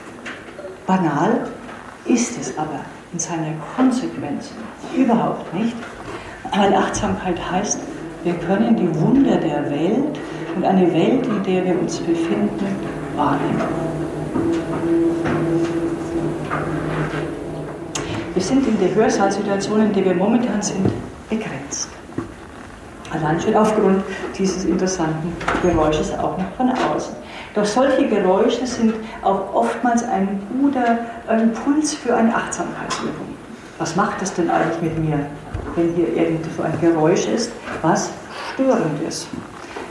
banal, 0.87 1.49
ist 2.05 2.39
es 2.41 2.57
aber 2.59 2.81
in 3.13 3.19
seiner 3.19 3.53
Konsequenz 3.77 4.51
überhaupt 4.97 5.53
nicht. 5.55 5.77
Weil 6.55 6.75
Achtsamkeit 6.75 7.39
heißt, 7.51 7.81
wir 8.25 8.35
können 8.35 8.77
die 8.77 9.01
Wunder 9.01 9.37
der 9.37 9.71
Welt 9.71 10.19
und 10.57 10.65
eine 10.65 10.93
Welt, 10.93 11.27
in 11.27 11.43
der 11.43 11.65
wir 11.65 11.81
uns 11.81 11.99
befinden, 11.99 12.67
wahrnehmen. 13.17 13.61
Wir 18.35 18.43
sind 18.43 18.67
in 18.67 18.79
der 18.79 18.95
Hörsaalsituation, 18.95 19.81
in 19.83 19.93
der 19.93 20.05
wir 20.05 20.15
momentan 20.15 20.63
sind, 20.63 20.91
begrenzt. 21.29 21.89
Allein 23.11 23.41
schon 23.41 23.55
aufgrund 23.55 24.03
dieses 24.39 24.65
interessanten 24.65 25.33
Geräusches 25.63 26.13
auch 26.13 26.39
noch 26.39 26.51
von 26.57 26.71
außen. 26.71 27.15
Doch 27.55 27.65
solche 27.65 28.07
Geräusche 28.07 28.67
sind 28.67 28.95
auch 29.23 29.53
oftmals 29.55 30.05
ein 30.05 30.41
guter 30.61 30.99
Impuls 31.29 31.95
für 31.95 32.15
eine 32.15 32.35
Achtsamkeitsübung. 32.35 33.35
Was 33.79 33.97
macht 33.97 34.23
das 34.23 34.35
denn 34.35 34.51
eigentlich 34.51 34.83
mit 34.83 34.99
mir, 34.99 35.19
wenn 35.75 35.95
hier 35.95 36.15
irgend 36.15 36.45
so 36.57 36.63
ein 36.63 36.79
Geräusch 36.81 37.27
ist, 37.27 37.51
was 37.83 38.11
störend 38.53 39.03
ist? 39.07 39.27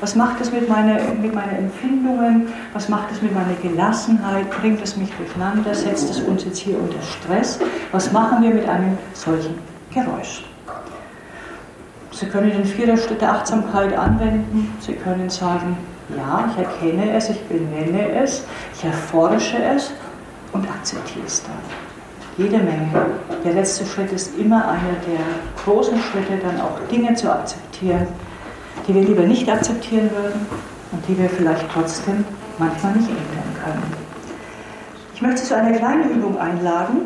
Was 0.01 0.15
macht 0.15 0.39
es 0.39 0.51
mit, 0.51 0.69
meine, 0.69 1.01
mit 1.21 1.35
meinen 1.35 1.57
Empfindungen? 1.57 2.47
Was 2.71 2.87
macht 2.87 3.11
es 3.11 3.21
mit 3.21 3.33
meiner 3.33 3.53
Gelassenheit? 3.61 4.49
Bringt 4.61 4.81
es 4.81 4.95
mich 4.95 5.09
durcheinander? 5.17 5.75
Setzt 5.75 6.09
es 6.09 6.21
uns 6.21 6.45
jetzt 6.45 6.59
hier 6.59 6.79
unter 6.79 7.01
Stress? 7.01 7.59
Was 7.91 8.11
machen 8.13 8.41
wir 8.41 8.53
mit 8.53 8.69
einem 8.69 8.97
solchen 9.13 9.55
Geräusch? 9.93 10.45
Sie 12.11 12.27
können 12.27 12.51
den 12.51 12.65
vierter 12.65 12.95
Schritt 12.95 13.21
der 13.21 13.33
Achtsamkeit 13.33 13.97
anwenden. 13.97 14.73
Sie 14.79 14.93
können 14.93 15.29
sagen, 15.29 15.77
ja, 16.17 16.49
ich 16.51 16.57
erkenne 16.57 17.13
es, 17.13 17.29
ich 17.29 17.41
benenne 17.45 18.11
es, 18.21 18.43
ich 18.75 18.83
erforsche 18.83 19.57
es 19.75 19.91
und 20.53 20.67
akzeptiere 20.67 21.25
es 21.25 21.43
dann. 21.43 21.57
Jede 22.37 22.57
Menge. 22.57 22.87
Der 23.43 23.53
letzte 23.53 23.85
Schritt 23.85 24.11
ist 24.11 24.37
immer 24.37 24.67
einer 24.67 24.95
der 25.05 25.63
großen 25.63 25.99
Schritte, 25.99 26.37
dann 26.41 26.59
auch 26.61 26.79
Dinge 26.89 27.13
zu 27.13 27.31
akzeptieren, 27.31 28.07
die 28.87 28.95
wir 28.95 29.01
lieber 29.01 29.23
nicht 29.23 29.49
akzeptieren 29.49 30.09
würden 30.11 30.45
und 30.91 31.07
die 31.07 31.17
wir 31.17 31.29
vielleicht 31.29 31.65
trotzdem 31.73 32.23
manchmal 32.57 32.93
nicht 32.93 33.09
ändern 33.09 33.55
können. 33.63 33.93
Ich 35.13 35.21
möchte 35.21 35.43
zu 35.43 35.55
einer 35.55 35.77
kleinen 35.77 36.11
Übung 36.11 36.37
einladen, 36.39 37.01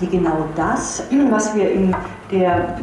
die 0.00 0.06
genau 0.06 0.46
das, 0.54 1.02
was 1.30 1.54
wir 1.54 1.70
in 1.70 1.94
der 2.30 2.78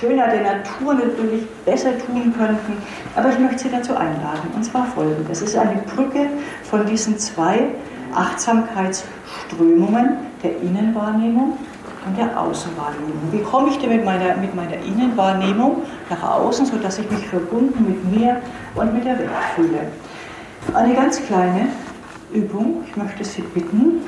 Schönheit 0.00 0.32
der 0.32 0.42
Natur 0.42 0.94
natürlich 0.94 1.46
besser 1.66 1.90
tun 1.98 2.32
könnten. 2.36 2.78
Aber 3.14 3.28
ich 3.28 3.38
möchte 3.38 3.58
Sie 3.58 3.70
dazu 3.70 3.94
einladen. 3.94 4.50
Und 4.54 4.64
zwar 4.64 4.86
folgendes. 4.86 5.42
Es 5.42 5.50
ist 5.50 5.58
eine 5.58 5.82
Brücke 5.94 6.26
von 6.62 6.86
diesen 6.86 7.18
zwei 7.18 7.68
Achtsamkeitsströmungen 8.14 10.16
der 10.42 10.56
Innenwahrnehmung 10.62 11.58
und 12.06 12.16
der 12.16 12.40
Außenwahrnehmung. 12.40 13.30
Wie 13.30 13.42
komme 13.42 13.68
ich 13.68 13.78
denn 13.78 13.90
mit 13.90 14.02
meiner, 14.04 14.36
mit 14.36 14.54
meiner 14.54 14.76
Innenwahrnehmung 14.76 15.82
nach 16.08 16.22
außen, 16.22 16.66
sodass 16.66 16.98
ich 16.98 17.10
mich 17.10 17.28
verbunden 17.28 17.84
mit 17.86 18.18
mir 18.18 18.40
und 18.74 18.94
mit 18.94 19.04
der 19.04 19.18
Welt 19.18 19.30
fühle? 19.54 19.80
Eine 20.72 20.94
ganz 20.94 21.22
kleine 21.22 21.68
Übung. 22.32 22.84
Ich 22.88 22.96
möchte 22.96 23.24
Sie 23.24 23.42
bitten, 23.42 24.00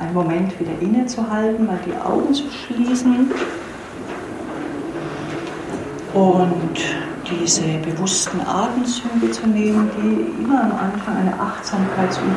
einen 0.00 0.14
Moment 0.14 0.58
wieder 0.60 0.72
innezuhalten, 0.80 1.66
mal 1.66 1.80
die 1.84 1.96
Augen 1.96 2.32
zu 2.32 2.44
schließen 2.50 3.32
und 6.16 6.78
diese 7.30 7.76
bewussten 7.84 8.40
Atemzüge 8.40 9.30
zu 9.30 9.46
nehmen, 9.48 9.90
die 9.98 10.42
immer 10.42 10.62
am 10.62 10.72
Anfang 10.72 11.14
einer 11.14 11.38
Achtsamkeitsübung 11.38 12.32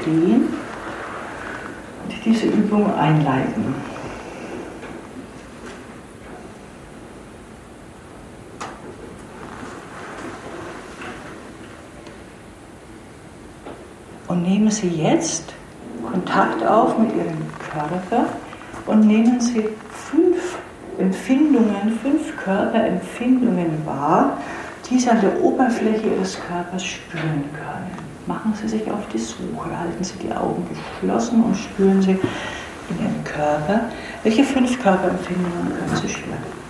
stehen 0.00 0.48
und 2.02 2.24
diese 2.24 2.46
Übung 2.46 2.92
einleiten. 2.92 3.72
Und 14.26 14.42
nehmen 14.42 14.70
Sie 14.72 14.88
jetzt 14.88 15.54
Kontakt 16.10 16.66
auf 16.66 16.98
mit 16.98 17.14
Ihrem 17.14 17.38
Körper 17.70 18.26
und 18.86 19.06
nehmen 19.06 19.40
Sie 19.40 19.68
Empfindungen, 21.00 21.98
fünf 22.02 22.36
Körperempfindungen 22.36 23.84
wahr, 23.84 24.38
die 24.88 24.98
Sie 24.98 25.08
an 25.08 25.20
der 25.20 25.40
Oberfläche 25.40 26.08
Ihres 26.08 26.38
Körpers 26.40 26.84
spüren 26.84 27.44
können. 27.54 28.10
Machen 28.26 28.54
Sie 28.60 28.68
sich 28.68 28.90
auf 28.90 29.08
die 29.12 29.18
Suche, 29.18 29.76
halten 29.76 30.04
Sie 30.04 30.18
die 30.18 30.32
Augen 30.32 30.66
geschlossen 30.68 31.42
und 31.42 31.56
spüren 31.56 32.02
Sie 32.02 32.12
in 32.12 32.98
Ihrem 32.98 33.24
Körper, 33.24 33.82
welche 34.22 34.44
fünf 34.44 34.80
Körperempfindungen 34.82 35.68
können 35.68 35.96
Sie 35.96 36.08
spüren. 36.08 36.60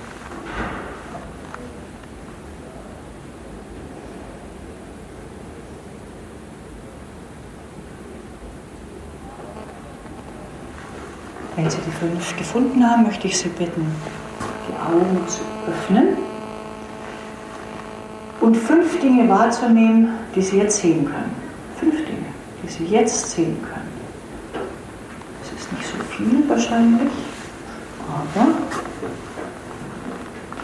Wenn 11.57 11.69
Sie 11.69 11.79
die 11.85 11.91
fünf 11.91 12.37
gefunden 12.39 12.89
haben, 12.89 13.03
möchte 13.03 13.27
ich 13.27 13.37
Sie 13.37 13.49
bitten, 13.51 13.87
Augen 14.81 15.19
zu 15.29 15.41
öffnen 15.69 16.17
und 18.41 18.57
fünf 18.57 18.99
Dinge 19.01 19.29
wahrzunehmen, 19.29 20.09
die 20.35 20.43
Sie 20.43 20.59
jetzt 20.59 20.79
sehen 20.79 21.05
können. 21.05 21.35
Fünf 21.79 21.97
Dinge, 21.97 22.27
die 22.63 22.69
Sie 22.69 22.85
jetzt 22.87 23.31
sehen 23.31 23.59
können. 23.63 23.91
Das 25.43 25.61
ist 25.61 25.73
nicht 25.73 25.87
so 25.87 25.97
viel 26.17 26.49
wahrscheinlich, 26.49 27.11
aber 28.09 28.49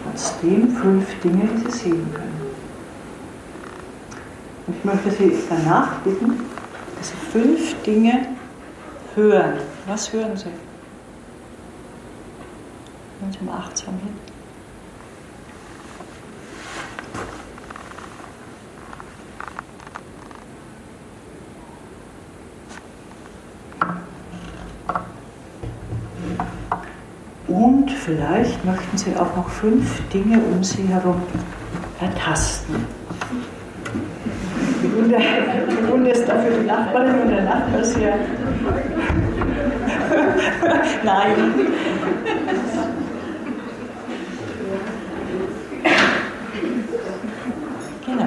trotzdem 0.03 0.71
fünf 0.77 1.21
Dinge, 1.21 1.49
die 1.55 1.71
Sie 1.71 1.79
sehen 1.79 2.15
können. 2.15 2.41
Und 4.67 4.77
ich 4.77 4.85
möchte 4.85 5.11
Sie 5.11 5.37
danach 5.49 5.99
bitten, 5.99 6.41
dass 6.99 7.11
Sie 7.11 7.17
fünf 7.31 7.83
Dinge 7.83 8.27
hören. 9.15 9.59
Was 9.87 10.13
hören 10.13 10.37
Sie? 10.37 10.51
Ganz 13.21 13.37
um 13.41 13.49
achtsam 13.49 13.95
hin. 13.99 14.15
Und 27.49 27.91
vielleicht 27.91 28.65
möchten 28.65 28.99
Sie 28.99 29.15
auch 29.17 29.35
noch 29.37 29.49
fünf 29.49 30.09
Dinge 30.09 30.39
um 30.39 30.63
Sie 30.63 30.87
herum 30.89 31.23
ertasten. 32.01 32.85
Wie 34.83 34.93
Wunder, 34.95 35.19
wie 35.19 35.89
Wunder 35.89 36.13
ist 36.13 36.29
dafür 36.29 36.59
die 36.61 36.67
Nachbarin 36.67 37.21
und 37.23 37.31
der 37.31 37.45
Nachbar 37.45 37.83
sehr. 37.85 38.15
Nein. 41.05 41.55
Genau. 48.05 48.27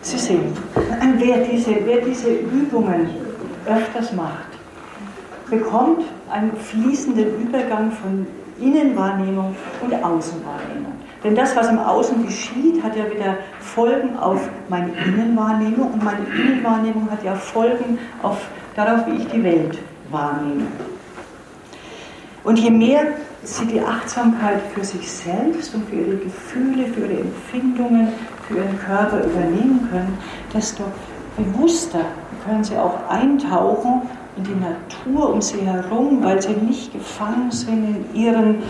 Sie 0.00 0.18
sehen, 0.18 0.56
wer 1.18 1.44
diese, 1.68 1.86
wer 1.86 2.00
diese 2.00 2.30
Übungen 2.30 3.10
öfters 3.66 4.12
macht, 4.12 4.48
bekommt 5.50 6.04
einen 6.30 6.52
fließenden 6.56 7.42
Übergang 7.42 7.92
von 7.92 8.26
Innenwahrnehmung 8.60 9.54
und 9.82 9.94
Außenwahrnehmung. 9.94 10.92
Denn 11.24 11.34
das, 11.34 11.56
was 11.56 11.68
im 11.68 11.78
Außen 11.78 12.24
geschieht, 12.24 12.82
hat 12.82 12.96
ja 12.96 13.04
wieder 13.10 13.36
Folgen 13.60 14.16
auf 14.18 14.48
meine 14.68 14.92
Innenwahrnehmung 14.92 15.92
und 15.92 16.04
meine 16.04 16.24
Innenwahrnehmung 16.26 17.10
hat 17.10 17.22
ja 17.24 17.34
Folgen 17.34 17.98
auf, 18.22 18.38
darauf, 18.76 19.06
wie 19.06 19.22
ich 19.22 19.26
die 19.28 19.42
Welt 19.42 19.78
wahrnehme. 20.10 20.66
Und 22.44 22.58
je 22.58 22.70
mehr 22.70 23.02
Sie 23.44 23.66
die 23.66 23.80
Achtsamkeit 23.80 24.60
für 24.74 24.84
sich 24.84 25.10
selbst 25.10 25.74
und 25.74 25.88
für 25.88 25.96
Ihre 25.96 26.16
Gefühle, 26.16 26.86
für 26.86 27.00
Ihre 27.00 27.20
Empfindungen, 27.20 28.08
für 28.46 28.56
Ihren 28.56 28.78
Körper 28.80 29.24
übernehmen 29.24 29.88
können, 29.90 30.18
desto 30.52 30.82
bewusster 31.38 32.00
können 32.44 32.64
Sie 32.64 32.76
auch 32.76 33.08
eintauchen 33.08 34.02
in 34.36 34.44
die 34.44 34.54
Natur 34.54 35.30
um 35.32 35.40
Sie 35.40 35.60
herum, 35.60 36.22
weil 36.22 36.40
Sie 36.42 36.52
nicht 36.52 36.92
gefangen 36.92 37.50
sind 37.50 38.06
in 38.14 38.14
Ihren 38.14 38.62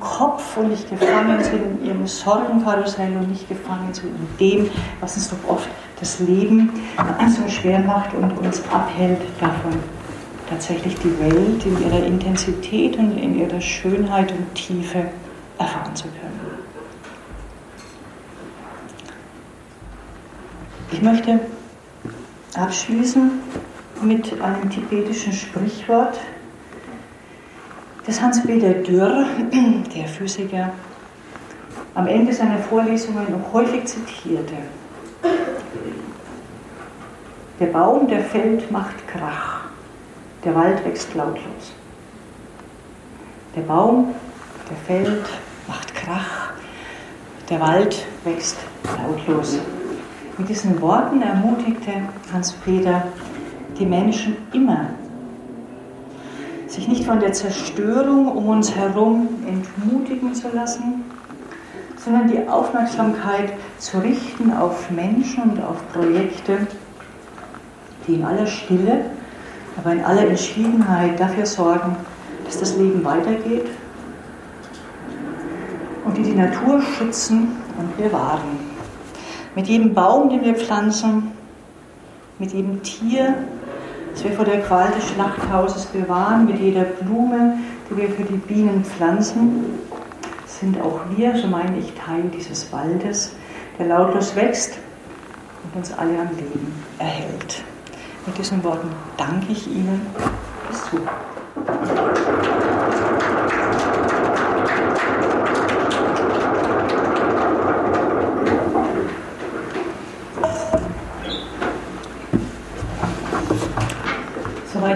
Kopf 0.00 0.56
und 0.56 0.70
nicht 0.70 0.88
gefangen 0.90 1.42
sind 1.42 1.80
in 1.80 1.86
ihrem 1.86 2.06
Sorgenkarussell 2.06 3.16
und 3.16 3.30
nicht 3.30 3.48
gefangen 3.48 3.92
sind 3.92 4.08
in 4.08 4.38
dem, 4.38 4.70
was 5.00 5.16
uns 5.16 5.30
doch 5.30 5.48
oft 5.48 5.68
das 5.98 6.20
Leben 6.20 6.70
so 7.28 7.48
schwer 7.48 7.78
macht 7.80 8.12
und 8.14 8.30
uns 8.38 8.62
abhält 8.70 9.20
davon, 9.40 9.72
tatsächlich 10.48 10.96
die 10.98 11.18
Welt 11.18 11.64
in 11.64 11.82
ihrer 11.82 12.04
Intensität 12.04 12.98
und 12.98 13.16
in 13.16 13.40
ihrer 13.40 13.60
Schönheit 13.60 14.32
und 14.32 14.54
Tiefe 14.54 15.06
erfahren 15.58 15.96
zu 15.96 16.04
können. 16.04 16.40
Ich 20.92 21.02
möchte 21.02 21.40
abschließen 22.56 23.30
mit 24.02 24.40
einem 24.40 24.70
tibetischen 24.70 25.32
Sprichwort, 25.32 26.18
das 28.06 28.20
Hans-Peter 28.20 28.74
Dürr, 28.74 29.26
der 29.94 30.06
Physiker, 30.06 30.72
am 31.94 32.06
Ende 32.06 32.32
seiner 32.32 32.58
Vorlesungen 32.58 33.26
noch 33.30 33.52
häufig 33.52 33.84
zitierte. 33.86 34.56
Der 37.58 37.66
Baum, 37.66 38.06
der 38.06 38.20
fällt, 38.20 38.70
macht 38.70 39.08
Krach. 39.08 39.62
Der 40.44 40.54
Wald 40.54 40.84
wächst 40.84 41.14
lautlos. 41.14 41.72
Der 43.56 43.62
Baum, 43.62 44.14
der 44.68 44.76
fällt, 44.76 45.26
macht 45.66 45.94
Krach. 45.94 46.52
Der 47.48 47.60
Wald 47.60 48.06
wächst 48.24 48.58
lautlos. 48.84 49.58
Mit 50.38 50.50
diesen 50.50 50.80
Worten 50.82 51.22
ermutigte 51.22 51.92
Hans-Peter 52.32 53.04
die 53.78 53.86
Menschen 53.86 54.36
immer 54.52 54.86
sich 56.66 56.88
nicht 56.88 57.04
von 57.04 57.20
der 57.20 57.32
Zerstörung 57.32 58.28
um 58.28 58.48
uns 58.48 58.74
herum 58.76 59.28
entmutigen 59.46 60.34
zu 60.34 60.48
lassen, 60.48 61.04
sondern 61.96 62.28
die 62.28 62.46
Aufmerksamkeit 62.48 63.52
zu 63.78 63.98
richten 63.98 64.52
auf 64.52 64.90
Menschen 64.90 65.42
und 65.44 65.62
auf 65.62 65.76
Projekte, 65.92 66.66
die 68.06 68.14
in 68.14 68.24
aller 68.24 68.46
Stille, 68.46 69.06
aber 69.78 69.92
in 69.92 70.04
aller 70.04 70.28
Entschiedenheit 70.28 71.18
dafür 71.18 71.46
sorgen, 71.46 71.96
dass 72.44 72.60
das 72.60 72.76
Leben 72.76 73.02
weitergeht 73.04 73.66
und 76.04 76.16
die 76.16 76.22
die 76.22 76.34
Natur 76.34 76.82
schützen 76.82 77.56
und 77.78 77.96
bewahren. 77.96 78.65
Mit 79.56 79.68
jedem 79.68 79.94
Baum, 79.94 80.28
den 80.28 80.44
wir 80.44 80.54
pflanzen, 80.54 81.32
mit 82.38 82.52
jedem 82.52 82.82
Tier, 82.82 83.34
dass 84.12 84.22
wir 84.22 84.32
vor 84.32 84.44
der 84.44 84.60
Qual 84.60 84.90
des 84.90 85.08
Schlachthauses 85.08 85.86
bewahren, 85.86 86.44
mit 86.44 86.60
jeder 86.60 86.84
Blume, 86.84 87.58
die 87.88 87.96
wir 87.96 88.10
für 88.10 88.24
die 88.24 88.36
Bienen 88.36 88.84
pflanzen, 88.84 89.64
sind 90.46 90.78
auch 90.82 91.00
wir, 91.16 91.34
so 91.38 91.46
meine 91.48 91.78
ich, 91.78 91.94
Teil 91.94 92.24
dieses 92.36 92.70
Waldes, 92.70 93.34
der 93.78 93.86
lautlos 93.86 94.36
wächst 94.36 94.74
und 95.64 95.78
uns 95.78 95.90
alle 95.90 96.20
am 96.20 96.36
Leben 96.36 96.84
erhält. 96.98 97.62
Mit 98.26 98.36
diesen 98.36 98.62
Worten 98.62 98.90
danke 99.16 99.52
ich 99.52 99.66
Ihnen. 99.66 100.02
Bis 100.68 100.84
zu. 100.90 100.98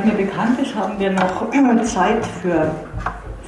Soweit 0.01 0.19
mir 0.19 0.25
bekannt 0.25 0.59
ist, 0.61 0.75
haben 0.75 0.99
wir 0.99 1.11
noch 1.11 1.51
Zeit 1.85 2.25
für 2.41 2.71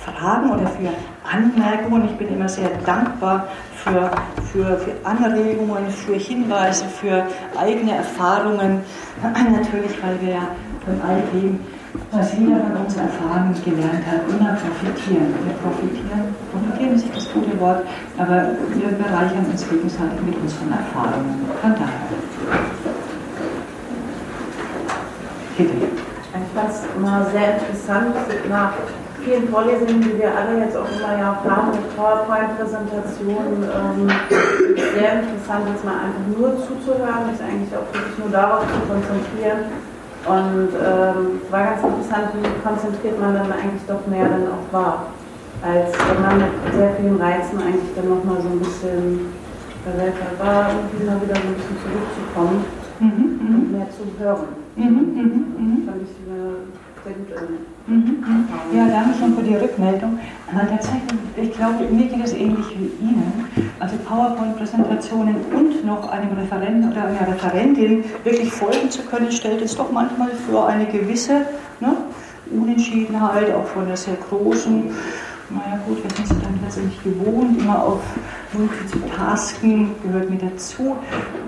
Fragen 0.04 0.50
oder 0.50 0.66
für 0.66 0.90
Anmerkungen. 1.24 2.04
Ich 2.06 2.16
bin 2.16 2.28
immer 2.28 2.48
sehr 2.48 2.68
dankbar 2.84 3.46
für, 3.76 4.10
für, 4.52 4.78
für 4.78 4.92
Anregungen, 5.04 5.88
für 5.88 6.14
Hinweise, 6.14 6.84
für 6.84 7.26
eigene 7.58 7.96
Erfahrungen. 7.96 8.80
Natürlich, 9.22 10.02
weil 10.02 10.20
wir 10.20 10.32
ja 10.34 10.48
von 10.84 11.00
all 11.08 11.22
dem, 11.32 11.60
was 12.10 12.36
jeder 12.36 12.56
von 12.56 12.84
uns 12.84 12.96
erfahren 12.96 13.54
gelernt 13.64 14.04
hat, 14.06 14.28
immer 14.28 14.56
profitieren. 14.56 15.32
Wir 15.44 15.54
profitieren, 15.54 16.34
profitieren 16.50 16.94
ist 16.96 17.06
das 17.16 17.32
gute 17.32 17.58
Wort, 17.60 17.86
aber 18.18 18.48
wir 18.74 18.88
bereichern 18.98 19.46
uns 19.50 19.66
gegenseitig 19.68 20.20
mit 20.26 20.36
unseren 20.36 20.72
Erfahrungen. 20.72 21.46
Von 21.62 21.72
daher. 21.72 21.88
Bitte. 25.56 25.91
Fand 26.54 26.68
es 26.68 26.84
immer 26.94 27.24
sehr 27.32 27.56
interessant, 27.56 28.12
nach 28.50 28.72
vielen 29.24 29.48
Vorlesungen, 29.48 30.02
die 30.02 30.18
wir 30.18 30.36
alle 30.36 30.60
jetzt 30.60 30.76
auch 30.76 30.84
immer 30.84 31.16
ja 31.16 31.32
haben, 31.48 31.70
mit 31.70 31.96
PowerPoint-Präsentationen, 31.96 33.64
ähm, 33.64 34.10
sehr 34.76 35.24
interessant, 35.24 35.64
jetzt 35.72 35.84
mal 35.84 35.96
einfach 36.04 36.26
nur 36.28 36.52
zuzuhören, 36.60 37.32
sich 37.32 37.40
eigentlich 37.40 37.72
auch 37.72 37.88
wirklich 37.88 38.18
nur 38.18 38.28
darauf 38.28 38.68
zu 38.68 38.80
konzentrieren. 38.84 39.72
Und 40.28 40.70
ähm, 40.76 41.40
es 41.40 41.48
war 41.50 41.72
ganz 41.72 41.80
interessant, 41.82 42.36
wie 42.36 42.44
konzentriert 42.60 43.18
man 43.18 43.34
dann 43.34 43.50
eigentlich 43.50 43.86
doch 43.88 44.04
mehr 44.06 44.28
dann 44.28 44.46
auch 44.52 44.66
war, 44.76 45.06
als 45.64 45.88
wenn 45.88 46.20
man 46.20 46.36
mit 46.36 46.52
sehr 46.76 46.92
vielen 47.00 47.16
Reizen 47.16 47.58
eigentlich 47.64 47.96
dann 47.96 48.12
nochmal 48.12 48.44
so 48.44 48.48
ein 48.48 48.60
bisschen 48.60 49.32
Welt 49.96 50.14
war, 50.38 50.68
irgendwie 50.68 51.06
mal 51.06 51.16
wieder 51.16 51.34
so 51.34 51.48
ein 51.48 51.54
bisschen 51.56 51.78
zurückzukommen 51.80 52.81
mhm, 53.02 53.56
und 53.56 53.72
mehr 53.72 53.88
zu 53.90 54.04
hören. 54.22 54.46
Mhm, 54.76 54.84
mh, 54.86 55.22
mh. 55.58 55.86
Fand 55.86 56.02
ich 56.02 56.08
sehr 57.04 57.14
gut 57.14 57.26
mhm, 57.86 58.24
Ja, 58.74 58.86
danke 58.86 59.18
schon 59.18 59.34
für 59.34 59.42
die 59.42 59.56
Rückmeldung. 59.56 60.18
Aber 60.50 60.68
tatsächlich, 60.68 61.02
ich 61.36 61.52
glaube, 61.52 61.84
mir 61.90 62.06
geht 62.06 62.24
es 62.24 62.32
ähnlich 62.32 62.66
wie 62.78 63.04
Ihnen. 63.04 63.46
Also 63.80 63.96
PowerPoint-Präsentationen 64.08 65.36
und 65.52 65.84
noch 65.84 66.08
einem 66.10 66.32
Referenten 66.38 66.92
oder 66.92 67.04
einer 67.06 67.34
Referentin 67.34 68.04
wirklich 68.22 68.52
folgen 68.52 68.90
zu 68.90 69.02
können, 69.02 69.32
stellt 69.32 69.62
es 69.62 69.76
doch 69.76 69.90
manchmal 69.90 70.30
für 70.30 70.64
eine 70.64 70.86
gewisse 70.86 71.46
ne, 71.80 71.96
Unentschiedenheit, 72.52 73.52
auch 73.52 73.66
von 73.66 73.86
einer 73.86 73.96
sehr 73.96 74.16
großen 74.28 74.90
naja 75.54 75.78
gut, 75.86 76.02
wir 76.02 76.10
sind 76.10 76.30
es 76.30 76.42
dann 76.42 76.60
tatsächlich 76.62 77.02
gewohnt, 77.02 77.60
immer 77.60 77.82
auf 77.82 78.00
Multitasking 78.52 79.94
gehört 80.02 80.30
mir 80.30 80.38
dazu. 80.38 80.96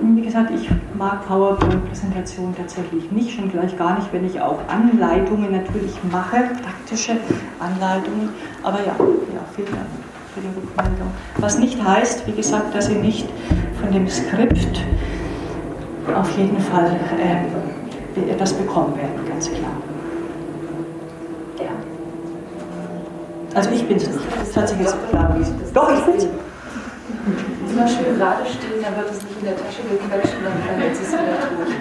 Wie 0.02 0.22
gesagt, 0.22 0.50
ich 0.54 0.70
mag 0.94 1.26
PowerPoint-Präsentationen 1.26 2.54
tatsächlich 2.56 3.10
nicht, 3.10 3.34
schon 3.36 3.50
gleich 3.50 3.76
gar 3.76 3.98
nicht, 3.98 4.12
wenn 4.12 4.24
ich 4.24 4.40
auch 4.40 4.58
Anleitungen 4.68 5.52
natürlich 5.52 5.92
mache, 6.10 6.50
praktische 6.62 7.16
Anleitungen. 7.60 8.30
Aber 8.62 8.78
ja, 8.78 8.94
ja 9.34 9.40
vielen 9.54 9.68
Dank 9.68 9.86
für 10.34 10.40
die 10.40 10.48
Rückmeldung. 10.48 11.10
Was 11.38 11.58
nicht 11.58 11.82
heißt, 11.82 12.26
wie 12.26 12.32
gesagt, 12.32 12.74
dass 12.74 12.86
Sie 12.86 12.96
nicht 12.96 13.28
von 13.80 13.92
dem 13.92 14.08
Skript 14.08 14.80
auf 16.14 16.36
jeden 16.36 16.58
Fall 16.58 16.98
äh, 17.18 18.30
etwas 18.30 18.52
bekommen 18.54 18.96
werden, 18.96 19.28
ganz 19.28 19.50
klar. 19.50 19.73
Also 23.54 23.70
ich 23.70 23.86
bin 23.86 23.96
es 23.96 24.08
nicht. 24.08 24.20
Das 24.40 24.56
hat 24.56 24.68
sich 24.68 24.80
jetzt 24.80 24.96
klar 25.10 25.30
erwiesen. 25.30 25.54
Doch, 25.72 25.88
ich 25.92 26.00
bin 26.04 26.16
es. 26.16 26.22
Zum 26.22 26.30
Beispiel 27.78 28.16
gerade 28.16 28.44
stehen, 28.46 28.82
dann 28.82 28.96
wird 28.96 29.10
es 29.10 29.22
nicht 29.22 29.38
in 29.40 29.46
der 29.46 29.56
Tasche 29.56 29.82
gequetscht 29.82 30.34
und 30.36 30.44
dann 30.44 30.62
verhält 30.62 30.92
es 30.92 31.12
wieder 31.12 31.38
durch. 31.56 31.74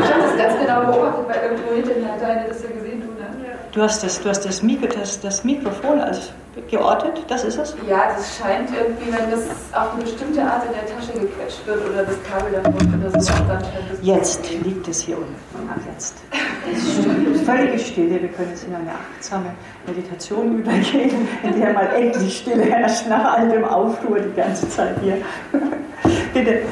ich 0.00 0.08
habe 0.12 0.22
das 0.22 0.34
ganz 0.36 0.54
genau 0.60 0.80
beobachtet, 0.92 1.24
weil 1.28 1.40
irgendwo 1.50 1.70
hinter 1.74 1.94
mir 2.00 2.08
hat 2.12 2.22
eine 2.22 2.48
das 2.48 2.62
ja 2.62 2.68
gesehen, 2.68 3.00
du, 3.00 3.06
ne? 3.20 3.26
Du 3.72 3.82
hast 3.82 4.02
das, 4.02 4.20
du 4.20 4.28
hast 4.28 4.44
das, 4.44 4.62
Mikro, 4.62 4.88
das, 4.88 5.20
das 5.20 5.44
Mikrofon 5.44 6.00
als 6.00 6.32
geortet, 6.68 7.24
das 7.28 7.44
ist 7.44 7.58
es? 7.58 7.74
Ja, 7.88 8.12
das 8.14 8.36
scheint 8.36 8.68
irgendwie, 8.76 9.12
wenn 9.12 9.30
das 9.30 9.46
auf 9.72 9.94
eine 9.94 10.02
bestimmte 10.02 10.42
Art 10.42 10.64
in 10.66 10.72
der 10.72 10.86
Tasche 10.86 11.12
gequetscht 11.12 11.66
wird 11.66 11.88
oder 11.88 12.04
das 12.04 12.16
Kabel 12.24 12.52
dann 12.52 12.74
oder 12.74 13.20
so, 13.20 13.32
dann. 13.48 13.62
Jetzt 14.02 14.50
liegt 14.50 14.86
es 14.88 15.00
hier 15.00 15.16
unten. 15.16 15.34
Jetzt. 15.90 16.16
Völlige 17.44 17.78
Stille, 17.78 18.22
wir 18.22 18.28
können 18.28 18.50
jetzt 18.50 18.64
in 18.64 18.74
eine 18.74 18.90
achtsame 18.90 19.54
Meditation 19.86 20.58
übergehen, 20.58 21.28
in 21.42 21.60
der 21.60 21.72
mal 21.72 21.86
endlich 21.94 22.38
Stille 22.38 22.64
herrscht 22.64 23.06
nach 23.08 23.38
all 23.38 23.48
dem 23.48 23.64
Aufruhr 23.64 24.20
die 24.20 24.34
ganze 24.34 24.68
Zeit 24.68 24.96
hier. 25.02 25.16
Bitte. 26.34 26.62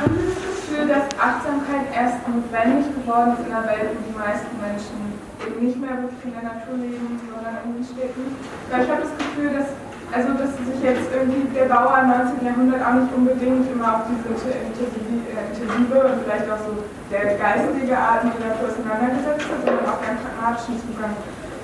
Haben 0.00 0.18
Sie 0.18 0.26
das 0.26 0.68
Gefühl, 0.68 0.88
dass 0.88 1.04
Achtsamkeit 1.18 1.86
erst 1.94 2.18
notwendig 2.28 2.86
geworden 2.94 3.32
ist 3.38 3.46
in 3.46 3.52
einer 3.52 3.66
Welt, 3.66 3.90
wo 3.94 4.12
die 4.12 4.18
meisten 4.18 4.60
Menschen 4.60 5.19
eben 5.46 5.60
nicht 5.64 5.78
mehr 5.80 5.96
wirklich 6.00 6.24
in 6.24 6.34
der 6.36 6.46
Natur 6.52 6.74
leben, 6.76 7.20
sondern 7.24 7.56
in 7.64 7.80
den 7.80 7.86
Städten? 7.86 8.24
Weil 8.68 8.84
ich 8.84 8.90
habe 8.90 9.02
das 9.04 9.14
Gefühl, 9.16 9.50
dass, 9.56 9.68
also, 10.10 10.28
dass 10.34 10.52
sich 10.58 10.80
jetzt 10.82 11.06
irgendwie 11.14 11.46
der 11.54 11.70
Bauer 11.70 11.96
im 12.02 12.08
19. 12.10 12.44
Jahrhundert 12.44 12.82
auch 12.82 12.96
nicht 12.98 13.12
unbedingt 13.14 13.64
immer 13.70 13.88
auf 13.96 14.04
diese 14.10 14.50
intensive 14.50 15.96
und 16.04 16.18
vielleicht 16.26 16.48
auch 16.50 16.62
so 16.66 16.72
der 17.10 17.38
geistige 17.38 17.96
Art 17.96 18.24
mit 18.24 18.34
der 18.36 18.52
Natur 18.52 18.68
auseinandergesetzt 18.68 19.46
hat, 19.48 19.60
sondern 19.64 19.86
auch 19.86 20.00
einen 20.02 20.18
pragmatischen 20.18 20.76
Zugang 20.82 21.14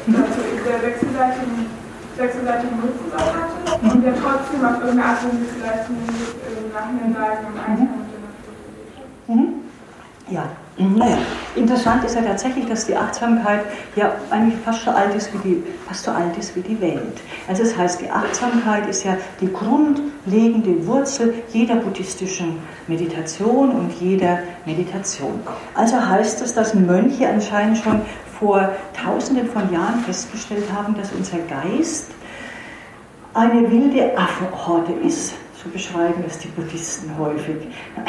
dazu, 0.06 0.40
der 0.62 0.78
wechselseitigen, 0.82 1.66
wechselseitigen 2.16 2.76
Nutzen 2.78 3.10
auch 3.12 3.32
hatte 3.34 3.58
und 3.82 4.00
der 4.02 4.14
trotzdem 4.14 4.62
auf 4.62 4.78
irgendeine 4.78 5.04
Art 5.04 5.20
und 5.26 5.36
Weise 5.36 5.52
vielleicht 5.58 5.84
zumindest 5.86 6.34
im 6.46 6.70
Nachhinein 6.70 7.12
sagen, 7.14 7.40
im 7.50 7.58
Einklang 7.58 7.98
mit 7.98 8.10
der 8.14 8.22
Natur. 8.24 8.54
Mhm. 9.26 9.66
Ja, 10.30 10.44
naja, 10.78 11.16
interessant 11.54 12.04
ist 12.04 12.16
ja 12.16 12.22
tatsächlich, 12.22 12.66
dass 12.66 12.86
die 12.86 12.94
Achtsamkeit 12.94 13.60
ja 13.94 14.14
eigentlich 14.30 14.60
fast 14.62 14.84
so 14.84 14.90
alt 14.90 15.14
ist 15.14 15.32
wie 15.32 15.38
die, 15.38 15.62
fast 15.86 16.04
so 16.04 16.10
alt 16.10 16.36
ist 16.36 16.54
wie 16.54 16.60
die 16.60 16.78
Welt. 16.82 17.20
Also 17.48 17.62
das 17.62 17.76
heißt, 17.76 18.02
die 18.02 18.10
Achtsamkeit 18.10 18.86
ist 18.86 19.04
ja 19.04 19.16
die 19.40 19.50
grundlegende 19.50 20.86
Wurzel 20.86 21.32
jeder 21.50 21.76
buddhistischen 21.76 22.58
Meditation 22.88 23.70
und 23.70 23.92
jeder 24.00 24.40
Meditation. 24.66 25.40
Also 25.74 25.96
heißt 25.96 26.42
es, 26.42 26.52
dass 26.52 26.74
Mönche 26.74 27.26
anscheinend 27.26 27.78
schon 27.78 28.02
vor 28.38 28.68
tausenden 28.92 29.48
von 29.48 29.72
Jahren 29.72 30.00
festgestellt 30.00 30.66
haben, 30.76 30.94
dass 30.94 31.10
unser 31.12 31.38
Geist 31.38 32.10
eine 33.32 33.70
wilde 33.70 34.16
Affenhorde 34.18 34.92
ist 34.92 35.32
so 35.66 35.72
beschreiben 35.72 36.24
es 36.26 36.38
die 36.38 36.48
Buddhisten 36.48 37.10
häufig. 37.18 37.56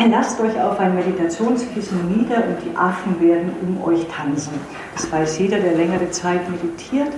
Lasst 0.09 0.39
euch 0.39 0.59
auf 0.59 0.79
ein 0.79 0.95
Meditationskissen 0.95 2.17
nieder 2.17 2.37
und 2.37 2.57
die 2.63 2.75
Affen 2.75 3.19
werden 3.19 3.51
um 3.61 3.83
euch 3.83 4.05
tanzen. 4.07 4.53
Das 4.95 5.11
weiß 5.11 5.39
jeder, 5.39 5.59
der 5.59 5.75
längere 5.75 6.09
Zeit 6.11 6.49
meditiert. 6.49 7.11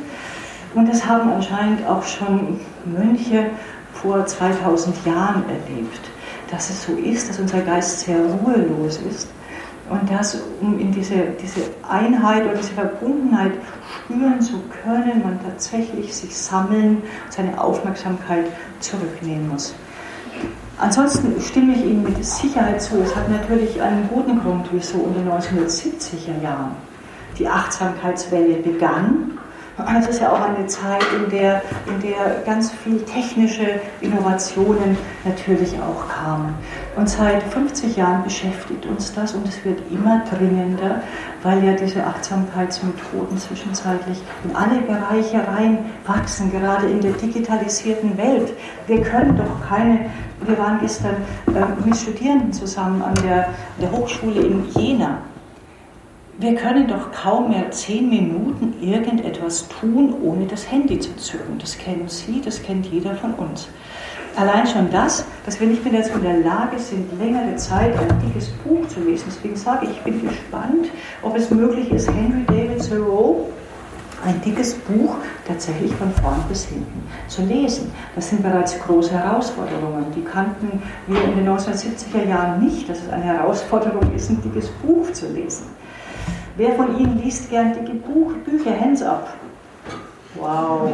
Und 0.75 0.87
das 0.87 1.05
haben 1.05 1.31
anscheinend 1.31 1.85
auch 1.87 2.03
schon 2.03 2.59
Mönche 2.85 3.49
vor 3.93 4.25
2000 4.25 5.05
Jahren 5.05 5.43
erlebt, 5.49 6.01
dass 6.51 6.69
es 6.69 6.83
so 6.83 6.93
ist, 6.93 7.29
dass 7.29 7.39
unser 7.39 7.61
Geist 7.61 8.01
sehr 8.01 8.19
ruhelos 8.19 8.99
ist 9.09 9.29
und 9.89 10.09
dass, 10.11 10.39
um 10.61 10.79
in 10.79 10.91
diese, 10.91 11.15
diese 11.41 11.61
Einheit 11.89 12.45
oder 12.45 12.55
diese 12.55 12.73
Verbundenheit 12.73 13.53
spüren 14.05 14.39
zu 14.39 14.61
können, 14.83 15.23
man 15.23 15.39
tatsächlich 15.43 16.15
sich 16.15 16.37
sammeln, 16.37 17.01
seine 17.29 17.59
Aufmerksamkeit 17.59 18.45
zurücknehmen 18.79 19.49
muss. 19.49 19.73
Ansonsten 20.79 21.41
stimme 21.41 21.73
ich 21.73 21.83
Ihnen 21.83 22.03
mit 22.03 22.23
Sicherheit 22.23 22.81
zu. 22.81 23.01
Es 23.01 23.13
hat 23.13 23.29
natürlich 23.29 23.81
einen 23.81 24.07
guten 24.07 24.39
Grund, 24.39 24.69
wieso 24.71 24.97
in 25.07 25.13
den 25.13 25.29
1970er 25.29 26.41
Jahren 26.41 26.71
die 27.37 27.47
Achtsamkeitswelle 27.47 28.55
begann. 28.55 29.37
Das 29.77 30.07
ist 30.07 30.21
ja 30.21 30.31
auch 30.31 30.41
eine 30.41 30.67
Zeit, 30.67 31.03
in 31.17 31.29
der, 31.29 31.61
in 31.87 32.01
der 32.01 32.41
ganz 32.45 32.71
viel 32.71 32.99
technische 33.01 33.79
Innovationen 34.01 34.97
natürlich 35.25 35.73
auch 35.79 36.07
kamen. 36.07 36.53
Und 36.95 37.07
seit 37.07 37.43
50 37.43 37.95
Jahren 37.97 38.23
beschäftigt 38.23 38.85
uns 38.85 39.13
das 39.13 39.33
und 39.33 39.47
es 39.47 39.63
wird 39.63 39.79
immer 39.91 40.23
dringender, 40.25 41.01
weil 41.43 41.63
ja 41.63 41.73
diese 41.73 42.05
Achtsamkeitsmethoden 42.05 43.37
zwischenzeitlich 43.37 44.17
in 44.43 44.55
alle 44.55 44.81
Bereiche 44.81 45.41
reinwachsen, 45.47 46.51
gerade 46.51 46.87
in 46.87 46.99
der 46.99 47.13
digitalisierten 47.13 48.17
Welt. 48.17 48.53
Wir 48.87 49.01
können 49.01 49.37
doch 49.37 49.67
keine, 49.67 50.09
wir 50.45 50.57
waren 50.57 50.79
gestern 50.81 51.15
äh, 51.47 51.85
mit 51.85 51.95
Studierenden 51.95 52.51
zusammen 52.51 53.01
an 53.01 53.15
der, 53.23 53.49
der 53.79 53.91
Hochschule 53.91 54.41
in 54.41 54.67
Jena. 54.71 55.19
Wir 56.39 56.55
können 56.55 56.87
doch 56.87 57.11
kaum 57.11 57.49
mehr 57.49 57.69
zehn 57.71 58.09
Minuten 58.09 58.73
irgendetwas 58.81 59.67
tun, 59.67 60.15
ohne 60.23 60.47
das 60.47 60.71
Handy 60.71 60.97
zu 60.97 61.13
zücken. 61.17 61.59
Das 61.59 61.77
kennen 61.77 62.07
Sie, 62.07 62.41
das 62.41 62.63
kennt 62.63 62.85
jeder 62.85 63.13
von 63.15 63.33
uns. 63.33 63.67
Allein 64.35 64.67
schon 64.67 64.89
das, 64.91 65.25
dass 65.45 65.59
wir 65.59 65.67
nicht 65.67 65.83
mehr 65.83 66.01
dazu 66.01 66.13
in 66.13 66.23
der 66.23 66.39
Lage 66.39 66.79
sind, 66.79 67.07
längere 67.19 67.55
Zeit 67.55 67.97
ein 67.97 68.21
dickes 68.25 68.49
Buch 68.63 68.87
zu 68.87 69.01
lesen. 69.01 69.25
Deswegen 69.27 69.55
sage 69.55 69.87
ich, 69.87 69.91
ich 69.91 70.01
bin 70.01 70.21
gespannt, 70.21 70.87
ob 71.21 71.35
es 71.35 71.49
möglich 71.49 71.91
ist, 71.91 72.09
Henry 72.09 72.45
David 72.47 72.87
Thoreau 72.87 73.49
ein 74.25 74.41
dickes 74.41 74.75
Buch 74.75 75.15
tatsächlich 75.47 75.93
von 75.93 76.11
vorn 76.11 76.43
bis 76.49 76.65
hinten 76.65 77.03
zu 77.27 77.41
lesen. 77.43 77.91
Das 78.15 78.29
sind 78.29 78.43
bereits 78.43 78.77
große 78.79 79.11
Herausforderungen. 79.11 80.05
Die 80.15 80.23
kannten 80.23 80.81
wir 81.07 81.23
in 81.23 81.35
den 81.37 81.47
1970er 81.47 82.27
Jahren 82.27 82.63
nicht, 82.63 82.89
dass 82.89 82.99
es 82.99 83.09
eine 83.09 83.23
Herausforderung 83.23 84.13
ist, 84.13 84.29
ein 84.29 84.41
dickes 84.41 84.67
Buch 84.83 85.11
zu 85.13 85.27
lesen. 85.27 85.67
Wer 86.57 86.73
von 86.73 86.99
Ihnen 86.99 87.21
liest 87.23 87.49
gern 87.49 87.73
dicke 87.73 87.93
Buch, 87.93 88.33
Bücher? 88.43 88.77
Hands 88.77 89.01
up. 89.01 89.29
Wow. 90.35 90.91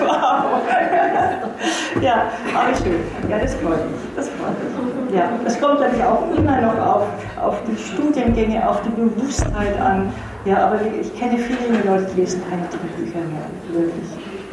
wow. 0.00 0.62
ja, 2.00 2.30
aber 2.54 2.74
schön. 2.76 3.00
Ja, 3.28 3.38
das 3.38 3.54
freut 3.56 3.90
mich. 3.90 4.00
Das 4.16 4.28
freut 4.30 4.56
mich. 4.62 5.14
Ja, 5.14 5.30
es 5.44 5.60
kommt 5.60 5.80
natürlich 5.80 6.04
auch 6.04 6.24
immer 6.36 6.60
noch 6.60 6.78
auf, 6.78 7.04
auf 7.40 7.56
die 7.68 7.76
Studiengänge, 7.76 8.66
auf 8.68 8.80
die 8.82 8.88
Bewusstheit 8.88 9.78
an. 9.80 10.12
Ja, 10.46 10.66
aber 10.66 10.80
ich 11.00 11.14
kenne 11.18 11.38
viele 11.38 11.82
Leute, 11.84 12.06
die 12.14 12.20
lesen 12.20 12.42
keine 12.48 12.62
dicken 12.62 12.88
Bücher 12.96 13.18
mehr. 13.18 13.46
Wirklich. 13.72 14.08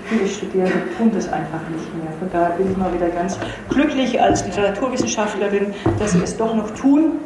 Viele 0.06 0.28
Studierende 0.28 0.82
tun 0.98 1.12
das 1.14 1.32
einfach 1.32 1.62
nicht 1.72 1.96
mehr. 1.96 2.12
Von 2.20 2.30
daher 2.32 2.50
bin 2.58 2.72
ich 2.72 2.78
mal 2.78 2.94
wieder 2.94 3.08
ganz 3.08 3.40
glücklich 3.70 4.22
als 4.22 4.46
Literaturwissenschaftlerin, 4.46 5.74
dass 5.98 6.12
sie 6.12 6.22
es 6.22 6.36
doch 6.36 6.54
noch 6.54 6.70
tun. 6.72 7.20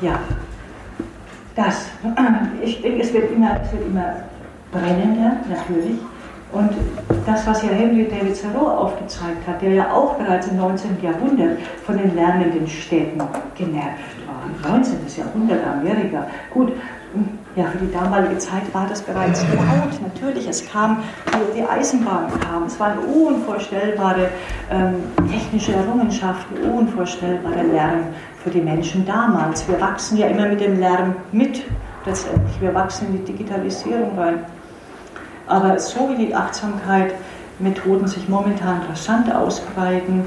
Ja, 0.00 0.18
das. 1.54 1.86
Ich 2.62 2.80
denke, 2.80 3.02
es 3.02 3.12
wird 3.12 3.30
immer, 3.30 3.60
es 3.62 3.72
wird 3.72 3.86
immer 3.86 4.14
brennender, 4.78 5.36
natürlich. 5.48 5.98
Und 6.52 6.70
das, 7.26 7.46
was 7.46 7.62
ja 7.62 7.70
Henry 7.70 8.08
David 8.08 8.40
Thoreau 8.40 8.68
aufgezeigt 8.68 9.46
hat, 9.46 9.60
der 9.60 9.72
ja 9.72 9.92
auch 9.92 10.14
bereits 10.14 10.46
im 10.46 10.56
19. 10.56 10.98
Jahrhundert 11.02 11.58
von 11.84 11.98
den 11.98 12.14
lernenden 12.14 12.66
Städten 12.66 13.20
genervt 13.56 14.16
war. 14.26 14.70
19. 14.70 14.96
Jahrhundert 15.16 15.66
Amerika. 15.66 16.26
Gut, 16.54 16.72
ja, 17.56 17.64
für 17.64 17.78
die 17.78 17.90
damalige 17.90 18.38
Zeit 18.38 18.62
war 18.72 18.86
das 18.88 19.00
bereits 19.02 19.42
laut. 19.54 20.00
Natürlich, 20.02 20.46
es 20.46 20.70
kam, 20.70 20.98
die, 21.26 21.60
die 21.60 21.66
Eisenbahn 21.66 22.28
kam, 22.40 22.64
es 22.64 22.78
waren 22.78 22.98
unvorstellbare 22.98 24.28
ähm, 24.70 24.96
technische 25.30 25.72
Errungenschaften, 25.72 26.70
unvorstellbarer 26.70 27.64
Lärm 27.64 28.00
für 28.44 28.50
die 28.50 28.60
Menschen 28.60 29.06
damals. 29.06 29.66
Wir 29.68 29.80
wachsen 29.80 30.18
ja 30.18 30.26
immer 30.28 30.48
mit 30.48 30.60
dem 30.60 30.78
Lärm 30.78 31.16
mit, 31.32 31.64
letztendlich. 32.04 32.60
Wir 32.60 32.74
wachsen 32.74 33.08
in 33.08 33.12
die 33.18 33.32
Digitalisierung 33.32 34.18
rein. 34.18 34.44
Aber 35.46 35.78
so 35.78 36.10
wie 36.10 36.26
die 36.26 36.34
Achtsamkeit 36.34 37.14
Methoden 37.58 38.06
sich 38.06 38.28
momentan 38.28 38.82
rasant 38.82 39.34
ausbreiten, 39.34 40.24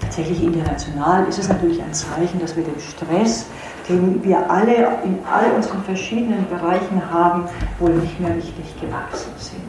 tatsächlich 0.00 0.42
international, 0.42 1.26
ist 1.26 1.38
es 1.38 1.48
natürlich 1.48 1.82
ein 1.82 1.92
Zeichen, 1.92 2.38
dass 2.40 2.54
wir 2.56 2.62
den 2.62 2.78
Stress, 2.78 3.46
den 3.88 4.22
wir 4.22 4.48
alle 4.48 4.74
in 5.04 5.18
all 5.30 5.50
unseren 5.56 5.82
verschiedenen 5.82 6.46
Bereichen 6.48 7.02
haben, 7.10 7.44
wohl 7.80 7.94
nicht 7.94 8.20
mehr 8.20 8.34
richtig 8.34 8.80
gewachsen 8.80 9.32
sind. 9.38 9.62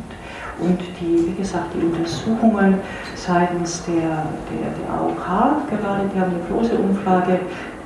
Und 0.60 0.80
die, 1.00 1.28
wie 1.28 1.36
gesagt, 1.36 1.68
die 1.76 1.86
Untersuchungen 1.86 2.80
seitens 3.16 3.84
der, 3.86 3.96
der, 3.96 4.72
der 4.80 4.94
AOK 5.00 5.70
gerade, 5.70 6.10
die 6.14 6.20
haben 6.20 6.32
eine 6.32 6.44
große 6.50 6.76
Umfrage 6.76 7.40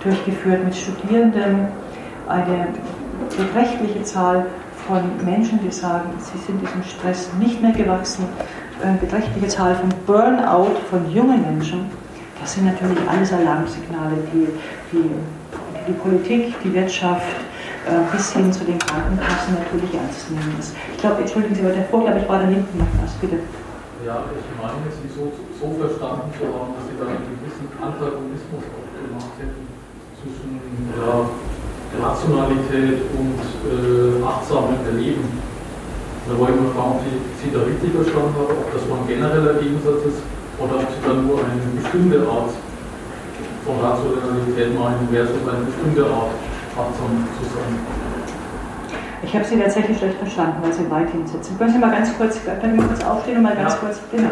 durchgeführt 0.04 0.64
mit 0.64 0.76
Studierenden, 0.76 1.68
eine 2.28 2.68
beträchtliche 3.38 4.04
Zahl 4.04 4.46
von 4.88 5.02
Menschen, 5.24 5.60
die 5.64 5.72
sagen, 5.72 6.10
sie 6.20 6.38
sind 6.46 6.62
diesem 6.62 6.84
Stress 6.84 7.30
nicht 7.40 7.62
mehr 7.62 7.72
gewachsen, 7.72 8.26
eine 8.84 8.98
beträchtliche 8.98 9.48
Zahl 9.48 9.76
von 9.76 9.90
Burnout 10.06 10.76
von 10.90 11.10
jungen 11.12 11.42
Menschen. 11.42 11.86
Das 12.40 12.54
sind 12.54 12.66
natürlich 12.66 12.98
alles 13.08 13.32
Alarmsignale, 13.32 14.18
die 14.34 14.48
die, 14.92 15.10
die 15.88 15.94
Politik, 15.94 16.56
die 16.64 16.74
Wirtschaft, 16.74 17.36
äh, 17.88 18.06
bis 18.12 18.34
hin 18.34 18.52
zu 18.52 18.64
den 18.64 18.78
Krankenkassen 18.78 19.56
natürlich 19.56 19.94
ernst 19.94 20.30
nehmen 20.30 20.56
ist. 20.60 20.76
Ich 20.94 21.02
glaube, 21.02 21.22
entschuldigen 21.22 21.56
Sie, 21.56 21.62
aber 21.62 21.74
davor, 21.74 22.02
glaube 22.06 22.20
ich, 22.20 22.30
war 22.30 22.40
da 22.40 22.46
hinten 22.46 22.78
noch 22.78 22.92
was, 23.02 23.14
bitte. 23.18 23.40
Ja, 24.06 24.26
ich 24.34 24.50
meine, 24.58 24.86
Sie 24.90 25.10
so, 25.14 25.32
so 25.58 25.68
verstanden 25.78 26.34
zu 26.38 26.46
haben, 26.50 26.74
dass 26.78 26.86
Sie 26.90 26.98
da 26.98 27.06
einen 27.06 27.26
gewissen 27.38 27.70
Antagonismus 27.78 28.64
aufgemacht 28.66 29.34
hätten 29.38 29.66
zwischen 30.22 30.62
ja, 30.98 31.30
Rationalität 32.00 33.04
und 33.20 33.40
äh, 33.68 34.24
achtsamem 34.24 34.80
Erleben. 34.86 35.28
Da 36.28 36.38
wollte 36.38 36.54
ich 36.54 36.62
mal 36.62 36.72
fragen, 36.72 36.96
ob 36.96 37.04
Sie 37.42 37.52
da 37.52 37.60
richtig 37.68 37.92
verstanden 37.92 38.36
habe, 38.38 38.54
ob 38.56 38.72
das 38.72 38.88
mal 38.88 39.04
ein 39.04 39.08
genereller 39.08 39.60
Gegensatz 39.60 40.06
ist 40.08 40.22
oder 40.62 40.80
ob 40.80 40.88
Sie 40.88 41.02
da 41.04 41.14
nur 41.14 41.42
eine 41.44 41.66
bestimmte 41.76 42.24
Art 42.24 42.54
von 43.66 43.76
Rationalität 43.82 44.72
meinen, 44.78 45.10
versus 45.12 45.44
eine 45.44 45.66
bestimmte 45.68 46.06
Art 46.08 46.32
achtsam 46.78 47.28
zu 47.36 47.44
sein. 47.52 47.76
Ich 49.24 49.36
habe 49.36 49.46
Sie 49.46 49.60
tatsächlich 49.60 49.98
schlecht 49.98 50.18
verstanden, 50.18 50.58
weil 50.62 50.74
Sie 50.74 50.90
weit 50.90 51.10
hinsitzen. 51.12 51.58
Können 51.58 51.74
Sie 51.74 51.78
mal 51.78 51.92
ganz 51.92 52.18
kurz, 52.18 52.40
können 52.44 52.80
Sie 52.80 52.88
kurz 52.88 53.04
aufstehen 53.06 53.38
und 53.38 53.44
mal 53.44 53.56
ganz 53.56 53.74
ja. 53.74 53.80
kurz. 53.80 54.00
Genau. 54.12 54.30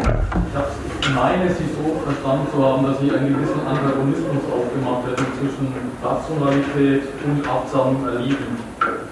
Ich 1.00 1.14
meine, 1.14 1.46
Sie 1.54 1.70
so 1.78 1.94
verstanden 2.02 2.46
zu 2.52 2.58
haben, 2.58 2.84
dass 2.86 2.98
Sie 2.98 3.10
einen 3.10 3.32
gewissen 3.32 3.60
Antagonismus 3.66 4.42
aufgemacht 4.50 5.06
hätten 5.06 5.26
zwischen 5.38 5.70
Rationalität 6.02 7.02
und 7.24 7.46
achtsamem 7.46 8.08
Erleben. 8.08 8.58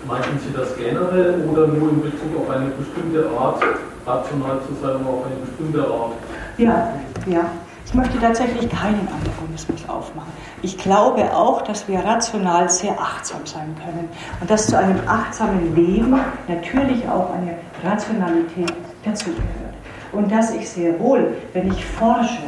Meinten 0.06 0.38
Sie 0.42 0.52
das 0.52 0.74
generell 0.76 1.46
oder 1.46 1.68
nur 1.68 1.90
in 1.90 2.02
Bezug 2.02 2.34
auf 2.42 2.50
eine 2.50 2.70
bestimmte 2.74 3.30
Art, 3.38 3.62
rational 4.04 4.58
zu 4.66 4.74
sein 4.82 4.96
oder 4.98 5.10
auf 5.10 5.26
eine 5.26 5.46
bestimmte 5.46 5.80
Art? 5.86 6.12
Ja, 6.58 6.94
ja. 7.26 7.50
Ich 7.88 7.94
möchte 7.94 8.20
tatsächlich 8.20 8.68
keinen 8.68 9.08
Antagonismus 9.08 9.88
aufmachen. 9.88 10.30
Ich 10.60 10.76
glaube 10.76 11.34
auch, 11.34 11.62
dass 11.62 11.88
wir 11.88 12.00
rational 12.00 12.68
sehr 12.68 13.00
achtsam 13.00 13.40
sein 13.46 13.74
können 13.82 14.10
und 14.42 14.50
dass 14.50 14.66
zu 14.66 14.76
einem 14.76 15.00
achtsamen 15.06 15.74
Leben 15.74 16.20
natürlich 16.48 17.08
auch 17.08 17.30
eine 17.32 17.56
Rationalität 17.82 18.74
dazugehört. 19.06 19.72
Und 20.12 20.30
dass 20.30 20.50
ich 20.54 20.68
sehr 20.68 21.00
wohl, 21.00 21.34
wenn 21.54 21.72
ich 21.72 21.82
forsche 21.86 22.42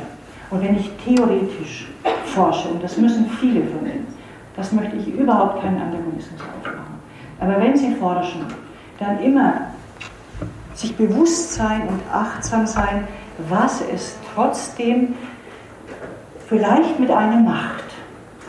und 0.51 0.62
wenn 0.62 0.76
ich 0.76 0.91
theoretisch 1.07 1.88
forsche, 2.26 2.68
und 2.68 2.84
das 2.84 2.99
müssen 2.99 3.24
viele 3.41 3.62
von 3.62 3.86
Ihnen, 3.86 4.07
das 4.57 4.72
möchte 4.72 4.97
ich 4.97 5.09
überhaupt 5.09 5.62
keinen 5.62 5.80
Antagonismus 5.80 6.38
aufmachen. 6.43 7.01
Aber 7.41 7.59
wenn 7.59 7.74
Sie 7.74 7.95
forschen, 7.95 8.45
dann 8.99 9.18
immer 9.20 9.55
sich 10.74 10.95
bewusst 10.95 11.55
sein 11.55 11.88
und 11.88 12.03
achtsam 12.12 12.66
sein, 12.66 13.09
was 13.49 13.80
es 13.80 14.20
trotzdem 14.35 15.14
vielleicht 16.49 16.99
mit 16.99 17.11
einer 17.11 17.37
Macht, 17.37 17.85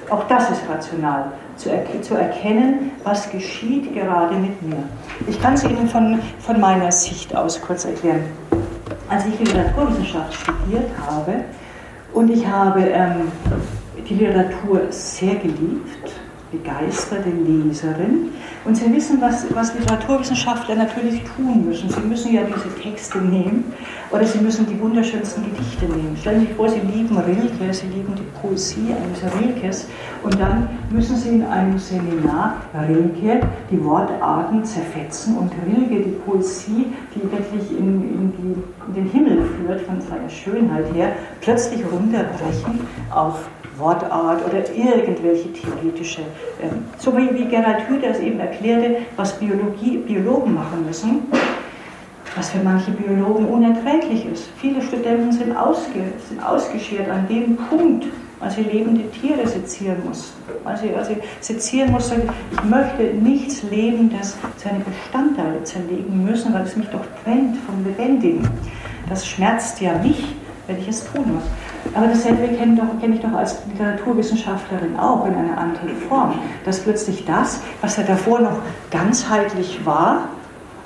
auch 0.09 0.23
das 0.27 0.49
ist 0.49 0.61
rational, 0.69 1.31
zu, 1.55 1.69
er 1.69 2.01
zu 2.01 2.15
erkennen, 2.15 2.91
was 3.03 3.29
geschieht 3.29 3.93
gerade 3.93 4.35
mit 4.35 4.61
mir. 4.61 4.83
Ich 5.27 5.41
kann 5.41 5.53
es 5.53 5.63
Ihnen 5.63 5.87
von, 5.87 6.19
von 6.39 6.59
meiner 6.59 6.91
Sicht 6.91 7.35
aus 7.35 7.61
kurz 7.61 7.85
erklären. 7.85 8.23
Als 9.09 9.25
ich 9.25 9.39
Literaturwissenschaft 9.39 10.33
studiert 10.33 10.89
habe 11.05 11.43
und 12.13 12.29
ich 12.29 12.45
habe 12.47 12.81
ähm, 12.81 13.31
die 14.09 14.15
Literatur 14.15 14.81
sehr 14.89 15.35
geliebt, 15.35 16.11
begeisterte 16.51 17.29
Leserin. 17.29 18.29
Und 18.65 18.75
Sie 18.75 18.93
wissen, 18.93 19.19
was, 19.21 19.45
was 19.55 19.73
Literaturwissenschaftler 19.73 20.75
natürlich 20.75 21.23
tun 21.35 21.65
müssen. 21.65 21.89
Sie 21.89 22.01
müssen 22.01 22.33
ja 22.33 22.41
diese 22.43 22.69
Texte 22.81 23.19
nehmen 23.19 23.73
oder 24.11 24.25
Sie 24.25 24.39
müssen 24.39 24.67
die 24.67 24.79
wunderschönsten 24.79 25.43
Gedichte 25.45 25.85
nehmen. 25.85 26.15
Stellen 26.19 26.41
Sie 26.41 26.47
sich 26.47 26.55
vor, 26.55 26.69
Sie 26.69 26.79
lieben 26.79 27.17
Rilke, 27.17 27.73
Sie 27.73 27.87
lieben 27.87 28.13
die 28.15 28.39
Poesie 28.39 28.93
eines 28.93 29.23
Rilkes 29.39 29.87
und 30.23 30.39
dann 30.39 30.69
müssen 30.89 31.15
Sie 31.15 31.29
in 31.29 31.43
einem 31.45 31.79
Seminar 31.79 32.57
Rilke 32.87 33.41
die 33.71 33.83
Wortarten 33.83 34.63
zerfetzen 34.63 35.37
und 35.37 35.51
Rilke 35.65 36.03
die 36.03 36.15
Poesie, 36.25 36.87
die 37.15 37.23
wirklich 37.23 37.71
in, 37.71 37.87
in, 38.03 38.33
die, 38.37 38.89
in 38.89 38.93
den 38.93 39.11
Himmel 39.11 39.43
führt 39.43 39.81
von 39.81 40.01
seiner 40.01 40.29
Schönheit 40.29 40.85
her, 40.93 41.13
plötzlich 41.39 41.81
runterbrechen 41.91 42.81
auf 43.09 43.49
Wortart 43.81 44.45
oder 44.45 44.59
irgendwelche 44.59 45.51
theoretische, 45.51 46.21
ähm, 46.61 46.85
so 46.97 47.15
wie, 47.17 47.33
wie 47.33 47.45
Gerhard 47.45 47.89
Hüther 47.89 48.11
es 48.11 48.19
eben 48.19 48.39
erklärte, 48.39 48.97
was 49.17 49.37
Biologie, 49.37 49.97
Biologen 49.97 50.53
machen 50.53 50.85
müssen, 50.85 51.23
was 52.35 52.51
für 52.51 52.63
manche 52.63 52.91
Biologen 52.91 53.45
unerträglich 53.47 54.25
ist. 54.25 54.49
Viele 54.57 54.81
Studenten 54.81 55.31
sind, 55.31 55.55
ausge, 55.57 55.99
sind 56.29 56.41
ausgeschert 56.43 57.09
an 57.09 57.27
dem 57.27 57.57
Punkt, 57.57 58.05
weil 58.39 58.51
sie 58.51 58.63
lebende 58.63 59.09
Tiere 59.11 59.45
sezieren 59.47 59.97
muss. 60.07 60.33
Weil 60.63 60.77
sie, 60.77 61.17
sezieren 61.39 61.91
muss, 61.91 62.11
ich 62.11 62.63
möchte 62.63 63.03
nichts 63.21 63.63
leben, 63.63 64.11
das 64.17 64.37
seine 64.57 64.79
Bestandteile 64.79 65.63
zerlegen 65.63 66.23
müssen, 66.23 66.53
weil 66.53 66.63
es 66.63 66.75
mich 66.75 66.87
doch 66.87 67.05
trennt 67.23 67.57
vom 67.65 67.83
Lebendigen. 67.83 68.47
Das 69.09 69.27
schmerzt 69.27 69.81
ja 69.81 69.93
mich, 69.97 70.23
wenn 70.67 70.79
ich 70.79 70.87
es 70.87 71.03
tun 71.11 71.33
muss. 71.33 71.43
Aber 71.93 72.07
dasselbe 72.07 72.47
kenne, 72.55 72.81
kenne 72.99 73.15
ich 73.15 73.21
doch 73.21 73.33
als 73.33 73.59
Literaturwissenschaftlerin 73.71 74.97
auch 74.97 75.25
in 75.25 75.35
einer 75.35 75.57
anderen 75.57 75.95
Form, 76.07 76.35
dass 76.63 76.79
plötzlich 76.79 77.25
das, 77.25 77.59
was 77.81 77.97
ja 77.97 78.03
davor 78.03 78.39
noch 78.39 78.59
ganzheitlich 78.91 79.85
war, 79.85 80.29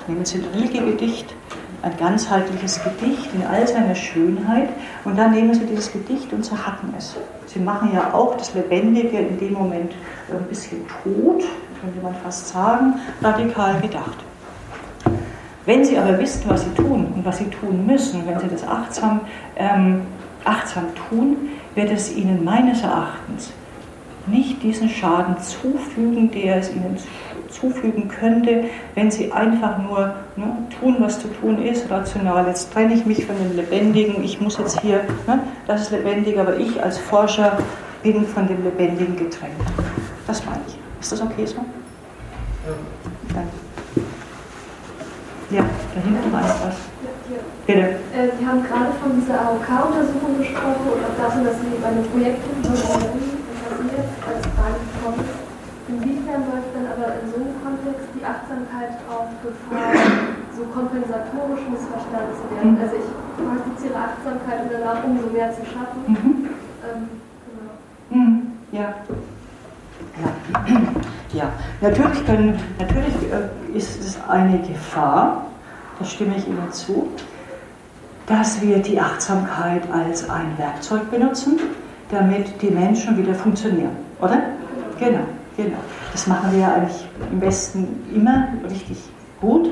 nehmen 0.08 0.24
Sie 0.24 0.38
ein 0.38 0.44
Rilke-Gedicht, 0.54 1.34
ein 1.82 1.96
ganzheitliches 1.98 2.80
Gedicht 2.82 3.30
in 3.34 3.46
all 3.46 3.66
seiner 3.66 3.94
Schönheit, 3.94 4.68
und 5.04 5.16
dann 5.16 5.32
nehmen 5.32 5.54
Sie 5.54 5.64
dieses 5.66 5.92
Gedicht 5.92 6.32
und 6.32 6.44
zerhacken 6.44 6.92
es. 6.96 7.16
Sie 7.46 7.60
machen 7.60 7.90
ja 7.94 8.12
auch 8.12 8.36
das 8.36 8.54
Lebendige 8.54 9.18
in 9.18 9.38
dem 9.38 9.52
Moment 9.52 9.92
ein 10.30 10.44
bisschen 10.48 10.86
tot, 11.02 11.44
könnte 11.80 12.00
man 12.02 12.14
fast 12.24 12.48
sagen, 12.48 12.94
radikal 13.22 13.80
gedacht. 13.80 14.16
Wenn 15.64 15.84
Sie 15.84 15.98
aber 15.98 16.18
wissen, 16.18 16.44
was 16.48 16.62
Sie 16.62 16.70
tun 16.70 17.12
und 17.14 17.24
was 17.24 17.38
Sie 17.38 17.50
tun 17.50 17.86
müssen, 17.86 18.26
wenn 18.26 18.38
Sie 18.38 18.48
das 18.48 18.66
achtsam 18.66 19.20
ähm, 19.56 20.02
achtsam 20.46 20.84
tun, 21.08 21.36
wird 21.74 21.90
es 21.90 22.14
ihnen 22.14 22.44
meines 22.44 22.82
Erachtens 22.82 23.52
nicht 24.26 24.62
diesen 24.62 24.88
Schaden 24.88 25.38
zufügen, 25.40 26.30
der 26.30 26.56
es 26.56 26.70
ihnen 26.70 26.96
zufügen 27.48 28.08
könnte, 28.08 28.64
wenn 28.94 29.10
sie 29.10 29.32
einfach 29.32 29.78
nur 29.78 30.14
ne, 30.36 30.56
tun, 30.80 30.96
was 30.98 31.20
zu 31.20 31.28
tun 31.28 31.62
ist, 31.62 31.90
rational. 31.90 32.46
Jetzt 32.46 32.72
trenne 32.72 32.94
ich 32.94 33.06
mich 33.06 33.24
von 33.24 33.36
dem 33.36 33.54
Lebendigen, 33.56 34.22
ich 34.22 34.40
muss 34.40 34.58
jetzt 34.58 34.80
hier, 34.80 35.02
ne, 35.26 35.40
das 35.66 35.82
ist 35.82 35.90
lebendig, 35.92 36.38
aber 36.38 36.56
ich 36.56 36.82
als 36.82 36.98
Forscher 36.98 37.58
bin 38.02 38.26
von 38.26 38.46
dem 38.46 38.62
Lebendigen 38.64 39.16
getrennt. 39.16 39.54
Das 40.26 40.44
meine 40.44 40.60
ich. 40.66 40.76
Ist 41.00 41.12
das 41.12 41.22
okay 41.22 41.46
so? 41.46 41.56
Ja. 41.56 42.72
Danke. 43.34 43.48
Ja, 45.50 45.64
da 45.94 46.00
hinten 46.00 46.32
war 46.32 46.40
etwas. 46.40 46.74
Bitte. 47.66 47.80
Äh, 48.14 48.30
Sie 48.38 48.46
haben 48.46 48.62
gerade 48.62 48.92
von 49.02 49.18
dieser 49.20 49.40
AOK-Untersuchung 49.40 50.38
gesprochen 50.38 50.86
und 50.94 51.02
auch 51.02 51.16
davon, 51.18 51.44
dass 51.44 51.58
Sie 51.58 51.74
bei 51.82 51.88
einem 51.88 52.06
Projekt 52.06 52.40
interessiert 52.46 53.26
als 54.26 54.46
Frage 54.54 54.78
gekommen 54.78 55.20
ist. 55.26 55.46
Inwiefern 55.88 56.42
sollte 56.50 56.70
dann 56.74 56.86
aber 56.90 57.22
in 57.22 57.30
so 57.30 57.36
einem 57.38 57.54
Kontext 57.62 58.10
die 58.14 58.24
Achtsamkeit 58.26 58.98
auf 59.06 59.30
Gefahr, 59.38 59.94
so 60.56 60.66
kompensatorisch 60.74 61.62
missverstanden 61.70 62.34
zu 62.34 62.44
werden? 62.50 62.74
Mhm. 62.74 62.82
Also 62.82 62.94
ich 62.98 63.08
praktiziere 63.38 63.94
Achtsamkeit, 63.94 64.66
um 64.66 64.68
danach 64.70 65.04
umso 65.04 65.30
mehr 65.30 65.50
zu 65.54 65.62
schaffen. 65.62 66.02
Mhm. 66.06 66.50
Ähm, 66.82 67.02
genau. 67.46 67.74
mhm. 68.10 68.52
Ja. 68.72 68.94
Ja. 70.18 70.30
ja, 71.32 71.52
natürlich, 71.80 72.26
können, 72.26 72.58
natürlich 72.78 73.14
äh, 73.30 73.76
ist 73.76 74.00
es 74.00 74.18
eine 74.28 74.58
Gefahr, 74.60 75.46
da 75.98 76.04
stimme 76.04 76.36
ich 76.36 76.46
Ihnen 76.46 76.70
zu, 76.72 77.08
dass 78.26 78.60
wir 78.60 78.78
die 78.78 79.00
Achtsamkeit 79.00 79.82
als 79.92 80.28
ein 80.28 80.58
Werkzeug 80.58 81.10
benutzen, 81.10 81.58
damit 82.10 82.60
die 82.60 82.70
Menschen 82.70 83.16
wieder 83.16 83.34
funktionieren, 83.34 83.96
oder? 84.20 84.42
Genau, 84.98 85.24
genau. 85.56 85.78
Das 86.12 86.26
machen 86.26 86.52
wir 86.52 86.60
ja 86.60 86.74
eigentlich 86.74 87.06
im 87.30 87.40
Westen 87.40 87.86
immer 88.14 88.48
richtig 88.68 88.98
gut. 89.40 89.70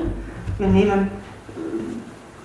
Wir 0.57 0.67
nehmen, 0.67 1.09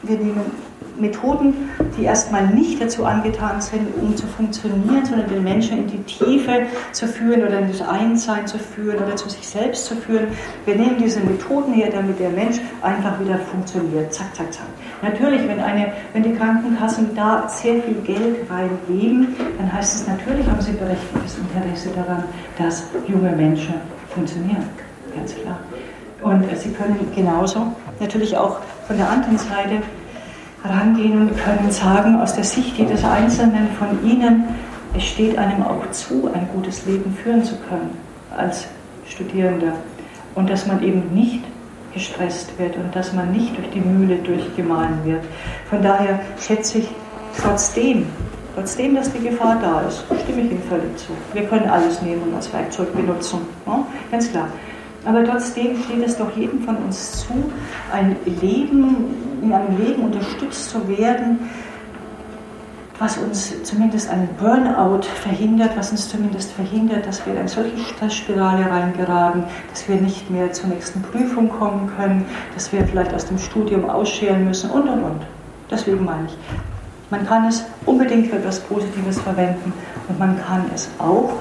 wir 0.02 0.18
nehmen 0.18 0.69
Methoden, 1.00 1.70
die 1.96 2.04
erstmal 2.04 2.46
nicht 2.48 2.80
dazu 2.80 3.04
angetan 3.04 3.60
sind, 3.60 3.82
um 4.00 4.16
zu 4.16 4.26
funktionieren, 4.26 5.04
sondern 5.04 5.28
den 5.28 5.42
Menschen 5.42 5.78
in 5.78 5.86
die 5.86 6.02
Tiefe 6.02 6.66
zu 6.92 7.06
führen 7.06 7.42
oder 7.42 7.60
in 7.60 7.68
das 7.68 7.82
Einssein 7.82 8.46
zu 8.46 8.58
führen 8.58 8.98
oder 8.98 9.16
zu 9.16 9.28
sich 9.28 9.46
selbst 9.46 9.86
zu 9.86 9.96
führen. 9.96 10.28
Wir 10.64 10.76
nehmen 10.76 10.96
diese 10.98 11.20
Methoden 11.20 11.72
her, 11.72 11.90
damit 11.92 12.18
der 12.18 12.30
Mensch 12.30 12.60
einfach 12.82 13.18
wieder 13.20 13.38
funktioniert. 13.38 14.12
Zack, 14.12 14.34
zack, 14.34 14.52
zack. 14.52 14.66
Natürlich, 15.02 15.46
wenn, 15.48 15.60
eine, 15.60 15.92
wenn 16.12 16.22
die 16.22 16.34
Krankenkassen 16.34 17.14
da 17.14 17.48
sehr 17.48 17.82
viel 17.82 18.00
Geld 18.04 18.50
reingeben, 18.50 19.34
dann 19.58 19.72
heißt 19.72 19.94
es 19.94 20.06
natürlich, 20.06 20.46
haben 20.46 20.60
sie 20.60 20.72
berechtigtes 20.72 21.38
Interesse 21.38 21.90
daran, 21.94 22.24
dass 22.58 22.84
junge 23.06 23.30
Menschen 23.30 23.74
funktionieren. 24.14 24.64
Ganz 25.14 25.34
klar. 25.34 25.58
Und 26.22 26.44
sie 26.58 26.70
können 26.70 26.98
genauso 27.14 27.72
natürlich 27.98 28.36
auch 28.36 28.58
von 28.86 28.96
der 28.96 29.08
anderen 29.08 29.38
Seite 29.38 29.82
rangehen 30.64 31.20
und 31.22 31.36
können 31.36 31.70
sagen, 31.70 32.20
aus 32.20 32.34
der 32.34 32.44
Sicht 32.44 32.76
jedes 32.76 33.04
Einzelnen 33.04 33.68
von 33.78 33.88
Ihnen, 34.04 34.44
es 34.96 35.04
steht 35.04 35.38
einem 35.38 35.62
auch 35.62 35.90
zu, 35.92 36.30
ein 36.32 36.48
gutes 36.54 36.84
Leben 36.86 37.16
führen 37.22 37.44
zu 37.44 37.54
können 37.68 37.96
als 38.36 38.66
Studierender, 39.06 39.72
und 40.34 40.48
dass 40.48 40.66
man 40.66 40.82
eben 40.82 41.12
nicht 41.12 41.42
gestresst 41.92 42.56
wird 42.58 42.76
und 42.76 42.94
dass 42.94 43.12
man 43.12 43.32
nicht 43.32 43.56
durch 43.56 43.68
die 43.70 43.80
Mühle 43.80 44.16
durchgemahlen 44.16 45.04
wird. 45.04 45.24
Von 45.68 45.82
daher 45.82 46.20
schätze 46.40 46.78
ich 46.78 46.88
trotzdem, 47.40 48.06
trotzdem, 48.54 48.94
dass 48.94 49.12
die 49.12 49.18
Gefahr 49.18 49.58
da 49.60 49.80
ist, 49.82 50.04
stimme 50.22 50.42
ich 50.42 50.52
Ihnen 50.52 50.62
völlig 50.68 50.96
zu. 50.96 51.08
Wir 51.32 51.42
können 51.44 51.68
alles 51.68 52.00
nehmen 52.02 52.22
und 52.22 52.34
als 52.34 52.52
Werkzeug 52.52 52.94
benutzen, 52.94 53.40
ja? 53.66 53.84
ganz 54.10 54.30
klar. 54.30 54.48
Aber 55.04 55.24
trotzdem 55.24 55.82
steht 55.82 56.04
es 56.04 56.16
doch 56.16 56.36
jedem 56.36 56.60
von 56.62 56.76
uns 56.76 57.20
zu, 57.20 57.32
ein 57.92 58.16
Leben, 58.40 59.14
in 59.42 59.52
einem 59.52 59.78
Leben 59.78 60.02
unterstützt 60.02 60.70
zu 60.70 60.86
werden, 60.88 61.38
was 62.98 63.16
uns 63.16 63.62
zumindest 63.62 64.10
einen 64.10 64.28
Burnout 64.38 65.06
verhindert, 65.22 65.70
was 65.74 65.90
uns 65.90 66.10
zumindest 66.10 66.52
verhindert, 66.52 67.06
dass 67.06 67.24
wir 67.24 67.32
in 67.32 67.38
eine 67.40 67.48
solche 67.48 67.78
Stressspirale 67.78 68.70
reingeraten, 68.70 69.44
dass 69.70 69.88
wir 69.88 69.96
nicht 69.96 70.30
mehr 70.30 70.52
zur 70.52 70.68
nächsten 70.68 71.00
Prüfung 71.00 71.48
kommen 71.48 71.90
können, 71.96 72.26
dass 72.54 72.70
wir 72.72 72.84
vielleicht 72.84 73.14
aus 73.14 73.24
dem 73.24 73.38
Studium 73.38 73.88
ausscheren 73.88 74.44
müssen 74.44 74.70
und 74.70 74.86
und 74.86 75.02
und. 75.02 75.22
Deswegen 75.70 76.04
meine 76.04 76.26
ich, 76.26 76.36
man 77.10 77.26
kann 77.26 77.46
es 77.46 77.64
unbedingt 77.86 78.26
für 78.26 78.36
etwas 78.36 78.60
Positives 78.60 79.18
verwenden 79.18 79.72
und 80.08 80.18
man 80.18 80.38
kann 80.38 80.66
es 80.74 80.90
auch 80.98 81.32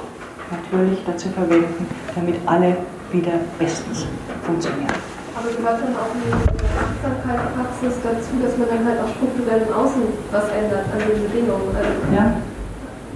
natürlich 0.51 0.99
dazu 1.05 1.29
verwenden, 1.29 1.85
damit 2.15 2.35
alle 2.45 2.77
wieder 3.11 3.33
bestens 3.57 4.05
funktionieren. 4.43 4.93
Aber 5.35 5.49
gehört 5.49 5.79
dann 5.81 5.95
auch 5.95 6.11
eine 6.11 6.35
Achtsamkeitspraxis 6.35 7.95
dazu, 8.03 8.31
dass 8.43 8.57
man 8.57 8.67
dann 8.69 8.85
halt 8.85 8.99
auch 8.99 9.09
strukturell 9.15 9.61
im 9.67 9.73
Außen 9.73 10.01
was 10.31 10.49
ändert 10.49 10.85
an 10.91 10.99
den 10.99 11.23
Bedingungen? 11.23 11.75
Also 11.75 11.91
ja, 12.13 12.35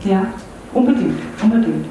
ja, 0.03 0.26
unbedingt, 0.73 1.19
unbedingt. 1.41 1.85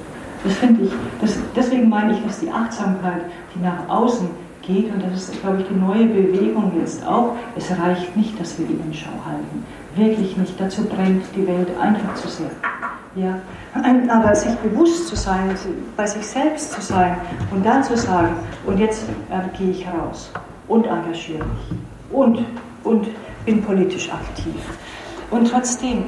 Das 0.45 0.55
finde 0.55 0.85
ich, 0.85 0.93
das, 1.21 1.39
deswegen 1.55 1.89
meine 1.89 2.13
ich, 2.13 2.25
dass 2.25 2.41
die 2.41 2.51
Achtsamkeit, 2.51 3.23
die 3.55 3.61
nach 3.63 3.89
außen 3.89 4.29
geht, 4.63 4.93
und 4.93 5.03
das 5.03 5.29
ist, 5.29 5.41
glaube 5.41 5.61
ich, 5.61 5.69
die 5.69 5.75
neue 5.75 6.07
Bewegung 6.07 6.73
jetzt 6.81 7.07
auch, 7.07 7.37
es 7.57 7.71
reicht 7.71 8.17
nicht, 8.17 8.41
dass 8.41 8.59
wir 8.59 8.67
die 8.67 8.75
Innenschau 8.75 9.11
halten. 9.27 9.65
Wirklich 9.95 10.37
nicht. 10.37 10.59
Dazu 10.59 10.85
brennt 10.85 11.25
die 11.37 11.47
Welt 11.47 11.69
einfach 11.81 12.15
zu 12.15 12.29
sehr. 12.29 12.51
Ja, 13.15 13.39
aber 14.09 14.35
sich 14.35 14.55
bewusst 14.57 15.09
zu 15.09 15.17
sein, 15.17 15.55
bei 15.99 16.07
sich 16.07 16.27
selbst 16.27 16.73
zu 16.73 16.81
sein 16.81 17.17
und 17.51 17.65
dann 17.65 17.85
zu 17.85 17.95
sagen, 17.95 18.35
und 18.65 18.79
jetzt 18.79 19.05
äh, 19.31 19.57
gehe 19.59 19.71
ich 19.71 19.87
raus 19.87 20.31
und 20.67 20.87
engagiere 20.87 21.45
mich 21.45 21.79
und, 22.11 22.45
und 22.85 23.07
bin 23.45 23.63
politisch 23.63 24.11
aktiv. 24.11 24.55
Und 25.31 25.51
trotzdem, 25.51 26.05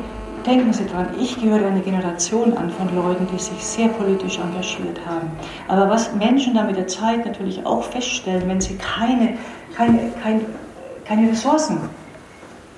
denken 0.47 0.73
Sie 0.73 0.87
dran, 0.87 1.09
ich 1.19 1.41
gehöre 1.41 1.67
einer 1.67 1.81
Generation 1.81 2.57
an 2.57 2.71
von 2.71 2.95
Leuten, 2.95 3.27
die 3.33 3.39
sich 3.39 3.65
sehr 3.65 3.89
politisch 3.89 4.39
engagiert 4.39 5.01
haben. 5.07 5.31
Aber 5.69 5.91
was 5.91 6.15
Menschen 6.15 6.55
da 6.55 6.65
mit 6.65 6.77
der 6.77 6.87
Zeit 6.87 7.27
natürlich 7.27 7.65
auch 7.67 7.83
feststellen, 7.83 8.49
wenn 8.49 8.61
sie 8.61 8.77
keine, 8.77 9.37
keine, 9.77 10.11
keine, 10.23 10.41
keine 11.05 11.31
Ressourcen, 11.31 11.79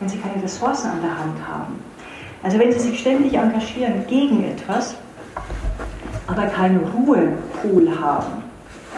wenn 0.00 0.08
sie 0.08 0.18
keine 0.18 0.42
Ressourcen 0.42 0.90
an 0.90 1.00
der 1.02 1.18
Hand 1.18 1.48
haben, 1.48 1.85
also 2.42 2.58
wenn 2.58 2.72
Sie 2.72 2.78
sich 2.78 3.00
ständig 3.00 3.34
engagieren 3.34 4.04
gegen 4.08 4.44
etwas, 4.44 4.94
aber 6.26 6.46
keinen 6.46 6.80
Ruhepool 6.84 7.88
haben, 8.00 8.42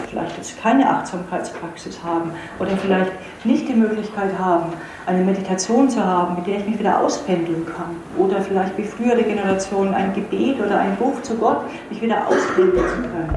vielleicht 0.09 0.37
jetzt 0.37 0.61
keine 0.61 0.89
Achtsamkeitspraxis 0.89 2.03
haben 2.03 2.31
oder 2.59 2.71
vielleicht 2.77 3.11
nicht 3.43 3.67
die 3.67 3.73
Möglichkeit 3.73 4.37
haben, 4.37 4.73
eine 5.05 5.23
Meditation 5.23 5.89
zu 5.89 6.03
haben, 6.03 6.35
mit 6.35 6.47
der 6.47 6.57
ich 6.59 6.65
mich 6.67 6.79
wieder 6.79 6.99
auspendeln 6.99 7.65
kann 7.65 7.95
oder 8.17 8.41
vielleicht 8.41 8.77
wie 8.77 8.83
frühere 8.83 9.23
Generationen 9.23 9.93
ein 9.93 10.13
Gebet 10.13 10.59
oder 10.59 10.79
ein 10.79 10.97
Ruf 10.99 11.21
zu 11.23 11.35
Gott, 11.35 11.61
mich 11.89 12.01
wieder 12.01 12.27
auspendeln 12.27 12.85
zu 12.87 13.01
können. 13.01 13.35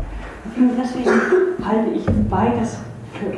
Deswegen 0.79 1.66
halte 1.66 1.91
ich 1.91 2.05
beides 2.29 2.79
für 3.15 3.31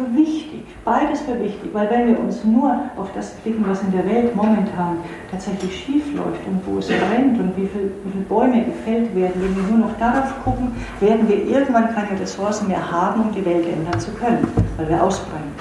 für 0.00 0.16
wichtig, 0.16 0.62
beides 0.84 1.20
für 1.20 1.38
wichtig, 1.38 1.70
weil 1.72 1.90
wenn 1.90 2.08
wir 2.08 2.18
uns 2.18 2.42
nur 2.44 2.70
auf 2.96 3.08
das 3.14 3.32
blicken, 3.34 3.64
was 3.66 3.82
in 3.82 3.92
der 3.92 4.06
Welt 4.06 4.34
momentan 4.34 4.98
tatsächlich 5.30 5.84
schief 5.84 6.04
läuft 6.14 6.46
und 6.46 6.60
wo 6.66 6.78
es 6.78 6.86
brennt 6.86 7.38
und 7.38 7.56
wie 7.56 7.66
viele 7.66 7.90
viel 8.12 8.22
Bäume 8.28 8.64
gefällt 8.64 9.14
werden, 9.14 9.34
wenn 9.36 9.56
wir 9.56 9.62
nur 9.64 9.88
noch 9.88 9.98
darauf 9.98 10.32
gucken, 10.44 10.72
werden 11.00 11.28
wir 11.28 11.44
irgendwann 11.44 11.94
keine 11.94 12.18
Ressourcen 12.18 12.68
mehr 12.68 12.90
haben, 12.90 13.22
um 13.22 13.32
die 13.32 13.44
Welt 13.44 13.66
ändern 13.66 14.00
zu 14.00 14.10
können, 14.12 14.46
weil 14.76 14.88
wir 14.88 15.02
ausbrennen, 15.02 15.52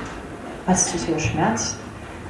es 0.68 0.92
zu 0.92 0.98
sehr 0.98 1.20
schmerzt, 1.20 1.78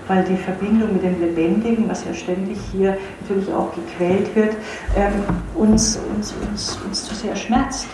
weil 0.07 0.23
die 0.23 0.37
Verbindung 0.37 0.93
mit 0.93 1.03
dem 1.03 1.19
Lebendigen, 1.19 1.87
was 1.87 2.03
ja 2.05 2.13
ständig 2.13 2.57
hier 2.71 2.97
natürlich 3.21 3.53
auch 3.53 3.71
gequält 3.75 4.35
wird, 4.35 4.55
ähm, 4.97 5.13
uns, 5.55 5.99
uns, 6.15 6.33
uns, 6.49 6.79
uns 6.85 7.05
zu 7.05 7.13
sehr 7.13 7.35
schmerzt. 7.35 7.87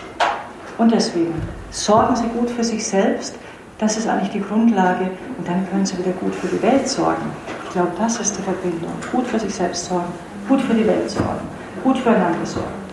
Und 0.78 0.92
deswegen 0.92 1.34
sorgen 1.70 2.16
Sie 2.16 2.28
gut 2.28 2.50
für 2.50 2.64
sich 2.64 2.86
selbst, 2.86 3.34
das 3.78 3.98
ist 3.98 4.08
eigentlich 4.08 4.30
die 4.30 4.40
Grundlage 4.40 5.10
und 5.38 5.46
dann 5.46 5.68
können 5.70 5.84
sie 5.84 5.98
wieder 5.98 6.12
gut 6.12 6.34
für 6.34 6.48
die 6.48 6.62
Welt 6.62 6.88
sorgen. 6.88 7.30
Ich 7.64 7.72
glaube, 7.72 7.92
das 7.98 8.18
ist 8.20 8.38
die 8.38 8.42
Verbindung. 8.42 8.92
Gut 9.12 9.26
für 9.26 9.38
sich 9.38 9.54
selbst 9.54 9.86
sorgen, 9.86 10.12
gut 10.48 10.60
für 10.62 10.74
die 10.74 10.86
Welt 10.86 11.10
sorgen, 11.10 11.46
gut 11.84 11.98
füreinander 11.98 12.46
sorgen. 12.46 12.86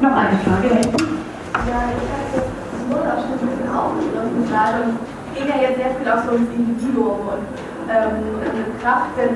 Noch 0.00 0.12
eine 0.12 0.38
Frage, 0.38 0.68
Ja, 0.68 0.78
ich 0.78 2.08
habe 2.12 2.28
das 2.34 2.44
Symbolausschnitt 2.78 3.40
ein 3.40 3.48
bisschen 3.48 3.74
aufgeschlossen 3.74 4.48
gerade 4.50 4.84
ging 5.34 5.48
ja 5.48 5.68
jetzt 5.68 5.76
sehr 5.76 5.92
viel 5.96 6.08
auch 6.08 6.24
so 6.24 6.32
ums 6.32 6.48
Individuum 6.54 7.20
und 7.28 7.44
ähm, 7.88 8.24
Kraft 8.82 9.12
für, 9.16 9.28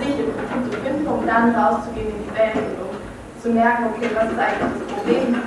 sich 0.00 0.18
im 0.20 0.32
Prinzip 0.32 0.72
zu 0.72 0.78
finden, 0.80 1.06
um 1.06 1.26
dann 1.26 1.54
rauszugehen 1.54 2.08
in 2.08 2.24
die 2.24 2.36
Welt 2.36 2.85
zu 3.42 3.50
merken, 3.50 3.84
okay, 3.94 4.10
was 4.14 4.32
ist 4.32 4.38
eigentlich 4.38 4.72
das 4.78 4.94
Problem? 4.94 5.42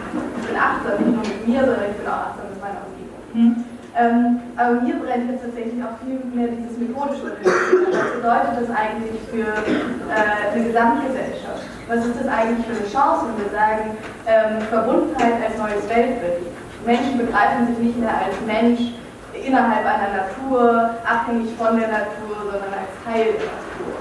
bin 0.50 0.58
achtsam, 0.58 0.98
nicht 0.98 1.14
nur 1.14 1.26
mit 1.26 1.48
mir, 1.48 1.62
sondern 1.62 1.90
ich 1.94 1.98
bin 1.98 2.08
auch 2.08 2.34
achtsam 2.34 2.46
mit 2.50 2.62
meiner 2.62 2.82
Umgebung. 2.90 3.22
Hm. 3.34 3.52
Ähm, 3.98 4.40
aber 4.56 4.82
mir 4.82 4.96
brennt 5.02 5.30
jetzt 5.30 5.44
tatsächlich 5.44 5.82
auch 5.84 5.98
viel 6.06 6.22
mehr 6.32 6.48
dieses 6.54 6.78
methodische 6.78 7.36
Was 7.42 8.10
bedeutet 8.16 8.54
das 8.62 8.70
eigentlich 8.70 9.18
für 9.28 9.50
äh, 9.50 10.54
eine 10.54 10.64
Gesamtgesellschaft? 10.64 11.66
Was 11.90 12.06
ist 12.06 12.22
das 12.22 12.30
eigentlich 12.30 12.66
für 12.70 12.78
eine 12.78 12.88
Chance, 12.88 13.26
wenn 13.28 13.38
wir 13.44 13.52
sagen, 13.52 13.98
ähm, 14.30 14.62
Verbundenheit 14.70 15.42
als 15.42 15.58
neues 15.58 15.84
Weltbild? 15.90 16.48
Menschen 16.86 17.18
begreifen 17.18 17.68
sich 17.68 17.78
nicht 17.80 17.98
mehr 18.00 18.14
als 18.14 18.38
Mensch 18.46 18.94
innerhalb 19.34 19.86
einer 19.86 20.24
Natur, 20.24 20.96
abhängig 21.04 21.50
von 21.58 21.76
der 21.78 21.90
Natur, 21.90 22.46
sondern 22.46 22.72
als 22.72 22.94
Teil 23.04 23.36
der 23.36 23.52
Natur. 23.58 23.98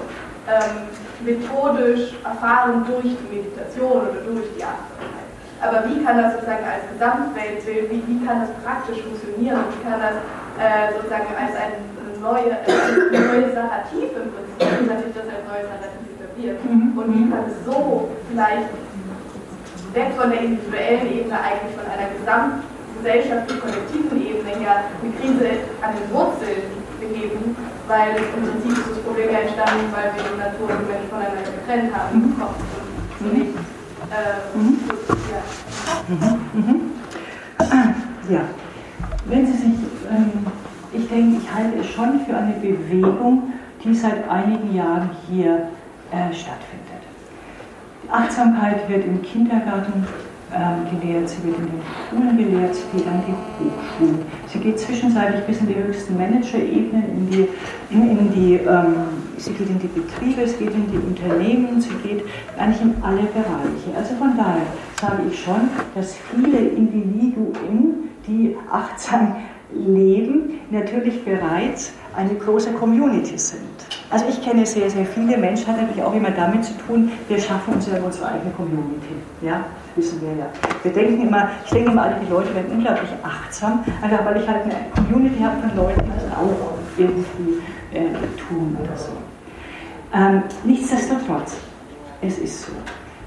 Ähm, 0.47 0.87
methodisch 1.21 2.15
erfahren 2.23 2.85
durch 2.87 3.15
die 3.15 3.27
Meditation 3.27 4.07
oder 4.07 4.21
durch 4.23 4.47
die 4.55 4.63
Achtsamkeit. 4.63 5.29
Aber 5.59 5.83
wie 5.89 6.03
kann 6.03 6.15
das 6.15 6.33
sozusagen 6.33 6.63
als 6.63 6.87
Gesamtweltbild, 6.87 7.91
wie, 7.91 8.03
wie 8.07 8.25
kann 8.25 8.47
das 8.47 8.51
praktisch 8.63 9.03
funktionieren? 9.03 9.59
Wie 9.75 9.83
kann 9.83 9.99
das 9.99 10.15
äh, 10.55 10.95
sozusagen 10.95 11.35
als 11.35 11.51
ein 11.59 11.83
neue, 12.23 12.55
ein 12.63 13.11
neues 13.11 13.51
Narrativ 13.55 14.07
im 14.15 14.31
Prinzip, 14.31 14.67
wie 14.79 14.87
natürlich 14.87 15.15
das 15.19 15.27
als 15.27 15.43
neues 15.47 15.67
Narrativ 15.67 16.03
etabliert? 16.15 16.57
Mhm. 16.63 16.95
Und 16.95 17.07
wie 17.11 17.27
kann 17.27 17.43
es 17.43 17.59
so 17.67 18.07
vielleicht 18.31 18.71
weg 19.91 20.15
von 20.15 20.31
der 20.31 20.39
individuellen 20.39 21.11
Ebene 21.11 21.35
eigentlich 21.35 21.75
von 21.75 21.87
einer 21.91 22.07
gesamtgesellschaftlichen, 22.15 23.59
kollektiven 23.59 24.15
Ebene 24.15 24.51
her 24.63 24.87
eine 24.87 25.11
Krise 25.19 25.67
an 25.83 25.91
den 25.91 26.07
Wurzeln 26.13 26.78
begeben, 26.99 27.55
weil 27.87 28.15
im 28.17 28.43
Prinzip 28.43 28.71
ist 28.77 28.91
das 28.91 28.99
Problem 28.99 29.31
ja 29.31 29.39
entstanden, 29.39 29.91
weil 29.91 30.11
wir 30.15 30.23
die 30.23 30.37
Natur 30.37 30.69
und 30.69 30.85
die 30.85 30.91
Menschen 30.91 31.09
voneinander 31.09 31.51
getrennt 31.51 31.95
haben. 31.95 32.19
Mhm. 32.19 32.35
So 33.19 33.25
nicht 33.35 33.53
mhm. 36.07 36.39
Mhm. 36.53 36.91
Ja, 38.29 38.41
wenn 39.25 39.45
Sie 39.45 39.53
sich, 39.53 39.73
ähm, 40.09 40.45
ich 40.93 41.07
denke, 41.07 41.37
ich 41.41 41.53
halte 41.53 41.79
es 41.79 41.87
schon 41.87 42.25
für 42.25 42.35
eine 42.35 42.53
Bewegung, 42.53 43.53
die 43.83 43.95
seit 43.95 44.29
einigen 44.29 44.75
Jahren 44.75 45.09
hier 45.27 45.69
äh, 46.11 46.33
stattfindet. 46.33 47.03
Die 48.03 48.09
Achtsamkeit 48.09 48.87
wird 48.89 49.05
im 49.05 49.21
Kindergarten 49.21 49.93
ähm, 49.93 50.28
gelehrt, 50.89 51.29
sie 51.29 51.43
wird 51.43 51.57
in 51.59 51.65
den 51.65 51.81
Schulen 52.09 52.37
gelehrt, 52.37 52.75
sie 52.75 52.97
geht 52.97 53.07
an 53.07 53.21
die 53.27 53.33
Hochschulen. 53.33 54.25
Sie 54.47 54.59
geht 54.59 54.79
zwischenzeitlich 54.79 55.43
bis 55.45 55.59
in 55.59 55.67
die 55.67 55.75
höchsten 55.75 56.17
Managerebenen, 56.17 57.03
in 57.03 57.29
die, 57.29 57.47
in, 57.91 58.17
in 58.17 58.31
die 58.33 58.53
ähm, 58.55 58.95
sie 59.37 59.53
geht 59.53 59.69
in 59.69 59.79
die 59.79 59.87
Betriebe, 59.87 60.47
sie 60.47 60.57
geht 60.57 60.73
in 60.73 60.91
die 60.91 60.97
Unternehmen, 60.97 61.81
sie 61.81 61.93
geht 62.03 62.23
eigentlich 62.57 62.81
in 62.81 62.95
alle 63.01 63.21
Bereiche. 63.21 63.97
Also 63.97 64.15
von 64.15 64.35
daher 64.35 64.65
sage 64.99 65.23
ich 65.29 65.43
schon, 65.43 65.69
dass 65.95 66.17
viele 66.31 66.57
Individuen, 66.57 68.09
die 68.27 68.55
achtsam 68.71 69.35
leben, 69.73 70.59
natürlich 70.71 71.23
bereits 71.23 71.93
eine 72.15 72.33
große 72.33 72.71
Community 72.73 73.37
sind. 73.37 73.59
Also 74.09 74.25
ich 74.27 74.43
kenne 74.43 74.65
sehr, 74.65 74.89
sehr 74.89 75.05
viele 75.05 75.37
Menschen, 75.37 75.67
hat 75.67 75.77
natürlich 75.77 76.03
auch 76.03 76.15
immer 76.15 76.31
damit 76.31 76.65
zu 76.65 76.73
tun, 76.87 77.11
wir 77.27 77.39
schaffen 77.39 77.75
uns 77.75 77.87
ja 77.87 78.01
unsere 78.01 78.27
eigene 78.27 78.51
Community. 78.51 79.13
Ja, 79.41 79.65
wissen 79.99 80.21
wir 80.21 80.35
ja. 80.35 80.45
Wir 80.83 80.91
denken 80.91 81.27
immer, 81.27 81.49
ich 81.63 81.71
denke 81.71 81.91
immer, 81.91 82.09
die 82.21 82.31
Leute 82.31 82.55
werden 82.55 82.71
unglaublich 82.71 83.09
achtsam, 83.21 83.83
einfach 84.01 84.25
weil 84.25 84.41
ich 84.41 84.47
halt 84.47 84.63
eine 84.63 84.75
Community 84.95 85.43
habe 85.43 85.67
von 85.67 85.75
Leuten, 85.75 86.01
die 86.03 86.11
das 86.15 86.37
auch 86.37 86.73
irgendwie 86.97 87.61
äh, 87.93 88.09
tun 88.37 88.77
oder 88.81 88.97
so. 88.97 89.11
Ähm, 90.13 90.43
nichtsdestotrotz, 90.63 91.57
es 92.21 92.39
ist 92.39 92.65
so, 92.65 92.71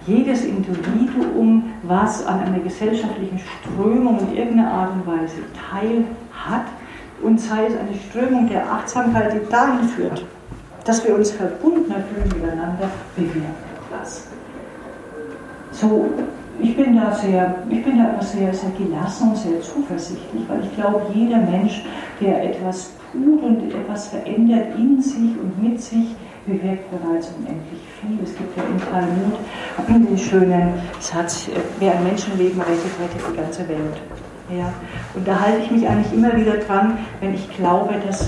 jedes 0.06 0.44
Individuum, 0.44 1.74
was 1.84 2.26
an 2.26 2.40
einer 2.40 2.58
gesellschaftlichen 2.58 3.38
Strömung 3.38 4.18
in 4.18 4.36
irgendeiner 4.36 4.72
Art 4.72 4.90
und 4.94 5.06
Weise 5.06 5.36
teil 5.70 6.04
hat, 6.32 6.66
und 7.22 7.40
sei 7.40 7.66
es 7.66 7.74
eine 7.76 7.96
Strömung 8.10 8.48
der 8.48 8.68
Achtsamkeit, 8.68 9.32
die 9.32 9.48
dahin 9.48 9.88
führt, 9.88 10.24
dass 10.84 11.06
wir 11.06 11.14
uns 11.14 11.30
verbundener 11.30 12.02
fühlen 12.12 12.28
miteinander, 12.34 12.90
bewirkt 13.14 13.46
das. 13.92 14.26
So, 15.70 16.10
ich 16.62 16.76
bin 16.76 16.96
da 16.96 17.12
sehr, 17.12 17.54
ich 17.68 17.84
bin 17.84 17.98
da 17.98 18.10
aber 18.10 18.22
sehr, 18.22 18.52
sehr 18.54 18.70
gelassen 18.70 19.30
und 19.30 19.36
sehr 19.36 19.60
zuversichtlich, 19.60 20.42
weil 20.48 20.60
ich 20.64 20.74
glaube, 20.74 21.02
jeder 21.12 21.38
Mensch, 21.38 21.84
der 22.20 22.50
etwas 22.50 22.92
tut 23.12 23.42
und 23.42 23.74
etwas 23.74 24.08
verändert 24.08 24.78
in 24.78 25.00
sich 25.02 25.36
und 25.38 25.62
mit 25.62 25.80
sich, 25.80 26.14
bewirkt 26.46 26.90
bereits 26.90 27.32
unendlich 27.38 27.80
viel. 28.00 28.18
Es 28.22 28.36
gibt 28.36 28.56
ja 28.56 28.64
im 28.64 28.80
Talmud 28.80 29.38
den 29.88 30.18
schönen 30.18 30.72
Satz, 30.98 31.48
wer 31.78 31.96
ein 31.96 32.04
Menschenleben 32.04 32.60
rettet, 32.60 32.92
rettet 33.00 33.22
die 33.30 33.36
ganze 33.36 33.68
Welt. 33.68 34.00
Ja. 34.50 34.72
Und 35.14 35.26
da 35.26 35.40
halte 35.40 35.62
ich 35.64 35.70
mich 35.70 35.88
eigentlich 35.88 36.12
immer 36.12 36.36
wieder 36.36 36.56
dran, 36.56 36.98
wenn 37.20 37.34
ich 37.34 37.48
glaube, 37.56 37.94
dass 38.04 38.26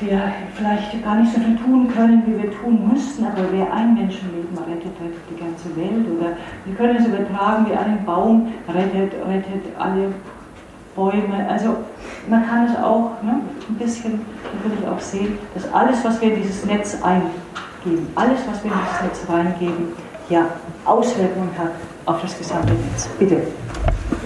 wir 0.00 0.20
vielleicht 0.54 1.04
gar 1.04 1.16
nicht 1.16 1.32
so 1.32 1.40
viel 1.40 1.56
tun 1.56 1.88
können, 1.88 2.22
wie 2.26 2.42
wir 2.42 2.50
tun 2.50 2.90
müssten, 2.92 3.24
aber 3.24 3.44
wer 3.50 3.72
ein 3.72 3.94
Menschenleben 3.94 4.56
rettet, 4.58 4.92
rettet 5.00 5.22
die 5.30 5.40
ganze 5.40 5.76
Welt. 5.76 6.06
Oder 6.18 6.36
wir 6.64 6.74
können 6.74 6.96
es 6.96 7.06
übertragen, 7.06 7.66
wer 7.68 7.80
einen 7.80 8.04
Baum 8.04 8.52
rettet, 8.68 9.14
rettet 9.26 9.64
alle 9.78 10.12
Bäume. 10.94 11.46
Also 11.48 11.76
man 12.28 12.46
kann 12.46 12.66
es 12.66 12.76
auch 12.76 13.22
ne, 13.22 13.40
ein 13.68 13.74
bisschen 13.76 14.20
natürlich 14.54 14.86
auch 14.88 15.00
sehen, 15.00 15.38
dass 15.54 15.72
alles, 15.72 16.04
was 16.04 16.20
wir 16.20 16.34
in 16.34 16.42
dieses 16.42 16.64
Netz 16.64 16.98
eingeben, 17.02 18.08
alles, 18.14 18.40
was 18.50 18.64
wir 18.64 18.72
in 18.72 18.78
dieses 18.78 19.02
Netz 19.02 19.30
reingeben, 19.30 19.88
ja 20.28 20.46
Auswirkungen 20.84 21.50
hat 21.56 21.70
auf 22.06 22.20
das 22.22 22.36
gesamte 22.38 22.72
Netz. 22.72 23.08
Bitte. 23.18 23.42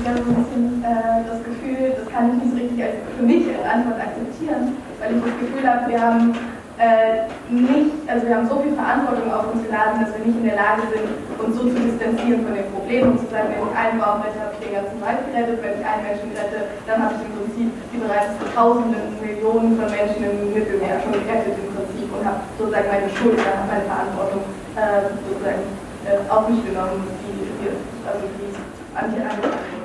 Ich 0.01 0.09
habe 0.09 0.19
so 0.19 0.31
ein 0.31 0.45
bisschen 0.45 0.85
äh, 0.85 1.25
das 1.29 1.45
Gefühl, 1.45 1.93
das 1.99 2.13
kann 2.13 2.31
ich 2.31 2.45
nicht 2.45 2.51
so 2.51 2.57
richtig 2.57 2.85
als, 2.85 2.95
für 3.17 3.23
mich 3.23 3.45
als 3.49 3.75
Antwort 3.75 4.01
akzeptieren, 4.01 4.77
weil 5.01 5.17
ich 5.17 5.23
das 5.25 5.37
Gefühl 5.41 5.65
habe, 5.65 5.89
wir 5.89 6.01
haben 6.01 6.37
äh, 6.77 7.29
nicht, 7.49 7.93
also 8.09 8.25
wir 8.25 8.37
haben 8.37 8.49
so 8.49 8.61
viel 8.61 8.77
Verantwortung 8.77 9.33
auf 9.33 9.53
uns 9.53 9.65
geladen, 9.65 10.01
dass 10.01 10.13
wir 10.17 10.25
nicht 10.25 10.37
in 10.37 10.49
der 10.49 10.57
Lage 10.57 10.85
sind, 10.93 11.09
uns 11.41 11.57
so 11.57 11.69
zu 11.69 11.77
distanzieren 11.77 12.45
von 12.45 12.57
den 12.57 12.69
Problemen 12.73 13.17
und 13.17 13.21
zu 13.21 13.29
sagen, 13.33 13.53
wenn 13.53 13.65
ich 13.65 13.77
einen 13.77 14.01
Baum 14.01 14.21
rette, 14.25 14.41
habe 14.41 14.53
ich 14.57 14.65
den 14.65 14.77
ganzen 14.77 14.97
Wald 15.01 15.21
gerettet, 15.29 15.61
wenn 15.61 15.77
ich 15.81 15.85
einen 15.85 16.05
Menschen 16.05 16.31
rette, 16.37 16.61
dann 16.89 16.99
habe 17.01 17.17
ich 17.17 17.25
im 17.25 17.33
Prinzip 17.37 17.69
die 17.93 18.01
bereits 18.01 18.33
Tausenden, 18.53 19.17
Millionen 19.21 19.77
von 19.77 19.89
Menschen 19.89 20.21
im 20.25 20.53
Mittelmeer 20.53 21.01
schon 21.01 21.17
gerettet 21.17 21.57
im 21.57 21.69
Prinzip 21.73 22.09
und 22.13 22.23
habe 22.25 22.41
sozusagen 22.57 22.89
meine 22.89 23.09
Schuld, 23.13 23.41
meine 23.41 23.85
Verantwortung 23.89 24.45
äh, 24.77 25.09
sozusagen 25.25 25.65
äh, 26.09 26.17
auf 26.29 26.49
mich 26.49 26.61
genommen, 26.65 27.09
die, 27.25 27.45
die, 27.61 27.73
also 28.05 28.25
die 28.37 28.49
an 28.97 29.05
mich 29.13 29.21
angebracht 29.21 29.80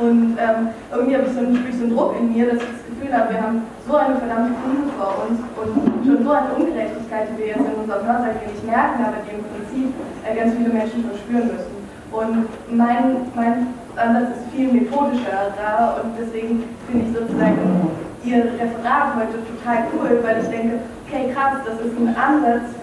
und 0.00 0.38
ähm, 0.40 0.72
irgendwie 0.90 1.14
habe 1.14 1.26
ich 1.28 1.32
so, 1.32 1.40
einen, 1.40 1.60
so 1.60 1.84
einen 1.84 1.94
Druck 1.94 2.16
in 2.16 2.32
mir, 2.32 2.46
dass 2.48 2.62
ich 2.64 2.72
das 2.72 2.84
Gefühl 2.88 3.12
habe, 3.12 3.34
wir 3.34 3.42
haben 3.42 3.62
so 3.86 3.96
eine 3.96 4.16
verdammte 4.16 4.56
Kunde 4.64 4.88
vor 4.96 5.28
uns 5.28 5.36
und 5.60 5.72
schon 6.06 6.24
so 6.24 6.30
eine 6.32 6.50
Ungerechtigkeit, 6.56 7.28
die 7.28 7.38
wir 7.38 7.46
jetzt 7.52 7.68
in 7.68 7.76
unserer 7.84 8.00
Hörseite 8.00 8.48
nicht 8.48 8.64
merken, 8.64 9.04
aber 9.04 9.20
die 9.28 9.36
im 9.36 9.44
Prinzip 9.44 9.92
äh, 10.24 10.32
ganz 10.32 10.56
viele 10.56 10.72
Menschen 10.72 11.04
verspüren 11.04 11.52
müssen. 11.52 11.76
Und 12.10 12.48
mein, 12.72 13.28
mein 13.36 13.76
Ansatz 13.94 14.40
ist 14.40 14.56
viel 14.56 14.72
methodischer 14.72 15.52
da 15.54 16.00
und 16.00 16.16
deswegen 16.16 16.64
finde 16.88 17.04
ich 17.06 17.12
sozusagen 17.12 17.92
Ihr 18.24 18.52
Referat 18.56 19.16
heute 19.16 19.36
total 19.48 19.88
cool, 19.92 20.20
weil 20.24 20.42
ich 20.42 20.48
denke, 20.48 20.80
okay, 21.06 21.32
krass, 21.32 21.60
das 21.64 21.80
ist 21.80 21.96
ein 21.96 22.12
Ansatz, 22.16 22.76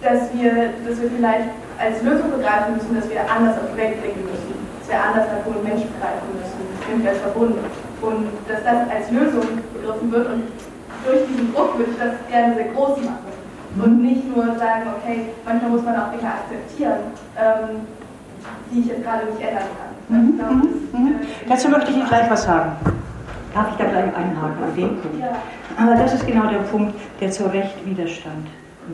dass 0.00 0.32
wir, 0.32 0.72
dass 0.86 1.00
wir 1.00 1.10
vielleicht 1.10 1.52
als 1.76 2.02
Lösung 2.02 2.30
begreifen 2.32 2.76
müssen, 2.76 2.94
dass 2.96 3.10
wir 3.10 3.20
anders 3.28 3.56
auf 3.56 3.68
die 3.72 3.76
Welt 3.76 4.00
blicken 4.00 4.24
müssen 4.24 4.57
sehr 4.88 5.04
anders 5.04 5.28
als 5.28 5.46
und 5.46 5.62
Menschen 5.62 5.92
begreifen 5.92 6.28
müssen, 6.32 6.64
nämlich 6.88 7.08
als 7.08 7.18
verbunden. 7.18 7.60
Und 8.00 8.28
dass 8.48 8.64
das 8.64 8.88
als 8.88 9.10
Lösung 9.12 9.60
begriffen 9.72 10.10
wird 10.10 10.26
und 10.32 10.42
durch 11.04 11.26
diesen 11.28 11.54
Druck 11.54 11.78
würde 11.78 11.92
ich 11.92 11.98
das 11.98 12.14
gerne 12.28 12.54
sehr 12.54 12.72
groß 12.72 12.98
machen. 13.04 13.28
Und 13.76 14.02
nicht 14.02 14.24
nur 14.34 14.46
sagen, 14.58 14.90
okay, 14.96 15.26
manchmal 15.44 15.70
muss 15.70 15.82
man 15.84 15.94
auch 15.94 16.10
Dinge 16.10 16.24
akzeptieren, 16.26 17.12
ähm, 17.36 17.86
die 18.72 18.80
ich 18.80 18.86
jetzt 18.86 19.04
gerade 19.04 19.26
nicht 19.26 19.40
ändern 19.40 19.68
kann. 19.76 19.92
Mhm, 20.08 20.38
glaube, 20.38 20.54
mhm, 20.54 20.88
mhm. 20.92 21.08
Äh, 21.20 21.48
Dazu 21.48 21.68
möchte 21.68 21.90
ich 21.90 21.96
Ihnen 21.98 22.08
gleich 22.08 22.30
was 22.30 22.44
sagen. 22.44 22.72
Darf 23.54 23.68
ich 23.70 23.76
da 23.76 23.84
gleich 23.84 24.16
einhaken 24.16 24.64
an 24.64 24.74
dem 24.74 25.00
Punkt? 25.00 25.20
Ja. 25.20 25.36
Aber 25.76 25.94
das 25.94 26.14
ist 26.14 26.26
genau 26.26 26.46
der 26.46 26.58
Punkt, 26.58 26.94
der 27.20 27.30
zu 27.30 27.44
Recht 27.52 27.74
Widerstand 27.84 28.46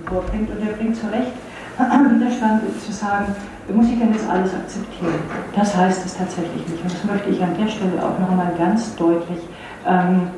vorbringt. 0.07 0.51
Und 0.51 0.61
der 0.61 0.73
bringt 0.75 0.97
zu 0.97 1.07
Recht 1.07 1.33
Widerstand 1.79 2.63
zu 2.85 2.93
sagen, 2.93 3.35
muss 3.73 3.87
ich 3.89 3.99
denn 3.99 4.13
jetzt 4.13 4.29
alles 4.29 4.53
akzeptieren? 4.55 5.15
Das 5.55 5.75
heißt 5.77 6.05
es 6.05 6.17
tatsächlich 6.17 6.69
nicht. 6.69 6.83
Und 6.83 6.93
das 6.93 7.05
möchte 7.05 7.31
ich 7.31 7.43
an 7.43 7.57
der 7.59 7.69
Stelle 7.69 8.03
auch 8.03 8.19
noch 8.19 8.31
einmal 8.31 8.53
ganz 8.59 8.95
deutlich, 8.97 9.39
ähm, 9.87 10.29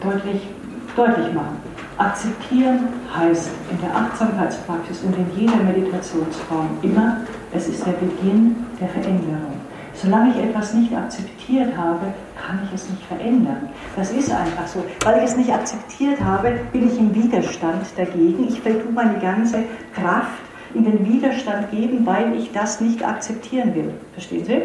deutlich, 0.00 0.48
deutlich 0.94 1.32
machen. 1.32 1.56
Akzeptieren 1.98 2.88
heißt 3.16 3.50
in 3.70 3.80
der 3.80 3.96
Achtsamkeitspraxis 3.96 5.02
und 5.02 5.16
in 5.16 5.26
jeder 5.34 5.56
Meditationsform 5.56 6.68
immer, 6.82 7.22
es 7.52 7.68
ist 7.68 7.86
der 7.86 7.92
Beginn 7.92 8.56
der 8.78 8.88
Veränderung. 8.88 9.60
Solange 9.94 10.30
ich 10.30 10.36
etwas 10.36 10.74
nicht 10.74 10.94
akzeptiert 10.94 11.74
habe, 11.74 12.12
kann 12.36 12.60
ich 12.66 12.74
es 12.74 12.90
nicht 12.90 13.02
verändern. 13.06 13.70
Das 13.96 14.10
ist 14.10 14.30
einfach 14.30 14.66
so. 14.66 14.84
Weil 15.04 15.18
ich 15.18 15.24
es 15.24 15.36
nicht 15.38 15.50
akzeptiert 15.50 16.20
habe, 16.22 16.60
bin 16.70 16.86
ich 16.86 16.98
im 16.98 17.14
Widerstand 17.14 17.82
dagegen. 17.96 18.46
Ich 18.46 18.60
vertue 18.60 18.92
meine 18.92 19.18
ganze 19.18 19.64
Kraft 19.94 20.42
in 20.76 20.84
den 20.84 21.06
Widerstand 21.06 21.70
geben, 21.70 22.04
weil 22.04 22.34
ich 22.36 22.52
das 22.52 22.80
nicht 22.80 23.04
akzeptieren 23.06 23.74
will. 23.74 23.90
Verstehen 24.12 24.44
Sie? 24.44 24.62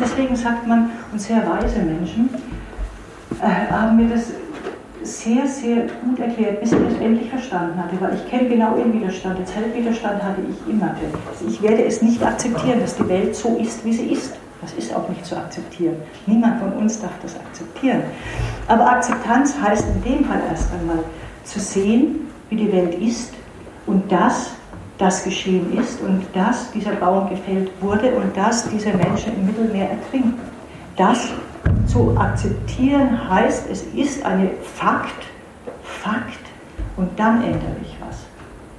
Deswegen 0.00 0.36
sagt 0.36 0.66
man, 0.66 0.90
und 1.12 1.20
sehr 1.20 1.42
weise 1.48 1.80
Menschen 1.80 2.28
äh, 3.42 3.72
haben 3.72 3.96
mir 3.96 4.08
das 4.08 4.32
sehr, 5.02 5.46
sehr 5.46 5.86
gut 6.04 6.18
erklärt, 6.18 6.60
bis 6.60 6.72
ich 6.72 6.78
das 6.78 7.00
endlich 7.00 7.30
verstanden 7.30 7.78
hatte, 7.82 8.00
weil 8.00 8.14
ich 8.14 8.28
kenne 8.28 8.48
genau 8.48 8.76
ihren 8.76 8.92
Widerstand. 8.92 9.38
Den 9.38 9.46
Zeltwiderstand 9.46 10.22
hatte 10.22 10.40
ich 10.48 10.72
immer. 10.72 10.94
Also 11.28 11.46
ich 11.48 11.62
werde 11.62 11.84
es 11.84 12.02
nicht 12.02 12.22
akzeptieren, 12.22 12.80
dass 12.80 12.96
die 12.96 13.08
Welt 13.08 13.34
so 13.34 13.56
ist, 13.56 13.84
wie 13.84 13.92
sie 13.92 14.06
ist. 14.06 14.34
Das 14.60 14.72
ist 14.72 14.94
auch 14.94 15.08
nicht 15.08 15.24
zu 15.24 15.36
akzeptieren. 15.36 15.96
Niemand 16.26 16.60
von 16.60 16.72
uns 16.72 17.00
darf 17.00 17.12
das 17.22 17.36
akzeptieren. 17.36 18.02
Aber 18.66 18.90
Akzeptanz 18.90 19.54
heißt 19.60 19.84
in 19.94 20.02
dem 20.02 20.24
Fall 20.24 20.40
erst 20.50 20.72
einmal 20.72 21.04
zu 21.44 21.60
sehen, 21.60 22.28
wie 22.50 22.56
die 22.56 22.72
Welt 22.72 22.94
ist 22.94 23.32
und 23.86 24.10
das 24.10 24.50
das 24.98 25.24
geschehen 25.24 25.76
ist 25.78 26.00
und 26.00 26.24
dass 26.32 26.70
dieser 26.72 26.92
Baum 26.92 27.28
gefällt 27.28 27.70
wurde 27.80 28.12
und 28.12 28.36
dass 28.36 28.68
diese 28.70 28.90
Menschen 28.90 29.34
im 29.36 29.46
Mittelmeer 29.46 29.90
ertrinken. 29.90 30.40
Das 30.96 31.28
zu 31.86 32.16
akzeptieren 32.16 33.28
heißt, 33.28 33.68
es 33.70 33.82
ist 33.94 34.24
eine 34.24 34.50
Fakt, 34.74 35.26
Fakt 35.82 36.40
und 36.96 37.10
dann 37.18 37.42
ändere 37.42 37.76
ich 37.82 37.96
was. 38.06 38.16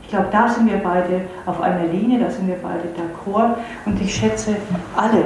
Ich 0.03 0.09
glaube, 0.09 0.27
da 0.31 0.47
sind 0.47 0.67
wir 0.67 0.77
beide 0.77 1.21
auf 1.45 1.61
einer 1.61 1.85
Linie, 1.85 2.19
da 2.19 2.31
sind 2.31 2.47
wir 2.47 2.55
beide 2.55 2.87
d'accord 2.95 3.55
und 3.85 4.01
ich 4.01 4.15
schätze 4.15 4.55
alle 4.95 5.25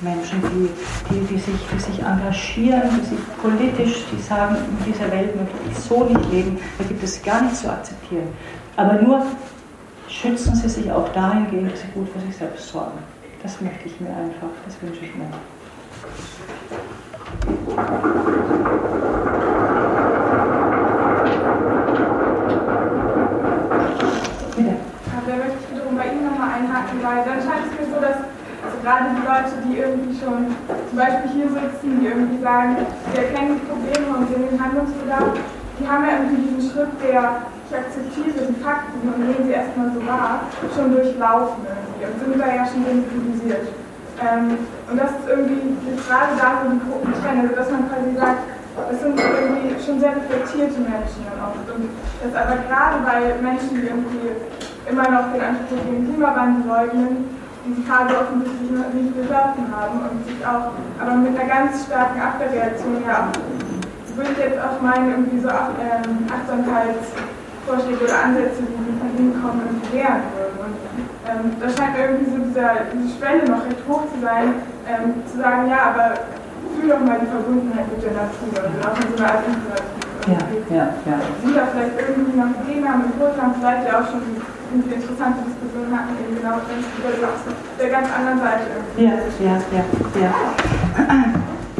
Menschen, 0.00 0.40
die, 0.40 0.70
die, 1.10 1.26
die, 1.26 1.38
sich, 1.38 1.60
die 1.72 1.78
sich 1.78 1.98
engagieren, 1.98 2.82
die 2.96 3.06
sich 3.06 3.18
politisch, 3.42 4.04
die 4.10 4.22
sagen, 4.22 4.56
in 4.56 4.92
dieser 4.92 5.10
Welt 5.10 5.36
möchte 5.36 5.56
ich 5.70 5.76
so 5.76 6.04
nicht 6.04 6.32
leben, 6.32 6.58
da 6.78 6.84
gibt 6.84 7.02
es 7.02 7.22
gar 7.22 7.42
nichts 7.42 7.62
zu 7.62 7.70
akzeptieren. 7.70 8.28
Aber 8.76 8.94
nur 8.94 9.26
schützen 10.10 10.54
Sie 10.54 10.68
sich 10.68 10.90
auch 10.90 11.08
dahingehend, 11.12 11.72
dass 11.72 11.80
Sie 11.80 11.88
gut 11.94 12.08
für 12.08 12.20
sich 12.20 12.36
selbst 12.36 12.68
sorgen. 12.68 12.98
Das 13.42 13.60
möchte 13.60 13.86
ich 13.86 14.00
mir 14.00 14.10
einfach, 14.10 14.50
das 14.66 14.82
wünsche 14.82 15.04
ich 15.04 15.14
mir. 15.14 15.26
Bitte. 24.56 24.76
Da 25.26 25.36
möchte 25.36 25.56
ich 25.60 25.74
wiederum 25.74 25.96
bei 25.96 26.06
Ihnen 26.06 26.24
nochmal 26.26 26.50
einhaken, 26.58 26.98
weil 27.02 27.24
dann 27.24 27.40
scheint 27.40 27.70
es 27.70 27.78
mir 27.78 27.94
so, 27.94 28.00
dass 28.00 28.16
also 28.62 28.76
gerade 28.82 29.04
die 29.16 29.24
Leute, 29.24 29.52
die 29.64 29.78
irgendwie 29.78 30.18
schon 30.20 30.54
zum 30.90 30.98
Beispiel 30.98 31.30
hier 31.32 31.48
sitzen, 31.48 32.00
die 32.00 32.06
irgendwie 32.06 32.42
sagen, 32.42 32.76
wir 33.12 33.22
erkennen 33.22 33.56
die 33.56 33.66
Probleme 33.66 34.18
und 34.18 34.28
sehen 34.28 34.50
den 34.50 34.62
Handlungsbedarf, 34.62 35.32
die 35.78 35.88
haben 35.88 36.04
ja 36.04 36.10
irgendwie 36.18 36.42
diesen 36.42 36.70
Schritt 36.70 36.90
der 37.00 37.40
ich 37.70 37.76
akzeptiere 37.78 38.50
die 38.50 38.58
Fakten 38.58 38.98
und 38.98 39.22
nehme 39.22 39.46
sie 39.46 39.54
erstmal 39.54 39.94
so 39.94 40.02
wahr, 40.02 40.42
schon 40.74 40.90
durchlaufen 40.90 41.62
irgendwie 41.62 42.02
und 42.02 42.18
sind 42.18 42.34
da 42.34 42.50
ja 42.50 42.66
schon 42.66 42.82
sensibilisiert. 42.82 43.70
Ähm, 44.18 44.58
und 44.90 44.98
das 44.98 45.14
ist 45.14 45.26
irgendwie 45.30 45.78
gerade 46.02 46.34
da, 46.34 46.66
wo 46.66 46.74
die 46.74 46.82
Gruppen 46.82 47.14
trennen, 47.22 47.46
also 47.46 47.54
dass 47.54 47.70
man 47.70 47.86
quasi 47.86 48.10
sagt, 48.18 48.42
das 48.74 48.98
sind 48.98 49.14
irgendwie 49.14 49.78
schon 49.78 50.02
sehr 50.02 50.18
reflektierte 50.18 50.82
Menschen 50.82 51.22
dann 51.30 51.38
oft. 51.46 51.62
Und 51.70 51.94
das 52.18 52.34
aber 52.34 52.58
gerade 52.66 52.96
bei 53.06 53.38
Menschen, 53.38 53.70
die 53.78 53.86
irgendwie 53.86 54.34
immer 54.90 55.06
noch 55.06 55.30
den 55.30 55.38
anthropogenen 55.38 56.10
Klimawandel 56.10 56.66
leugnen, 56.66 57.38
diese 57.62 57.86
Frage 57.86 58.18
offensichtlich 58.18 58.66
nicht 58.66 59.14
begriffen 59.14 59.70
haben 59.70 60.10
und 60.10 60.26
sich 60.26 60.42
auch, 60.42 60.74
aber 60.98 61.14
mit 61.22 61.38
einer 61.38 61.46
ganz 61.46 61.86
starken 61.86 62.18
Abwehrreaktion 62.18 62.98
ja, 63.06 63.30
würde 64.16 64.32
ich 64.34 64.38
jetzt 64.42 64.58
auch 64.58 64.82
meinen, 64.82 65.10
irgendwie 65.22 65.38
so 65.38 65.48
ähm, 65.48 66.26
Achtsamkeits- 66.26 67.14
Vorschläge 67.66 68.04
oder 68.04 68.18
Ansätze, 68.24 68.62
die 68.64 68.74
von 68.74 69.10
Ihnen 69.16 69.34
kommen, 69.40 69.62
und 69.68 69.80
klären 69.90 70.24
würden. 70.34 70.56
Und 70.60 70.76
ähm, 71.28 71.44
da 71.60 71.66
scheint 71.68 71.96
irgendwie 71.96 72.30
so 72.30 72.38
dieser, 72.40 72.88
diese 72.92 73.08
Schwelle 73.16 73.44
noch 73.48 73.62
recht 73.64 73.82
hoch 73.88 74.04
zu 74.08 74.18
sein, 74.20 74.60
ähm, 74.88 75.20
zu 75.28 75.38
sagen, 75.38 75.68
ja, 75.68 75.94
aber 75.94 76.20
fühl 76.74 76.88
doch 76.88 77.00
mal 77.00 77.20
die 77.20 77.28
Verbundenheit 77.28 77.86
mit 77.92 78.00
der 78.02 78.14
Natur, 78.16 78.48
also 78.56 78.78
auch 78.84 78.96
in 78.96 79.08
so 79.12 79.16
einer 79.20 79.32
Art. 79.32 79.44
Ja, 80.28 80.40
ja, 80.68 80.84
ja. 81.08 81.16
Sie 81.42 81.54
da 81.54 81.64
vielleicht 81.72 81.96
irgendwie 81.96 82.36
noch 82.36 82.52
Ideen 82.62 82.84
haben, 82.84 83.04
Impulse 83.08 83.40
haben, 83.40 83.54
vielleicht 83.58 83.88
ja 83.88 84.00
auch 84.00 84.06
schon 84.06 84.20
irgendwie 84.20 84.94
interessante 84.94 85.40
Diskussionen 85.48 85.90
hatten, 85.96 86.12
eben 86.20 86.36
genau 86.36 86.60
das 86.60 86.76
über 86.76 87.10
der 87.80 87.88
ganz 87.88 88.08
anderen 88.12 88.38
Seite. 88.38 88.68
Ja, 88.96 89.16
ja, 89.40 89.56
ja, 89.72 89.84
ja. 90.20 90.32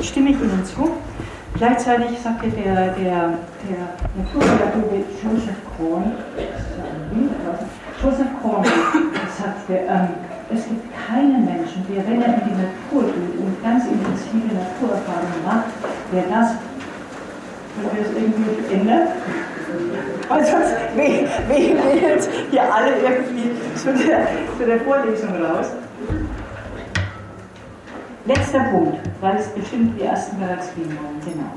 Stimme 0.03 0.31
ich 0.31 0.41
Ihnen 0.41 0.65
zu. 0.65 0.91
Gleichzeitig 1.55 2.19
sagte 2.23 2.49
der, 2.49 2.95
der, 2.95 3.35
der 3.67 3.83
Naturpädagoge 4.17 5.05
Joseph 5.23 5.61
Korn, 5.77 6.13
Joseph 8.03 8.29
Korn 8.41 8.65
sagte, 8.65 9.81
ähm, 9.89 10.09
es 10.53 10.65
gibt 10.65 10.89
keinen 11.07 11.45
Menschen, 11.45 11.85
der, 11.89 12.07
wenn 12.07 12.23
er 12.23 12.35
in 12.35 12.41
die 12.49 12.57
Natur 12.57 13.13
geht 13.13 13.39
und 13.39 13.63
ganz 13.63 13.85
intensive 13.85 14.55
Naturerfahrungen 14.55 15.45
macht, 15.45 15.67
der 16.13 16.23
das, 16.31 16.55
wenn 17.77 17.97
wir 17.97 18.03
es 18.03 18.13
irgendwie 18.17 18.75
ändern, 18.75 19.09
weil 20.29 20.45
sonst 20.45 20.75
wählen 20.97 21.29
wir 21.49 22.11
jetzt 22.11 22.31
hier 22.51 22.63
alle 22.63 22.93
irgendwie 22.97 23.51
zu 23.77 23.93
der, 23.93 24.27
zu 24.59 24.67
der 24.67 24.81
Vorlesung 24.81 25.31
raus. 25.43 25.67
Letzter 28.31 28.61
Punkt, 28.71 28.95
weil 29.21 29.39
es 29.39 29.49
bestimmt 29.49 29.99
die 29.99 30.05
ersten 30.05 30.39
bereits 30.39 30.73
gehen 30.77 30.87
wollen. 31.03 31.19
Genau. 31.19 31.51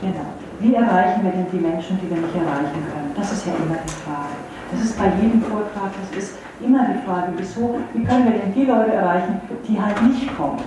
genau. 0.00 0.24
Wie 0.60 0.72
erreichen 0.72 1.20
wir 1.22 1.30
denn 1.30 1.44
die 1.52 1.60
Menschen, 1.60 2.00
die 2.00 2.08
wir 2.08 2.16
nicht 2.16 2.34
erreichen 2.34 2.80
können? 2.88 3.12
Das 3.14 3.32
ist 3.32 3.44
ja 3.44 3.52
immer 3.52 3.76
die 3.76 3.98
Frage. 4.00 4.32
Das 4.72 4.80
ist 4.80 4.96
bei 4.96 5.12
jedem 5.20 5.42
Vortrag, 5.42 5.92
das 5.92 6.16
ist 6.16 6.38
immer 6.64 6.88
die 6.88 7.04
Frage, 7.04 7.36
wieso, 7.36 7.76
wie 7.92 8.02
können 8.02 8.32
wir 8.32 8.40
denn 8.40 8.54
die 8.54 8.64
Leute 8.64 8.94
erreichen, 8.94 9.42
die 9.68 9.76
halt 9.76 10.00
nicht 10.08 10.34
kommen? 10.38 10.64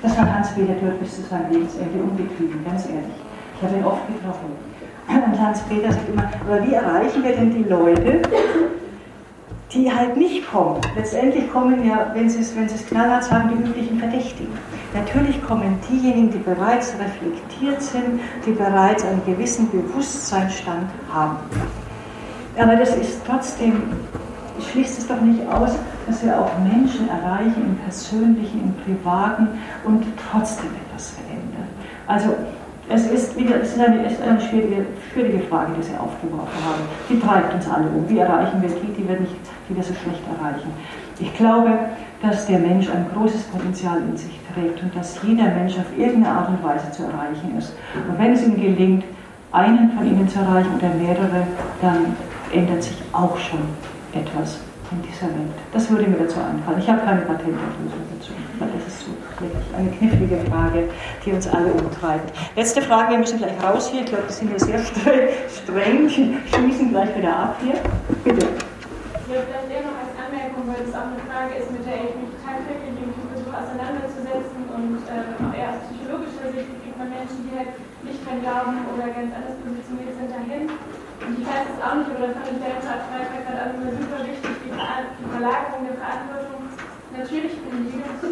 Das 0.00 0.16
hat 0.16 0.32
Hans-Peter 0.32 0.80
Dürr 0.80 0.96
bis 0.96 1.16
zu 1.16 1.22
seinem 1.28 1.52
Lebensende 1.52 2.00
umgetrieben, 2.00 2.64
ganz 2.64 2.88
ehrlich. 2.88 3.20
Ich 3.56 3.62
habe 3.68 3.76
ihn 3.76 3.84
oft 3.84 4.08
getroffen. 4.08 4.48
Und 5.12 5.40
Hans-Peter 5.40 5.92
sagt 5.92 6.08
immer, 6.08 6.24
aber 6.40 6.64
wie 6.64 6.72
erreichen 6.72 7.22
wir 7.22 7.36
denn 7.36 7.52
die 7.52 7.68
Leute, 7.68 8.22
die 9.72 9.92
halt 9.92 10.16
nicht 10.16 10.50
kommen. 10.50 10.80
Letztendlich 10.94 11.50
kommen 11.52 11.86
ja, 11.86 12.10
wenn 12.14 12.28
Sie 12.28 12.40
es, 12.40 12.54
wenn 12.54 12.66
es 12.66 12.86
knallhart 12.86 13.24
sagen, 13.24 13.50
die 13.50 13.68
üblichen 13.68 13.98
Verdächtigen. 13.98 14.52
Natürlich 14.92 15.42
kommen 15.44 15.78
diejenigen, 15.90 16.30
die 16.30 16.38
bereits 16.38 16.94
reflektiert 16.98 17.82
sind, 17.82 18.20
die 18.46 18.52
bereits 18.52 19.04
einen 19.04 19.24
gewissen 19.24 19.70
Bewusstseinsstand 19.70 20.88
haben. 21.12 21.36
Aber 22.56 22.76
das 22.76 22.94
ist 22.94 23.20
trotzdem, 23.26 23.82
schließt 24.70 24.98
es 24.98 25.08
doch 25.08 25.20
nicht 25.20 25.46
aus, 25.48 25.70
dass 26.06 26.22
wir 26.24 26.38
auch 26.38 26.50
Menschen 26.58 27.08
erreichen 27.08 27.62
im 27.66 27.76
Persönlichen, 27.78 28.62
im 28.62 28.74
Privaten 28.84 29.48
und 29.84 30.04
trotzdem 30.30 30.70
etwas 30.86 31.10
verändern. 31.10 31.68
Also 32.06 32.36
es 32.88 33.06
ist, 33.06 33.36
wieder, 33.36 33.60
es 33.62 33.74
ist 33.74 33.80
eine, 33.80 34.06
ist 34.06 34.20
eine 34.20 34.40
schwierige, 34.40 34.86
schwierige 35.12 35.40
Frage, 35.44 35.72
die 35.78 35.82
Sie 35.82 35.96
aufgeworfen 35.96 36.58
haben. 36.64 36.82
Die 37.08 37.18
treibt 37.18 37.54
uns 37.54 37.68
alle 37.68 37.86
um. 37.88 38.08
Wie 38.08 38.18
erreichen 38.18 38.60
wir 38.60 38.68
die, 38.68 38.92
die 38.92 39.08
wir, 39.08 39.20
nicht, 39.20 39.34
die 39.68 39.76
wir 39.76 39.82
so 39.82 39.94
schlecht 39.94 40.20
erreichen? 40.38 40.70
Ich 41.18 41.34
glaube, 41.34 41.70
dass 42.20 42.46
der 42.46 42.58
Mensch 42.58 42.88
ein 42.90 43.06
großes 43.14 43.44
Potenzial 43.44 43.98
in 43.98 44.16
sich 44.16 44.38
trägt 44.52 44.82
und 44.82 44.94
dass 44.96 45.22
jeder 45.22 45.44
Mensch 45.44 45.78
auf 45.78 45.86
irgendeine 45.96 46.36
Art 46.36 46.48
und 46.48 46.62
Weise 46.62 46.90
zu 46.90 47.04
erreichen 47.04 47.56
ist. 47.58 47.74
Und 48.08 48.18
wenn 48.18 48.32
es 48.32 48.42
ihm 48.42 48.56
gelingt, 48.56 49.04
einen 49.52 49.92
von 49.92 50.06
ihnen 50.06 50.28
zu 50.28 50.40
erreichen 50.40 50.70
oder 50.76 50.88
mehrere, 50.94 51.46
dann 51.80 52.16
ändert 52.52 52.82
sich 52.82 52.96
auch 53.12 53.38
schon 53.38 53.60
etwas 54.12 54.58
in 54.90 55.02
dieser 55.02 55.32
Welt. 55.32 55.54
Das 55.72 55.88
würde 55.90 56.06
mir 56.08 56.18
dazu 56.18 56.38
einfallen. 56.40 56.78
Ich 56.78 56.88
habe 56.88 57.00
keine 57.00 57.22
Patentlösung 57.22 58.04
dazu, 58.18 58.32
weil 58.58 58.68
das 58.76 58.86
ist 58.86 59.00
so 59.00 59.06
wirklich 59.06 59.23
eine 59.76 59.90
knifflige 59.90 60.38
Frage, 60.50 60.88
die 61.24 61.32
uns 61.32 61.46
alle 61.48 61.72
umtreibt. 61.72 62.32
Letzte 62.56 62.82
Frage, 62.82 63.12
wir 63.12 63.18
müssen 63.18 63.38
gleich 63.38 63.56
raus 63.62 63.90
hier. 63.90 64.02
Ich 64.02 64.06
glaube, 64.06 64.24
wir 64.26 64.32
sind 64.32 64.48
hier 64.48 64.60
sehr 64.60 64.78
streng, 64.84 66.08
schließen 66.08 66.90
gleich 66.90 67.16
wieder 67.16 67.36
ab 67.36 67.56
hier. 67.62 67.74
Bitte. 68.22 68.46
Ich 68.46 69.32
habe 69.34 69.50
dann 69.50 69.82
noch 69.82 69.98
als 69.98 70.14
Anmerkung, 70.14 70.62
weil 70.70 70.84
das 70.86 70.94
auch 70.94 71.10
eine 71.10 71.22
Frage 71.26 71.58
ist, 71.58 71.70
mit 71.74 71.82
der 71.82 72.06
ich 72.06 72.14
mich 72.14 72.32
tagtäglich 72.44 72.94
versuche 73.34 73.50
auseinanderzusetzen 73.50 74.60
und 74.70 75.02
äh, 75.10 75.26
auch 75.42 75.52
eher 75.54 75.74
aus 75.74 75.82
psychologischer 75.90 76.54
Sicht 76.54 76.70
gibt 76.86 76.96
man 76.98 77.10
Menschen, 77.10 77.42
die 77.50 77.52
halt 77.58 77.74
nicht 78.06 78.22
mehr 78.22 78.38
glauben 78.44 78.86
oder 78.94 79.10
ganz 79.10 79.34
anders 79.34 79.58
positioniert 79.64 80.14
sind 80.14 80.30
dahin. 80.30 80.70
Und 80.70 81.32
ich 81.40 81.46
weiß 81.46 81.66
es 81.66 81.78
auch 81.82 81.96
nicht, 81.98 82.10
aber 82.14 82.30
das 82.30 82.36
fand 82.36 82.52
ich 82.52 82.60
der 82.62 82.78
Freitag 82.78 83.42
gerade 83.42 83.60
auch 83.64 83.74
immer 83.74 83.90
super 83.96 84.20
wichtig, 84.22 84.54
die 84.60 84.74
Verlagerung 84.74 85.82
der 85.88 85.96
Verantwortung 85.98 86.73
natürlich 87.16 87.54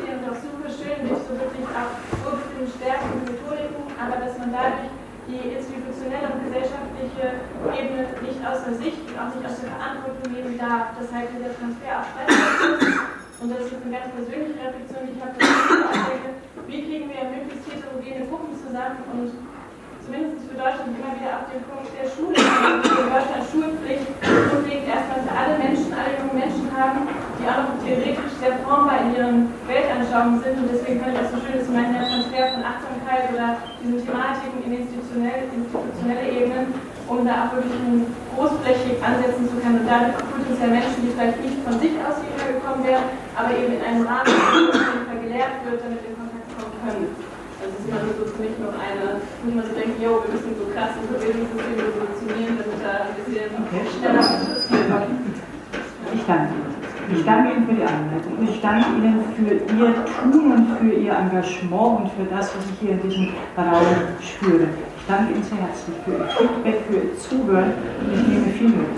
sehen 0.03 0.19
und 0.19 0.27
auch 0.27 0.39
super 0.39 0.69
schön 0.69 1.07
durch 1.07 1.23
so 1.23 1.33
wirklich 1.39 1.67
auch 1.71 1.93
urbestimmte 2.27 2.67
Stärken 2.67 3.09
und 3.15 3.23
Methodiken, 3.31 3.83
aber 3.95 4.17
dass 4.19 4.35
man 4.39 4.51
dadurch 4.51 4.91
die 5.31 5.55
institutionelle 5.55 6.35
und 6.35 6.43
gesellschaftliche 6.51 7.47
Ebene 7.71 8.11
nicht 8.27 8.43
außer 8.43 8.75
Sicht 8.75 9.07
und 9.07 9.15
auch 9.15 9.31
nicht 9.31 9.47
aus 9.47 9.63
der 9.63 9.71
Verantwortung 9.71 10.27
nehmen 10.35 10.59
darf. 10.59 10.99
Das 10.99 11.09
heißt, 11.15 11.31
dieser 11.31 11.55
Transfer 11.55 12.03
auch 12.03 12.09
stattfindet. 12.11 13.23
Und 13.39 13.49
das 13.51 13.71
ist 13.71 13.79
eine 13.79 13.91
ganz 13.91 14.09
persönliche 14.15 14.59
Reflexion, 14.59 15.03
die 15.07 15.15
ich 15.15 15.23
habe, 15.23 15.35
wie 16.67 16.81
kriegen 16.83 17.07
wir 17.11 17.23
möglichst 17.27 17.67
heterogene 17.71 18.27
Gruppen 18.31 18.55
zusammen 18.55 19.03
und 19.15 19.31
zumindest 20.05 20.51
für 20.51 20.59
Deutschland 20.59 20.99
immer 20.99 21.15
wieder 21.15 21.33
auf 21.39 21.47
den 21.47 21.63
Punkt 21.63 21.91
der 21.95 22.07
Schule. 22.11 22.35
In 22.35 23.07
Deutschland 23.07 23.45
Schulpflicht 23.47 24.07
grundlegend 24.19 24.87
erstmal 24.91 25.23
für 25.23 25.35
alle 25.35 25.55
Menschen, 25.63 25.89
alle 25.95 26.13
jungen 26.19 26.37
Menschen 26.37 26.67
haben, 26.75 27.07
die 27.39 27.47
auch 27.47 27.71
noch 27.71 27.79
theoretisch 27.87 28.35
sehr 28.43 28.59
formbar 28.67 29.07
in 29.07 29.09
ihren 29.15 29.39
Weltanschauungen 29.71 30.43
sind. 30.43 30.57
Und 30.59 30.69
deswegen 30.75 30.99
fand 30.99 31.15
ich 31.15 31.23
auch 31.23 31.31
so 31.31 31.39
schön, 31.39 31.55
dass 31.55 31.71
meinen, 31.71 31.95
der 31.95 32.07
Transfer 32.11 32.45
von 32.51 32.63
Achtsamkeit 32.67 33.25
oder 33.31 33.49
diesen 33.79 33.99
Thematiken 34.03 34.59
in 34.67 34.73
institutionelle, 34.83 35.47
institutionelle 35.55 36.27
Ebenen, 36.27 36.67
um 37.07 37.23
da 37.23 37.47
auch 37.47 37.51
wirklich 37.55 37.79
großflächig 38.35 38.99
ansetzen 38.99 39.47
zu 39.47 39.57
können 39.63 39.87
und 39.87 39.87
dadurch 39.87 40.19
potenziell 40.19 40.71
Menschen, 40.83 40.99
die 41.07 41.15
vielleicht 41.15 41.39
nicht 41.39 41.59
von 41.63 41.79
sich 41.79 41.95
aus 42.03 42.19
hierher 42.19 42.59
gekommen 42.59 42.83
wären, 42.83 43.07
aber 43.39 43.55
eben 43.55 43.79
in 43.79 43.83
einem 43.83 44.03
Rahmen, 44.03 44.27
der 44.27 45.19
gelehrt 45.23 45.55
wird, 45.63 45.79
damit 45.79 46.03
in 46.03 46.15
Kontakt 46.19 46.49
kommen 46.59 46.75
können. 46.83 47.32
Also 47.83 47.99
man 47.99 48.15
so 48.15 48.43
nicht 48.43 48.59
noch 48.63 48.79
eine, 48.79 49.19
nicht 49.43 49.57
man 49.57 49.67
so 49.67 49.75
denkt, 49.75 49.99
yo, 49.99 50.23
wir 50.23 50.31
müssen 50.31 50.55
so 50.55 50.71
krass 50.71 50.95
ein 50.95 51.03
Verbindungssystem 51.11 51.83
revolutionieren, 51.83 52.55
damit 52.63 52.79
da 52.79 53.11
ein 53.11 53.19
bisschen 53.19 53.51
okay. 53.59 53.83
schneller 53.91 54.23
passiert. 54.23 54.87
Ich 56.15 56.23
danke 56.27 56.55
Ihnen. 56.55 56.71
Ich 57.11 57.25
danke 57.25 57.51
Ihnen 57.53 57.67
für 57.67 57.75
die 57.75 57.83
Anleitung. 57.83 58.39
Ich 58.41 58.61
danke 58.63 58.87
Ihnen 58.95 59.19
für 59.35 59.51
Ihr 59.75 59.91
Tun 60.07 60.53
und 60.53 60.79
für 60.79 60.95
Ihr 60.95 61.11
Engagement 61.11 62.07
und 62.07 62.09
für 62.15 62.25
das, 62.31 62.55
was 62.55 62.63
ich 62.71 62.79
hier 62.79 62.93
in 62.93 63.03
diesem 63.03 63.35
Raum 63.59 63.99
spüre. 64.23 64.71
Ich 64.97 65.05
danke 65.09 65.35
Ihnen 65.35 65.43
sehr 65.43 65.59
herzlich 65.59 65.97
für 66.07 66.23
Ihr 66.23 66.31
Feedback, 66.39 66.79
für 66.87 67.03
Ihr 67.03 67.19
Zuhören 67.19 67.73
und 67.99 68.15
ich 68.15 68.23
nehme 68.31 68.47
viel 68.55 68.69
mit. 68.79 68.95